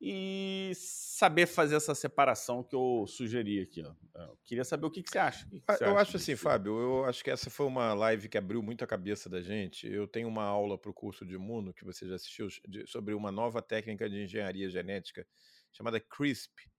e 0.00 0.70
saber 0.76 1.46
fazer 1.46 1.74
essa 1.74 1.94
separação 1.94 2.62
que 2.62 2.74
eu 2.74 3.04
sugeri 3.08 3.60
aqui. 3.60 3.82
Ó. 3.82 3.92
Eu 4.14 4.38
queria 4.44 4.64
saber 4.64 4.86
o 4.86 4.90
que, 4.90 5.02
que 5.02 5.10
você 5.10 5.18
acha. 5.18 5.44
Que 5.48 5.58
que 5.58 5.64
ah, 5.66 5.76
você 5.76 5.84
eu 5.84 5.90
acha 5.90 6.00
acho 6.02 6.16
assim, 6.18 6.36
Fábio, 6.36 6.78
eu 6.78 7.04
acho 7.04 7.24
que 7.24 7.30
essa 7.30 7.50
foi 7.50 7.66
uma 7.66 7.92
live 7.94 8.28
que 8.28 8.38
abriu 8.38 8.62
muito 8.62 8.84
a 8.84 8.86
cabeça 8.86 9.28
da 9.28 9.40
gente. 9.40 9.88
Eu 9.88 10.06
tenho 10.06 10.28
uma 10.28 10.44
aula 10.44 10.78
para 10.78 10.90
o 10.90 10.94
curso 10.94 11.26
de 11.26 11.34
Imuno, 11.34 11.74
que 11.74 11.84
você 11.84 12.06
já 12.06 12.14
assistiu, 12.14 12.46
de, 12.68 12.86
sobre 12.86 13.12
uma 13.12 13.32
nova 13.32 13.60
técnica 13.60 14.08
de 14.08 14.22
engenharia 14.22 14.70
genética 14.70 15.26
chamada 15.72 15.98
CRISP. 15.98 16.70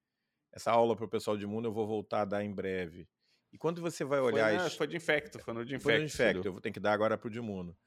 Essa 0.53 0.71
aula 0.71 0.95
para 0.95 1.05
o 1.05 1.09
pessoal 1.09 1.37
de 1.37 1.43
Imuno 1.43 1.67
eu 1.67 1.73
vou 1.73 1.85
voltar 1.85 2.21
a 2.21 2.25
dar 2.25 2.43
em 2.43 2.53
breve. 2.53 3.07
E 3.51 3.57
quando 3.57 3.81
você 3.81 4.05
vai 4.05 4.19
olhar... 4.21 4.55
Foi, 4.55 4.63
né, 4.63 4.69
foi 4.69 4.87
de 4.87 4.95
infecto, 4.95 5.39
foi 5.39 5.53
no 5.53 5.65
de 5.65 5.75
infecto. 5.75 5.83
Foi 5.83 5.93
no 5.99 6.05
de 6.05 6.13
infecto, 6.13 6.47
eu 6.47 6.51
vou 6.53 6.61
ter 6.61 6.71
que 6.71 6.79
dar 6.79 6.93
agora 6.93 7.17
para 7.17 7.27
o 7.27 7.31
de 7.31 7.39
Imuno. 7.39 7.77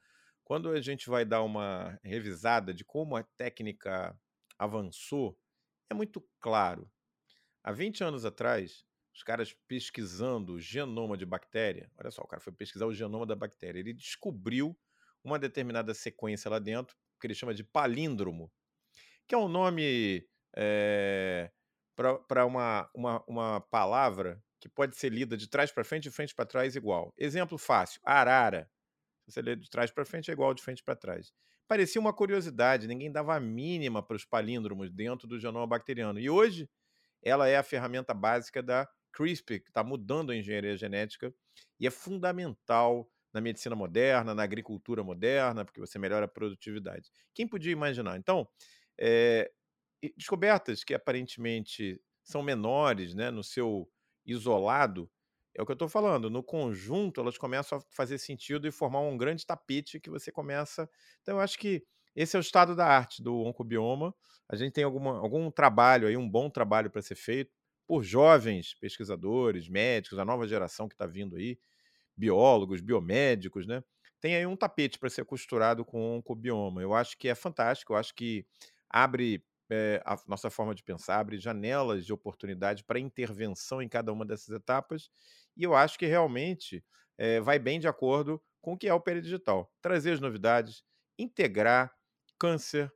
Quando 0.43 0.69
a 0.69 0.81
gente 0.81 1.09
vai 1.09 1.25
dar 1.25 1.41
uma 1.41 1.97
revisada 2.03 2.73
de 2.73 2.83
como 2.83 3.15
a 3.15 3.23
técnica 3.23 4.15
avançou, 4.63 5.37
é 5.89 5.93
muito 5.93 6.21
claro. 6.39 6.89
Há 7.63 7.71
20 7.71 8.03
anos 8.03 8.25
atrás, 8.25 8.85
os 9.13 9.23
caras 9.23 9.53
pesquisando 9.67 10.53
o 10.53 10.59
genoma 10.59 11.15
de 11.17 11.25
bactéria, 11.25 11.89
olha 11.97 12.11
só, 12.11 12.23
o 12.23 12.27
cara 12.27 12.41
foi 12.41 12.51
pesquisar 12.51 12.85
o 12.85 12.93
genoma 12.93 13.25
da 13.25 13.35
bactéria, 13.35 13.79
ele 13.79 13.93
descobriu 13.93 14.77
uma 15.23 15.37
determinada 15.39 15.93
sequência 15.93 16.49
lá 16.49 16.59
dentro, 16.59 16.95
que 17.19 17.27
ele 17.27 17.35
chama 17.35 17.53
de 17.53 17.63
palíndromo, 17.63 18.51
que 19.27 19.35
é 19.35 19.37
um 19.37 19.47
nome 19.47 20.27
é, 20.55 21.51
para 21.95 22.45
uma, 22.45 22.89
uma, 22.93 23.23
uma 23.27 23.61
palavra 23.61 24.43
que 24.59 24.67
pode 24.67 24.97
ser 24.97 25.09
lida 25.09 25.37
de 25.37 25.47
trás 25.47 25.71
para 25.71 25.83
frente, 25.83 26.03
de 26.03 26.11
frente 26.11 26.33
para 26.33 26.45
trás 26.45 26.75
igual. 26.75 27.13
Exemplo 27.17 27.57
fácil, 27.57 28.01
arara. 28.03 28.69
Se 29.25 29.33
você 29.33 29.41
lê 29.41 29.55
de 29.55 29.69
trás 29.69 29.91
para 29.91 30.03
frente, 30.03 30.29
é 30.29 30.33
igual 30.33 30.53
de 30.53 30.61
frente 30.61 30.83
para 30.83 30.95
trás 30.95 31.33
parecia 31.67 31.99
uma 31.99 32.13
curiosidade, 32.13 32.87
ninguém 32.87 33.11
dava 33.11 33.35
a 33.35 33.39
mínima 33.39 34.01
para 34.03 34.15
os 34.15 34.25
palíndromos 34.25 34.91
dentro 34.91 35.27
do 35.27 35.39
genoma 35.39 35.67
bacteriano. 35.67 36.19
E 36.19 36.29
hoje 36.29 36.69
ela 37.21 37.47
é 37.47 37.57
a 37.57 37.63
ferramenta 37.63 38.13
básica 38.13 38.61
da 38.61 38.87
CRISPR, 39.11 39.61
que 39.61 39.69
está 39.69 39.83
mudando 39.83 40.31
a 40.31 40.35
engenharia 40.35 40.75
genética 40.75 41.33
e 41.79 41.87
é 41.87 41.91
fundamental 41.91 43.09
na 43.33 43.41
medicina 43.41 43.75
moderna, 43.75 44.35
na 44.35 44.43
agricultura 44.43 45.03
moderna, 45.03 45.65
porque 45.65 45.79
você 45.79 45.97
melhora 45.97 46.25
a 46.25 46.29
produtividade. 46.29 47.09
Quem 47.33 47.47
podia 47.47 47.71
imaginar? 47.71 48.17
Então, 48.17 48.47
é, 48.99 49.51
descobertas 50.15 50.83
que 50.83 50.93
aparentemente 50.93 51.99
são 52.23 52.43
menores 52.43 53.13
né, 53.13 53.31
no 53.31 53.43
seu 53.43 53.89
isolado, 54.25 55.09
é 55.55 55.61
o 55.61 55.65
que 55.65 55.71
eu 55.71 55.75
estou 55.75 55.87
falando. 55.89 56.29
No 56.29 56.43
conjunto, 56.43 57.21
elas 57.21 57.37
começam 57.37 57.77
a 57.77 57.81
fazer 57.89 58.17
sentido 58.17 58.67
e 58.67 58.71
formar 58.71 59.01
um 59.01 59.17
grande 59.17 59.45
tapete 59.45 59.99
que 59.99 60.09
você 60.09 60.31
começa. 60.31 60.89
Então, 61.21 61.35
eu 61.35 61.41
acho 61.41 61.57
que 61.59 61.83
esse 62.15 62.35
é 62.35 62.39
o 62.39 62.41
estado 62.41 62.75
da 62.75 62.85
arte 62.85 63.21
do 63.23 63.35
oncobioma. 63.41 64.13
A 64.49 64.55
gente 64.55 64.73
tem 64.73 64.83
alguma, 64.83 65.17
algum 65.19 65.49
trabalho 65.51 66.07
aí, 66.07 66.17
um 66.17 66.29
bom 66.29 66.49
trabalho 66.49 66.89
para 66.89 67.01
ser 67.01 67.15
feito 67.15 67.51
por 67.87 68.03
jovens 68.03 68.75
pesquisadores, 68.75 69.67
médicos, 69.67 70.17
a 70.19 70.25
nova 70.25 70.47
geração 70.47 70.87
que 70.87 70.95
está 70.95 71.05
vindo 71.05 71.35
aí, 71.35 71.57
biólogos, 72.15 72.81
biomédicos, 72.81 73.67
né? 73.67 73.83
Tem 74.21 74.35
aí 74.35 74.45
um 74.45 74.55
tapete 74.55 74.97
para 74.99 75.09
ser 75.09 75.25
costurado 75.25 75.83
com 75.83 75.99
o 76.01 76.17
oncobioma. 76.17 76.81
Eu 76.81 76.93
acho 76.93 77.17
que 77.17 77.27
é 77.27 77.35
fantástico, 77.35 77.93
eu 77.93 77.97
acho 77.97 78.13
que 78.15 78.45
abre 78.89 79.43
é, 79.73 80.01
a 80.05 80.15
nossa 80.27 80.49
forma 80.49 80.75
de 80.75 80.83
pensar, 80.83 81.19
abre 81.19 81.37
janelas 81.37 82.05
de 82.05 82.13
oportunidade 82.13 82.83
para 82.83 82.99
intervenção 82.99 83.81
em 83.81 83.89
cada 83.89 84.11
uma 84.13 84.25
dessas 84.25 84.49
etapas 84.55 85.09
e 85.57 85.63
eu 85.63 85.75
acho 85.75 85.97
que 85.97 86.05
realmente 86.05 86.83
é, 87.17 87.39
vai 87.41 87.59
bem 87.59 87.79
de 87.79 87.87
acordo 87.87 88.41
com 88.61 88.73
o 88.73 88.77
que 88.77 88.87
é 88.87 88.93
o 88.93 89.01
digital. 89.21 89.71
Trazer 89.81 90.11
as 90.11 90.19
novidades, 90.19 90.83
integrar, 91.17 91.93
câncer, 92.39 92.91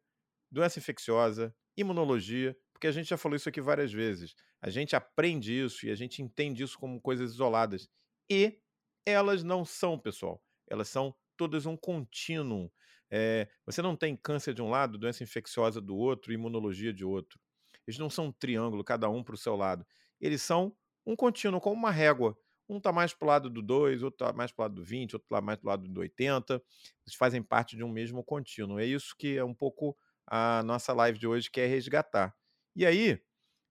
doença 0.52 0.80
infecciosa, 0.80 1.56
imunologia, 1.76 2.58
porque 2.74 2.88
a 2.88 2.92
gente 2.92 3.08
já 3.10 3.18
falou 3.18 3.36
isso 3.36 3.50
aqui 3.50 3.62
várias 3.62 3.92
vezes. 3.92 4.36
A 4.62 4.70
gente 4.70 4.96
aprende 4.96 5.54
isso 5.54 5.86
e 5.86 5.92
a 5.92 5.96
gente 5.96 6.22
entende 6.22 6.64
isso 6.64 6.78
como 6.80 7.02
coisas 7.02 7.32
isoladas. 7.34 7.90
E 8.30 8.60
elas 9.06 9.44
não 9.44 9.64
são, 9.66 9.98
pessoal. 9.98 10.44
Elas 10.70 10.90
são 10.90 11.16
todas 11.36 11.66
um 11.66 11.78
contínuo. 11.78 12.72
É, 13.12 13.48
você 13.66 13.82
não 13.82 13.96
tem 13.96 14.16
câncer 14.16 14.54
de 14.54 14.62
um 14.62 14.70
lado, 14.70 14.98
doença 14.98 15.24
infecciosa 15.24 15.80
do 15.82 15.96
outro, 15.96 16.34
imunologia 16.34 16.94
de 16.94 17.06
outro. 17.06 17.40
Eles 17.88 17.98
não 17.98 18.10
são 18.10 18.26
um 18.28 18.32
triângulo, 18.32 18.84
cada 18.84 19.10
um 19.10 19.24
para 19.24 19.36
o 19.36 19.38
seu 19.38 19.56
lado. 19.56 19.86
Eles 20.20 20.42
são 20.42 20.76
um 21.06 21.16
contínuo, 21.16 21.62
como 21.62 21.76
uma 21.76 21.92
régua. 21.92 22.38
Um 22.70 22.78
está 22.78 22.92
mais 22.92 23.14
para 23.14 23.26
o 23.26 23.30
lado 23.30 23.50
do 23.50 23.62
2, 23.62 24.04
outro 24.04 24.26
está 24.26 24.36
mais 24.36 24.52
para 24.52 24.64
o 24.64 24.66
lado 24.66 24.76
do 24.76 24.84
20, 24.84 25.16
outro 25.16 25.26
está 25.26 25.42
mais 25.42 25.58
para 25.58 25.68
o 25.68 25.70
lado 25.70 25.88
do 25.88 26.00
80. 26.02 26.56
Eles 26.56 27.16
fazem 27.18 27.42
parte 27.42 27.78
de 27.78 27.84
um 27.84 27.90
mesmo 27.90 28.24
contínuo. 28.24 28.78
É 28.80 28.86
isso 28.86 29.16
que 29.18 29.38
é 29.38 29.44
um 29.44 29.54
pouco 29.54 29.98
a 30.28 30.62
nossa 30.64 30.92
live 30.94 31.18
de 31.18 31.26
hoje, 31.28 31.50
que 31.50 31.62
é 31.62 31.66
resgatar. 31.66 32.36
E 32.76 32.86
aí, 32.86 33.22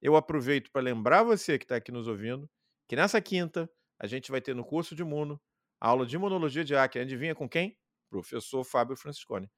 eu 0.00 0.16
aproveito 0.16 0.70
para 0.72 0.80
lembrar 0.82 1.22
você 1.22 1.58
que 1.58 1.64
está 1.64 1.76
aqui 1.76 1.92
nos 1.92 2.08
ouvindo 2.08 2.48
que 2.88 2.96
nessa 2.96 3.20
quinta 3.20 3.70
a 3.98 4.06
gente 4.06 4.30
vai 4.30 4.40
ter 4.40 4.54
no 4.54 4.64
curso 4.64 4.94
de 4.94 5.02
Imuno 5.02 5.40
a 5.80 5.88
aula 5.88 6.06
de 6.06 6.16
imunologia 6.16 6.64
de 6.64 6.74
acne. 6.74 7.02
Adivinha 7.02 7.34
com 7.34 7.48
quem? 7.48 7.76
Professor 8.08 8.64
Fábio 8.64 8.96
Franciscone. 8.96 9.50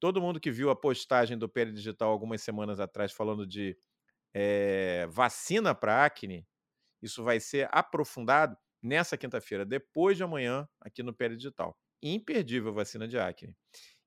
Todo 0.00 0.20
mundo 0.20 0.40
que 0.40 0.50
viu 0.50 0.70
a 0.70 0.76
postagem 0.76 1.38
do 1.38 1.48
Peri 1.48 1.72
Digital 1.72 2.10
algumas 2.10 2.42
semanas 2.42 2.80
atrás 2.80 3.12
falando 3.12 3.46
de 3.46 3.76
é, 4.34 5.06
vacina 5.08 5.74
para 5.74 6.04
acne, 6.04 6.46
isso 7.00 7.22
vai 7.22 7.38
ser 7.38 7.68
aprofundado 7.70 8.56
nessa 8.82 9.16
quinta-feira, 9.16 9.64
depois 9.64 10.16
de 10.16 10.24
amanhã, 10.24 10.68
aqui 10.80 11.02
no 11.02 11.14
Peri 11.14 11.36
Digital. 11.36 11.78
Imperdível 12.02 12.72
vacina 12.72 13.06
de 13.06 13.18
acne. 13.18 13.54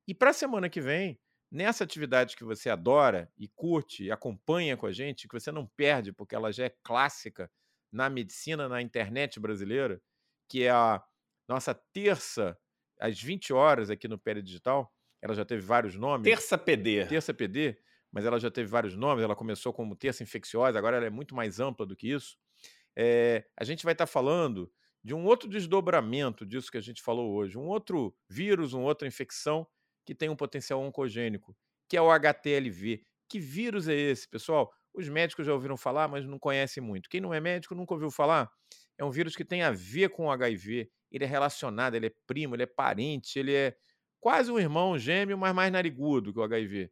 E 0.08 0.14
para 0.14 0.32
a 0.32 0.34
semana 0.34 0.70
que 0.70 0.82
vem, 0.82 1.20
nessa 1.50 1.84
atividade 1.84 2.36
que 2.36 2.44
você 2.44 2.70
adora 2.70 3.32
e 3.38 3.48
curte 3.48 4.04
e 4.04 4.12
acompanha 4.12 4.76
com 4.76 4.86
a 4.86 4.92
gente, 4.92 5.28
que 5.28 5.40
você 5.40 5.52
não 5.52 5.66
perde, 5.66 6.12
porque 6.12 6.36
ela 6.36 6.52
já 6.52 6.66
é 6.66 6.76
clássica 6.84 7.50
na 7.92 8.10
medicina, 8.10 8.68
na 8.68 8.82
internet 8.82 9.40
brasileira, 9.40 10.02
que 10.50 10.64
é 10.64 10.72
a 10.72 11.02
nossa 11.48 11.74
terça 11.74 12.58
às 13.00 13.20
20 13.20 13.54
horas 13.54 13.90
aqui 13.90 14.08
no 14.08 14.18
Peri 14.18 14.42
Digital. 14.42 14.92
Ela 15.22 15.34
já 15.34 15.46
teve 15.46 15.62
vários 15.62 15.96
nomes. 15.96 16.24
Terça 16.24 16.58
PD. 16.58 17.06
Terça 17.06 17.34
PD, 17.34 17.78
mas 18.12 18.26
ela 18.26 18.40
já 18.40 18.52
teve 18.52 18.70
vários 18.70 18.96
nomes. 18.96 19.24
Ela 19.24 19.36
começou 19.36 19.74
como 19.74 19.96
terça 19.96 20.24
infecciosa, 20.24 20.78
agora 20.78 20.98
ela 20.98 21.06
é 21.06 21.10
muito 21.10 21.36
mais 21.36 21.60
ampla 21.60 21.86
do 21.86 21.96
que 21.96 22.12
isso. 22.12 22.38
É, 22.96 23.46
a 23.58 23.64
gente 23.64 23.84
vai 23.84 23.94
estar 23.94 24.06
tá 24.06 24.12
falando 24.12 24.72
de 25.04 25.14
um 25.14 25.26
outro 25.26 25.48
desdobramento 25.48 26.46
disso 26.46 26.72
que 26.72 26.78
a 26.78 26.82
gente 26.82 27.02
falou 27.02 27.34
hoje, 27.34 27.58
um 27.58 27.68
outro 27.68 28.16
vírus, 28.30 28.74
uma 28.74 28.86
outra 28.86 29.08
infecção 29.08 29.68
que 30.06 30.16
tem 30.16 30.30
um 30.30 30.36
potencial 30.36 30.82
oncogênico, 30.82 31.56
que 31.90 31.98
é 31.98 32.02
o 32.02 32.12
HTLV. 32.12 33.04
Que 33.30 33.40
vírus 33.40 33.88
é 33.88 33.96
esse, 33.96 34.28
pessoal? 34.28 34.72
Os 34.94 35.10
médicos 35.10 35.46
já 35.46 35.54
ouviram 35.54 35.76
falar, 35.76 36.08
mas 36.08 36.26
não 36.26 36.40
conhecem 36.40 36.82
muito. 36.82 37.10
Quem 37.10 37.20
não 37.20 37.34
é 37.34 37.40
médico 37.40 37.76
nunca 37.76 37.94
ouviu 37.94 38.10
falar. 38.10 38.50
É 38.98 39.04
um 39.04 39.12
vírus 39.12 39.36
que 39.36 39.44
tem 39.44 39.62
a 39.62 39.72
ver 39.72 40.10
com 40.10 40.26
o 40.26 40.32
HIV. 40.32 40.90
Ele 41.16 41.24
é 41.24 41.28
relacionado, 41.28 41.96
ele 41.96 42.08
é 42.08 42.14
primo, 42.28 42.56
ele 42.56 42.64
é 42.64 42.68
parente, 42.68 43.40
ele 43.40 43.54
é 43.56 43.74
quase 44.20 44.52
um 44.52 44.60
irmão 44.60 45.00
gêmeo, 45.00 45.38
mas 45.38 45.56
mais 45.56 45.72
narigudo 45.72 46.34
que 46.34 46.40
o 46.40 46.44
HIV. 46.44 46.92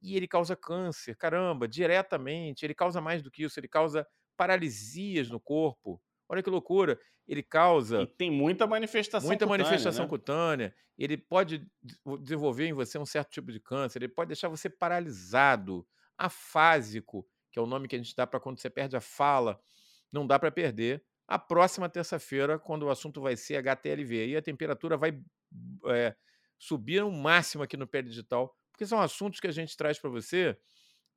E 0.00 0.16
ele 0.16 0.28
causa 0.28 0.54
câncer, 0.54 1.16
caramba, 1.16 1.66
diretamente. 1.66 2.64
Ele 2.64 2.72
causa 2.72 3.00
mais 3.00 3.20
do 3.20 3.32
que 3.32 3.42
isso, 3.42 3.58
ele 3.58 3.66
causa 3.66 4.06
paralisias 4.36 5.28
no 5.28 5.40
corpo. 5.40 6.00
Olha 6.28 6.40
que 6.40 6.48
loucura. 6.48 7.00
Ele 7.26 7.42
causa. 7.42 8.02
E 8.02 8.06
tem 8.06 8.30
muita 8.30 8.64
manifestação 8.64 9.26
Muita 9.26 9.44
cutânea, 9.44 9.64
manifestação 9.64 10.04
né? 10.04 10.08
cutânea. 10.08 10.74
Ele 10.96 11.16
pode 11.16 11.66
desenvolver 12.20 12.66
em 12.66 12.72
você 12.72 12.96
um 12.96 13.06
certo 13.06 13.30
tipo 13.30 13.50
de 13.50 13.58
câncer. 13.58 13.98
Ele 13.98 14.12
pode 14.12 14.28
deixar 14.28 14.48
você 14.48 14.70
paralisado, 14.70 15.84
afásico, 16.16 17.26
que 17.50 17.58
é 17.58 17.62
o 17.62 17.66
nome 17.66 17.88
que 17.88 17.96
a 17.96 17.98
gente 17.98 18.14
dá 18.14 18.24
para 18.24 18.38
quando 18.38 18.60
você 18.60 18.70
perde 18.70 18.96
a 18.96 19.00
fala. 19.00 19.58
Não 20.12 20.24
dá 20.24 20.38
para 20.38 20.52
perder. 20.52 21.02
A 21.26 21.38
próxima 21.38 21.88
terça-feira, 21.88 22.58
quando 22.58 22.84
o 22.84 22.90
assunto 22.90 23.20
vai 23.20 23.36
ser 23.36 23.56
HTLV. 23.56 24.28
E 24.28 24.36
a 24.36 24.42
temperatura 24.42 24.96
vai 24.96 25.18
é, 25.88 26.14
subir 26.58 27.00
ao 27.00 27.10
máximo 27.10 27.62
aqui 27.62 27.76
no 27.76 27.86
Pé 27.86 28.02
Digital, 28.02 28.54
porque 28.72 28.86
são 28.86 29.00
assuntos 29.00 29.40
que 29.40 29.46
a 29.46 29.52
gente 29.52 29.76
traz 29.76 29.98
para 29.98 30.10
você 30.10 30.56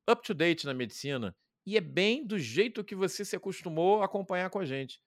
up 0.09 0.21
to 0.23 0.33
date 0.33 0.65
na 0.65 0.73
medicina 0.73 1.35
e 1.65 1.75
é 1.75 1.81
bem 1.81 2.25
do 2.25 2.39
jeito 2.39 2.83
que 2.83 2.95
você 2.95 3.25
se 3.25 3.35
acostumou 3.35 4.01
a 4.01 4.05
acompanhar 4.05 4.49
com 4.49 4.59
a 4.59 4.65
gente. 4.65 5.01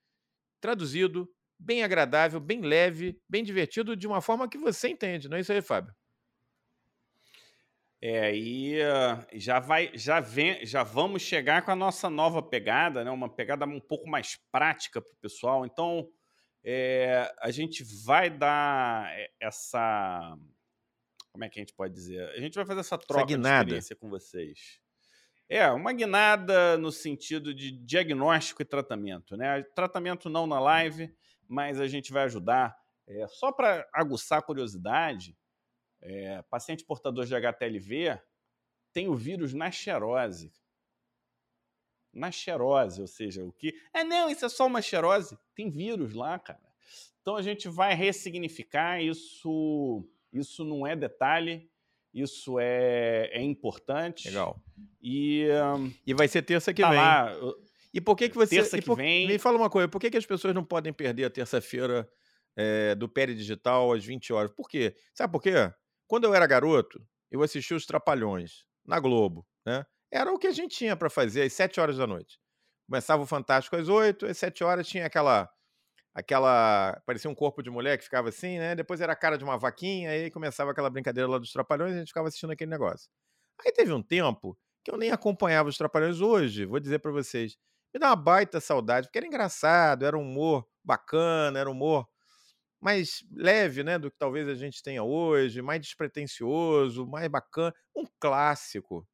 Traduzido, 0.61 1.29
bem 1.59 1.83
agradável, 1.83 2.41
bem 2.41 2.61
leve, 2.61 3.19
bem 3.29 3.43
divertido, 3.43 3.97
de 3.97 4.07
uma 4.07 4.21
forma 4.21 4.49
que 4.49 4.59
você 4.59 4.89
entende, 4.91 5.29
não 5.29 5.39
é 5.39 5.41
isso 5.41 5.53
aí, 5.53 5.63
Fábio? 5.63 5.95
É, 8.03 8.35
e 8.35 8.81
uh, 8.81 9.27
já 9.35 9.61
vai, 9.61 9.91
já 9.95 10.21
vem, 10.21 10.65
já 10.65 10.83
vamos 10.83 11.21
chegar 11.21 11.63
com 11.63 11.71
a 11.71 11.77
nossa 11.77 12.09
nova 12.09 12.43
pegada, 12.43 13.05
né? 13.05 13.11
Uma 13.11 13.29
pegada 13.29 13.67
um 13.67 13.81
pouco 13.81 14.09
mais 14.09 14.39
prática 14.51 15.03
para 15.03 15.13
o 15.13 15.21
pessoal. 15.21 15.67
Então, 15.67 16.09
é, 16.65 17.31
a 17.41 17.51
gente 17.51 17.85
vai 18.05 18.31
dar 18.31 19.11
essa, 19.39 20.35
como 21.31 21.45
é 21.45 21.49
que 21.49 21.59
a 21.59 21.63
gente 21.63 21.75
pode 21.75 21.93
dizer? 21.93 22.23
A 22.31 22.41
gente 22.41 22.55
vai 22.55 22.65
fazer 22.65 22.81
essa 22.81 22.99
troca 22.99 23.33
essa 23.33 23.39
de 23.39 23.49
experiência 23.49 23.97
com 23.97 24.09
vocês. 24.09 24.81
É, 25.49 25.69
uma 25.71 25.93
guinada 25.93 26.79
no 26.79 26.93
sentido 26.93 27.53
de 27.53 27.73
diagnóstico 27.73 28.63
e 28.63 28.65
tratamento. 28.65 29.37
Né? 29.37 29.63
Tratamento 29.75 30.31
não 30.31 30.47
na 30.47 30.61
live, 30.61 31.13
mas 31.49 31.81
a 31.81 31.87
gente 31.87 32.13
vai 32.13 32.25
ajudar. 32.25 32.77
É, 33.09 33.27
só 33.27 33.51
para 33.51 33.87
aguçar 33.93 34.39
a 34.39 34.43
curiosidade, 34.43 35.37
é, 36.01 36.43
paciente 36.43 36.85
portador 36.85 37.25
de 37.25 37.35
HTLV 37.35 38.19
tem 38.93 39.09
o 39.09 39.15
vírus 39.15 39.55
na 39.55 39.71
xerose. 39.71 40.53
Na 42.13 42.31
xerose, 42.31 43.01
ou 43.01 43.07
seja, 43.07 43.45
o 43.45 43.53
que. 43.53 43.73
É, 43.95 44.03
não, 44.03 44.29
isso 44.29 44.45
é 44.45 44.49
só 44.49 44.67
uma 44.67 44.83
xerose. 44.83 45.39
Tem 45.55 45.71
vírus 45.71 46.13
lá, 46.13 46.39
cara. 46.39 46.61
Então 47.21 47.37
a 47.37 47.43
gente 47.43 47.69
vai 47.69 47.95
ressignificar 47.95 49.01
isso. 49.01 50.05
Isso 50.33 50.65
não 50.65 50.87
é 50.87 50.95
detalhe, 50.95 51.69
isso 52.13 52.59
é, 52.59 53.31
é 53.33 53.43
importante. 53.43 54.29
Legal. 54.29 54.61
E, 55.03 55.47
um, 55.77 55.93
e 56.07 56.15
vai 56.15 56.29
ser 56.29 56.43
terça 56.43 56.73
que 56.73 56.83
tá 56.83 56.91
vem. 56.91 56.99
Lá, 56.99 57.37
e 57.93 58.01
por 58.01 58.17
que, 58.17 58.29
que 58.29 58.37
você. 58.37 58.57
Terça 58.57 58.79
que 58.79 58.87
por, 58.87 58.97
vem. 58.97 59.27
Me 59.27 59.39
fala 59.39 59.57
uma 59.57 59.71
coisa, 59.71 59.89
por 59.89 60.01
que, 60.01 60.11
que 60.11 60.17
as 60.17 60.27
pessoas 60.27 60.55
não 60.55 60.65
podem 60.65 60.93
perder 60.93 61.25
a 61.25 61.31
terça-feira 61.31 62.09
é, 62.57 62.95
do 62.95 63.09
Peri 63.09 63.35
Digital 63.35 63.93
às 63.93 64.05
20 64.05 64.33
horas? 64.33 64.51
Por 64.53 64.69
quê? 64.69 64.95
Sabe 65.15 65.33
por 65.33 65.43
quê? 65.43 65.73
Quando 66.11 66.25
eu 66.25 66.35
era 66.35 66.45
garoto, 66.45 67.01
eu 67.31 67.41
assistia 67.41 67.77
os 67.77 67.87
Trapalhões 67.87 68.65
na 68.85 68.99
Globo, 68.99 69.47
né? 69.65 69.87
Era 70.11 70.33
o 70.33 70.41
que 70.41 70.49
a 70.49 70.53
gente 70.53 70.77
tinha 70.77 70.97
para 70.97 71.09
fazer 71.09 71.43
às 71.43 71.53
7 71.53 71.79
horas 71.79 71.99
da 71.99 72.05
noite. 72.05 72.41
Começava 72.85 73.23
o 73.23 73.27
Fantástico 73.27 73.77
às 73.77 73.89
8, 73.89 74.27
às 74.27 74.37
7 74.37 74.65
horas 74.65 74.89
tinha 74.89 75.07
aquela 75.07 75.49
aquela. 76.13 77.01
Parecia 77.07 77.31
um 77.31 77.35
corpo 77.35 77.63
de 77.63 77.71
mulher 77.71 77.97
que 77.97 78.03
ficava 78.03 78.29
assim, 78.29 78.59
né? 78.59 78.75
Depois 78.75 79.01
era 79.01 79.13
a 79.13 79.17
cara 79.17 79.39
de 79.39 79.45
uma 79.45 79.57
vaquinha, 79.57 80.11
aí 80.11 80.33
começava 80.33 80.73
aquela 80.73 80.91
brincadeira 80.91 81.29
lá 81.29 81.39
dos 81.39 81.53
Trapalhões 81.53 81.93
e 81.93 81.95
a 81.95 81.99
gente 82.01 82.09
ficava 82.09 82.27
assistindo 82.27 82.51
aquele 82.51 82.73
negócio. 82.73 83.09
Aí 83.65 83.71
teve 83.71 83.93
um 83.93 84.03
tempo 84.03 84.59
que 84.83 84.91
eu 84.91 84.97
nem 84.97 85.13
acompanhava 85.13 85.69
os 85.69 85.79
Trapalhões 85.79 86.21
hoje, 86.21 86.65
vou 86.67 86.81
dizer 86.81 86.99
para 86.99 87.13
vocês. 87.13 87.57
Me 87.95 88.01
dá 88.01 88.09
uma 88.09 88.17
baita 88.17 88.59
saudade, 88.59 89.07
porque 89.07 89.19
era 89.19 89.29
engraçado, 89.29 90.05
era 90.05 90.19
um 90.19 90.23
humor 90.23 90.67
bacana, 90.83 91.61
era 91.61 91.71
um 91.71 91.73
humor 91.73 92.09
mais 92.81 93.23
leve, 93.33 93.83
né, 93.83 93.99
do 93.99 94.11
que 94.11 94.17
talvez 94.19 94.49
a 94.49 94.55
gente 94.55 94.83
tenha 94.83 95.03
hoje, 95.03 95.63
mais 95.63 95.81
despretensioso, 95.81 97.07
mais 97.07 97.29
bacana, 97.29 97.75
um 97.97 98.05
clássico. 98.19 99.07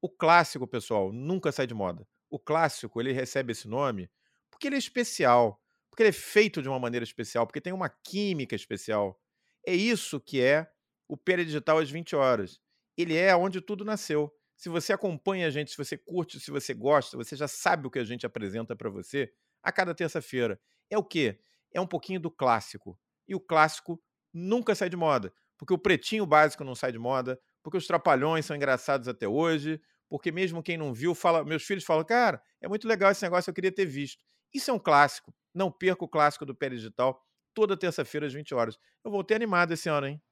O 0.00 0.08
clássico, 0.08 0.66
pessoal, 0.66 1.12
nunca 1.12 1.52
sai 1.52 1.66
de 1.66 1.74
moda. 1.74 2.06
O 2.30 2.38
clássico, 2.38 3.00
ele 3.00 3.12
recebe 3.12 3.52
esse 3.52 3.68
nome 3.68 4.10
porque 4.50 4.66
ele 4.66 4.76
é 4.76 4.78
especial, 4.78 5.60
porque 5.90 6.02
ele 6.02 6.10
é 6.10 6.12
feito 6.12 6.62
de 6.62 6.68
uma 6.68 6.78
maneira 6.78 7.04
especial, 7.04 7.46
porque 7.46 7.60
tem 7.60 7.72
uma 7.72 7.88
química 7.88 8.54
especial. 8.54 9.18
É 9.66 9.74
isso 9.74 10.20
que 10.20 10.40
é 10.40 10.70
o 11.08 11.16
Digital 11.16 11.78
às 11.78 11.90
20 11.90 12.14
horas. 12.14 12.60
Ele 12.96 13.16
é 13.16 13.34
onde 13.34 13.60
tudo 13.60 13.84
nasceu. 13.84 14.32
Se 14.56 14.68
você 14.68 14.92
acompanha 14.92 15.46
a 15.46 15.50
gente, 15.50 15.70
se 15.70 15.76
você 15.76 15.96
curte, 15.96 16.38
se 16.38 16.50
você 16.50 16.74
gosta, 16.74 17.16
você 17.16 17.34
já 17.34 17.48
sabe 17.48 17.86
o 17.86 17.90
que 17.90 17.98
a 17.98 18.04
gente 18.04 18.26
apresenta 18.26 18.76
para 18.76 18.90
você 18.90 19.32
a 19.62 19.72
cada 19.72 19.94
terça-feira. 19.94 20.60
É 20.90 20.98
o 20.98 21.04
quê? 21.04 21.40
É 21.72 21.80
um 21.80 21.86
pouquinho 21.86 22.20
do 22.20 22.30
clássico. 22.30 22.98
E 23.28 23.34
o 23.34 23.40
clássico 23.40 24.02
nunca 24.32 24.74
sai 24.74 24.88
de 24.88 24.96
moda, 24.96 25.32
porque 25.58 25.74
o 25.74 25.78
pretinho 25.78 26.26
básico 26.26 26.64
não 26.64 26.74
sai 26.74 26.92
de 26.92 26.98
moda, 26.98 27.40
porque 27.62 27.78
os 27.78 27.86
trapalhões 27.86 28.46
são 28.46 28.56
engraçados 28.56 29.08
até 29.08 29.28
hoje, 29.28 29.80
porque 30.08 30.32
mesmo 30.32 30.62
quem 30.62 30.76
não 30.76 30.92
viu, 30.92 31.14
fala, 31.14 31.44
meus 31.44 31.62
filhos 31.62 31.84
falam, 31.84 32.04
cara, 32.04 32.42
é 32.60 32.68
muito 32.68 32.88
legal 32.88 33.10
esse 33.10 33.22
negócio, 33.22 33.50
eu 33.50 33.54
queria 33.54 33.72
ter 33.72 33.86
visto. 33.86 34.24
Isso 34.52 34.70
é 34.70 34.74
um 34.74 34.78
clássico. 34.78 35.32
Não 35.54 35.70
perca 35.70 36.04
o 36.04 36.08
clássico 36.08 36.44
do 36.44 36.54
Pé 36.54 36.68
Digital 36.70 37.20
toda 37.54 37.76
terça-feira 37.76 38.26
às 38.26 38.32
20 38.32 38.54
horas. 38.54 38.78
Eu 39.04 39.10
voltei 39.10 39.36
animado 39.36 39.72
esse 39.72 39.88
ano, 39.88 40.06
hein? 40.06 40.22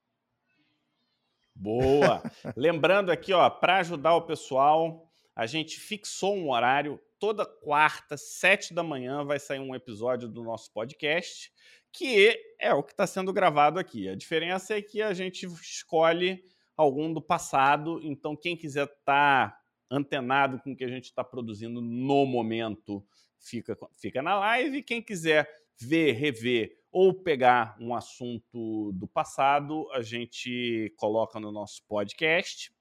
Boa! 1.54 2.22
Lembrando 2.56 3.10
aqui, 3.10 3.32
ó, 3.32 3.48
para 3.50 3.78
ajudar 3.78 4.14
o 4.14 4.22
pessoal, 4.22 5.10
a 5.34 5.46
gente 5.46 5.78
fixou 5.78 6.36
um 6.36 6.50
horário. 6.50 7.00
Toda 7.18 7.44
quarta, 7.44 8.16
sete 8.16 8.72
da 8.72 8.82
manhã, 8.82 9.24
vai 9.24 9.40
sair 9.40 9.58
um 9.58 9.74
episódio 9.74 10.28
do 10.28 10.44
nosso 10.44 10.72
podcast, 10.72 11.52
que 11.92 12.38
é 12.60 12.72
o 12.72 12.82
que 12.82 12.92
está 12.92 13.06
sendo 13.06 13.32
gravado 13.32 13.78
aqui. 13.78 14.08
A 14.08 14.14
diferença 14.14 14.76
é 14.76 14.82
que 14.82 15.02
a 15.02 15.12
gente 15.12 15.46
escolhe 15.46 16.44
algum 16.76 17.12
do 17.12 17.20
passado. 17.20 17.98
Então, 18.02 18.36
quem 18.36 18.56
quiser 18.56 18.84
estar 18.84 19.50
tá 19.50 19.60
antenado 19.90 20.60
com 20.60 20.72
o 20.72 20.76
que 20.76 20.84
a 20.84 20.88
gente 20.88 21.06
está 21.06 21.24
produzindo 21.24 21.80
no 21.80 22.24
momento, 22.24 23.04
fica, 23.40 23.76
fica 23.96 24.22
na 24.22 24.38
live. 24.38 24.82
Quem 24.82 25.02
quiser 25.02 25.48
ver, 25.80 26.12
rever 26.12 26.78
ou 26.90 27.12
pegar 27.12 27.76
um 27.80 27.94
assunto 27.94 28.92
do 28.92 29.06
passado, 29.06 29.90
a 29.92 30.02
gente 30.02 30.94
coloca 30.96 31.38
no 31.40 31.52
nosso 31.52 31.82
podcast. 31.86 32.72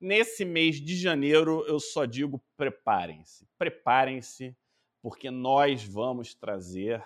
Nesse 0.00 0.44
mês 0.44 0.76
de 0.76 0.94
janeiro, 0.94 1.64
eu 1.66 1.80
só 1.80 2.04
digo 2.04 2.42
preparem-se. 2.56 3.48
Preparem-se, 3.56 4.56
porque 5.02 5.30
nós 5.30 5.84
vamos 5.84 6.34
trazer 6.34 7.02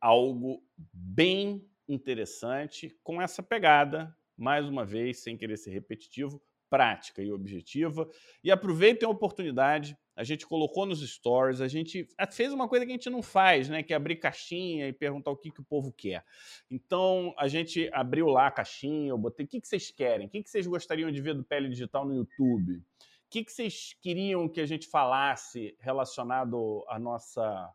algo 0.00 0.62
bem 0.92 1.66
interessante 1.88 2.94
com 3.02 3.20
essa 3.20 3.42
pegada, 3.42 4.14
mais 4.36 4.68
uma 4.68 4.84
vez, 4.84 5.22
sem 5.22 5.36
querer 5.36 5.56
ser 5.56 5.70
repetitivo, 5.70 6.42
prática 6.68 7.22
e 7.22 7.32
objetiva. 7.32 8.10
E 8.42 8.50
aproveitem 8.50 9.06
a 9.06 9.10
oportunidade. 9.10 9.96
A 10.16 10.22
gente 10.22 10.46
colocou 10.46 10.86
nos 10.86 11.00
stories, 11.00 11.60
a 11.60 11.66
gente 11.66 12.06
fez 12.30 12.52
uma 12.52 12.68
coisa 12.68 12.86
que 12.86 12.92
a 12.92 12.94
gente 12.94 13.10
não 13.10 13.22
faz, 13.22 13.68
né? 13.68 13.82
Que 13.82 13.92
é 13.92 13.96
abrir 13.96 14.16
caixinha 14.16 14.88
e 14.88 14.92
perguntar 14.92 15.30
o 15.30 15.36
que, 15.36 15.50
que 15.50 15.60
o 15.60 15.64
povo 15.64 15.92
quer. 15.92 16.24
Então, 16.70 17.34
a 17.36 17.48
gente 17.48 17.90
abriu 17.92 18.26
lá 18.26 18.46
a 18.46 18.50
caixinha, 18.50 19.10
eu 19.10 19.18
botei 19.18 19.44
o 19.44 19.48
que, 19.48 19.60
que 19.60 19.66
vocês 19.66 19.90
querem, 19.90 20.26
o 20.26 20.30
que, 20.30 20.42
que 20.42 20.50
vocês 20.50 20.66
gostariam 20.66 21.10
de 21.10 21.20
ver 21.20 21.34
do 21.34 21.42
Pele 21.42 21.68
Digital 21.68 22.06
no 22.06 22.14
YouTube, 22.14 22.76
o 22.76 22.82
que, 23.28 23.44
que 23.44 23.52
vocês 23.52 23.96
queriam 24.00 24.48
que 24.48 24.60
a 24.60 24.66
gente 24.66 24.86
falasse 24.86 25.76
relacionado 25.80 26.84
à 26.88 26.98
nossa. 26.98 27.72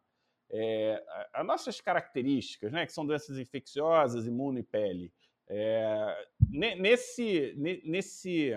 É, 0.52 1.04
nossas 1.46 1.80
características, 1.80 2.72
né? 2.72 2.86
Que 2.86 2.94
são 2.94 3.06
doenças 3.06 3.38
infecciosas, 3.38 4.26
imuno 4.26 4.60
e 4.60 4.64
pele. 4.64 5.12
É, 5.48 6.28
nesse, 6.50 7.54
nesse 7.84 8.54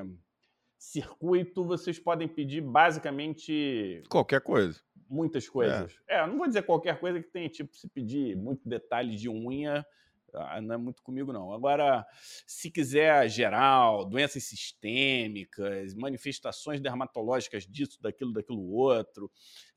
circuito, 0.82 1.64
vocês 1.64 1.98
podem 1.98 2.26
pedir 2.26 2.60
basicamente. 2.60 4.02
Qualquer 4.08 4.40
coisa. 4.40 4.80
Muitas 5.08 5.48
coisas. 5.48 5.96
É. 6.08 6.16
é, 6.16 6.26
não 6.26 6.36
vou 6.36 6.48
dizer 6.48 6.62
qualquer 6.62 6.98
coisa 6.98 7.22
que 7.22 7.30
tem, 7.30 7.48
tipo, 7.48 7.74
se 7.76 7.88
pedir 7.88 8.36
muito 8.36 8.68
detalhe 8.68 9.14
de 9.14 9.28
unha, 9.28 9.86
ah, 10.34 10.60
não 10.60 10.74
é 10.74 10.78
muito 10.78 11.02
comigo, 11.02 11.32
não. 11.32 11.52
Agora, 11.52 12.04
se 12.46 12.68
quiser 12.70 13.28
geral, 13.28 14.04
doenças 14.04 14.42
sistêmicas, 14.44 15.94
manifestações 15.94 16.80
dermatológicas 16.80 17.64
disso, 17.64 18.02
daquilo, 18.02 18.32
daquilo 18.32 18.72
outro, 18.72 19.30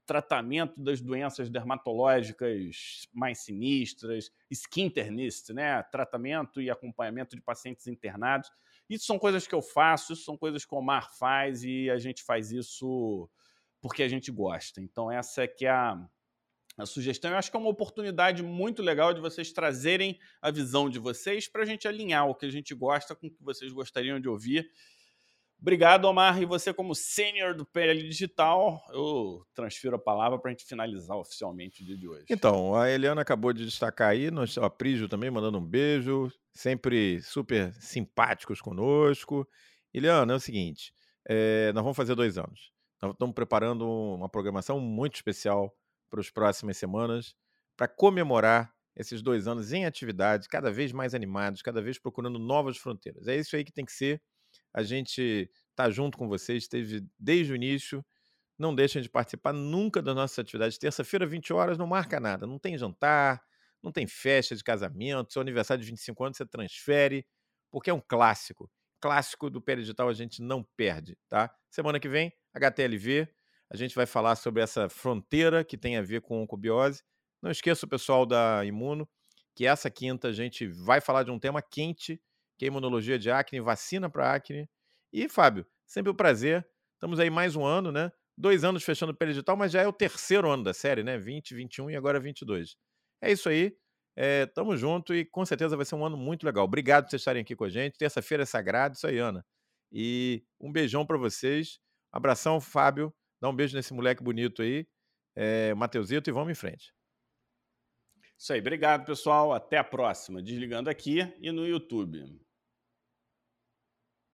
tratamento 0.05 0.81
das 0.81 1.01
doenças 1.01 1.49
dermatológicas 1.49 3.07
mais 3.13 3.39
sinistras, 3.39 4.31
skin 4.49 4.85
internist, 4.85 5.49
né? 5.49 5.83
tratamento 5.83 6.61
e 6.61 6.69
acompanhamento 6.69 7.35
de 7.35 7.41
pacientes 7.41 7.85
internados. 7.85 8.49
Isso 8.89 9.05
são 9.05 9.17
coisas 9.17 9.47
que 9.47 9.55
eu 9.55 9.61
faço, 9.61 10.13
isso 10.13 10.23
são 10.23 10.37
coisas 10.37 10.65
que 10.65 10.73
o 10.73 10.77
Omar 10.77 11.15
faz 11.17 11.63
e 11.63 11.89
a 11.89 11.97
gente 11.97 12.23
faz 12.23 12.51
isso 12.51 13.29
porque 13.81 14.03
a 14.03 14.07
gente 14.07 14.31
gosta. 14.31 14.81
Então 14.81 15.11
essa 15.11 15.43
é 15.43 15.47
que 15.47 15.65
é 15.65 15.69
a, 15.69 15.97
a 16.77 16.85
sugestão. 16.85 17.31
Eu 17.31 17.37
acho 17.37 17.49
que 17.49 17.57
é 17.57 17.59
uma 17.59 17.69
oportunidade 17.69 18.43
muito 18.43 18.81
legal 18.81 19.13
de 19.13 19.21
vocês 19.21 19.51
trazerem 19.51 20.19
a 20.41 20.51
visão 20.51 20.89
de 20.89 20.99
vocês 20.99 21.47
para 21.47 21.63
a 21.63 21.65
gente 21.65 21.87
alinhar 21.87 22.27
o 22.27 22.35
que 22.35 22.45
a 22.45 22.51
gente 22.51 22.73
gosta 22.75 23.15
com 23.15 23.27
o 23.27 23.31
que 23.31 23.43
vocês 23.43 23.71
gostariam 23.71 24.19
de 24.19 24.29
ouvir. 24.29 24.69
Obrigado, 25.59 26.05
Omar. 26.05 26.41
E 26.41 26.45
você, 26.45 26.73
como 26.73 26.93
sênior 26.93 27.55
do 27.55 27.65
PL 27.65 28.03
Digital, 28.03 28.83
eu 28.91 29.45
transfiro 29.53 29.95
a 29.95 29.99
palavra 29.99 30.37
para 30.37 30.51
a 30.51 30.53
gente 30.53 30.65
finalizar 30.65 31.17
oficialmente 31.17 31.81
o 31.81 31.85
dia 31.85 31.97
de 31.97 32.07
hoje. 32.07 32.25
Então, 32.29 32.75
a 32.75 32.89
Eliana 32.89 33.21
acabou 33.21 33.53
de 33.53 33.65
destacar 33.65 34.09
aí, 34.09 34.29
a 34.61 34.69
Prígio 34.69 35.07
também 35.07 35.31
mandando 35.31 35.57
um 35.57 35.65
beijo, 35.65 36.31
sempre 36.55 37.21
super 37.21 37.71
simpáticos 37.73 38.61
conosco. 38.61 39.47
Eliana, 39.93 40.33
é 40.33 40.35
o 40.35 40.39
seguinte: 40.39 40.91
é, 41.27 41.71
nós 41.73 41.83
vamos 41.83 41.97
fazer 41.97 42.15
dois 42.15 42.37
anos. 42.37 42.71
Nós 43.01 43.11
estamos 43.11 43.35
preparando 43.35 43.87
uma 43.87 44.29
programação 44.29 44.79
muito 44.79 45.15
especial 45.15 45.71
para 46.09 46.19
as 46.19 46.31
próximas 46.31 46.77
semanas 46.77 47.35
para 47.77 47.87
comemorar 47.87 48.73
esses 48.95 49.21
dois 49.21 49.47
anos 49.47 49.73
em 49.73 49.85
atividade, 49.85 50.47
cada 50.47 50.71
vez 50.71 50.93
mais 50.93 51.13
animados, 51.13 51.61
cada 51.61 51.81
vez 51.81 51.99
procurando 51.99 52.39
novas 52.39 52.77
fronteiras. 52.77 53.27
É 53.27 53.35
isso 53.35 53.55
aí 53.55 53.65
que 53.65 53.71
tem 53.73 53.83
que 53.83 53.91
ser 53.91 54.21
a 54.75 54.83
gente 54.83 55.49
está 55.69 55.89
junto 55.89 56.17
com 56.17 56.27
vocês, 56.27 56.63
esteve 56.63 57.05
desde 57.17 57.53
o 57.53 57.55
início. 57.55 58.05
Não 58.59 58.75
deixem 58.75 59.01
de 59.01 59.09
participar 59.09 59.53
nunca 59.53 60.01
das 60.01 60.13
nossas 60.13 60.39
atividades. 60.39 60.77
Terça-feira, 60.77 61.25
20 61.25 61.53
horas, 61.53 61.77
não 61.77 61.87
marca 61.87 62.19
nada. 62.19 62.45
Não 62.45 62.59
tem 62.59 62.77
jantar, 62.77 63.41
não 63.85 63.91
tem 63.91 64.07
festa 64.07 64.55
de 64.55 64.63
casamento. 64.63 65.31
Seu 65.31 65.41
aniversário 65.41 65.83
de 65.83 65.89
25 65.89 66.23
anos 66.23 66.37
você 66.37 66.45
transfere, 66.45 67.25
porque 67.71 67.91
é 67.91 67.93
um 67.93 68.01
clássico. 68.01 68.69
Clássico 68.99 69.47
do 69.47 69.61
Pé 69.61 69.75
Digital 69.75 70.09
a 70.09 70.13
gente 70.13 70.41
não 70.41 70.63
perde, 70.75 71.15
tá? 71.29 71.53
Semana 71.69 71.99
que 71.99 72.09
vem, 72.09 72.33
HTLV, 72.55 73.27
a 73.69 73.77
gente 73.77 73.93
vai 73.95 74.07
falar 74.07 74.35
sobre 74.35 74.63
essa 74.63 74.89
fronteira 74.89 75.63
que 75.63 75.77
tem 75.77 75.97
a 75.97 76.01
ver 76.01 76.21
com 76.21 76.41
oncobiose. 76.41 77.03
Não 77.41 77.51
esqueça 77.51 77.85
o 77.85 77.89
pessoal 77.89 78.25
da 78.25 78.65
Imuno, 78.65 79.07
que 79.55 79.67
essa 79.67 79.89
quinta 79.91 80.29
a 80.29 80.33
gente 80.33 80.67
vai 80.67 80.99
falar 80.99 81.23
de 81.23 81.29
um 81.29 81.37
tema 81.37 81.61
quente 81.61 82.19
que 82.57 82.65
é 82.65 82.67
imunologia 82.69 83.19
de 83.19 83.29
acne, 83.29 83.59
vacina 83.59 84.09
para 84.09 84.33
acne. 84.33 84.67
E, 85.13 85.29
Fábio, 85.29 85.65
sempre 85.85 86.11
um 86.11 86.15
prazer. 86.15 86.65
Estamos 86.93 87.19
aí 87.19 87.29
mais 87.29 87.55
um 87.55 87.65
ano, 87.65 87.91
né? 87.91 88.11
Dois 88.37 88.63
anos 88.63 88.83
fechando 88.83 89.15
o 89.19 89.25
digital, 89.25 89.55
mas 89.55 89.71
já 89.71 89.81
é 89.81 89.87
o 89.87 89.93
terceiro 89.93 90.49
ano 90.49 90.63
da 90.63 90.73
série, 90.73 91.03
né? 91.03 91.17
20, 91.17 91.53
21 91.53 91.91
e 91.91 91.95
agora 91.95 92.19
22. 92.19 92.77
É 93.25 93.31
isso 93.31 93.49
aí. 93.49 93.75
É, 94.15 94.45
tamo 94.45 94.77
junto 94.77 95.13
e 95.13 95.25
com 95.25 95.45
certeza 95.45 95.75
vai 95.75 95.85
ser 95.85 95.95
um 95.95 96.05
ano 96.05 96.15
muito 96.15 96.45
legal. 96.45 96.63
Obrigado 96.63 97.05
por 97.05 97.09
vocês 97.09 97.21
estarem 97.21 97.41
aqui 97.41 97.55
com 97.55 97.65
a 97.65 97.69
gente. 97.69 97.97
Terça-feira 97.97 98.43
é 98.43 98.45
sagrado, 98.45 98.95
isso 98.95 99.07
aí, 99.07 99.17
Ana. 99.17 99.45
E 99.91 100.43
um 100.59 100.71
beijão 100.71 101.05
para 101.05 101.17
vocês. 101.17 101.79
Abração, 102.11 102.61
Fábio. 102.61 103.13
Dá 103.41 103.49
um 103.49 103.55
beijo 103.55 103.75
nesse 103.75 103.93
moleque 103.93 104.23
bonito 104.23 104.61
aí, 104.61 104.87
é, 105.35 105.73
Mateusito, 105.73 106.29
e 106.29 106.33
vamos 106.33 106.51
em 106.51 106.55
frente. 106.55 106.93
Isso 108.37 108.53
aí, 108.53 108.59
obrigado, 108.59 109.05
pessoal. 109.05 109.53
Até 109.53 109.77
a 109.77 109.83
próxima. 109.83 110.41
Desligando 110.41 110.89
aqui 110.89 111.19
e 111.39 111.51
no 111.51 111.67
YouTube. 111.67 112.44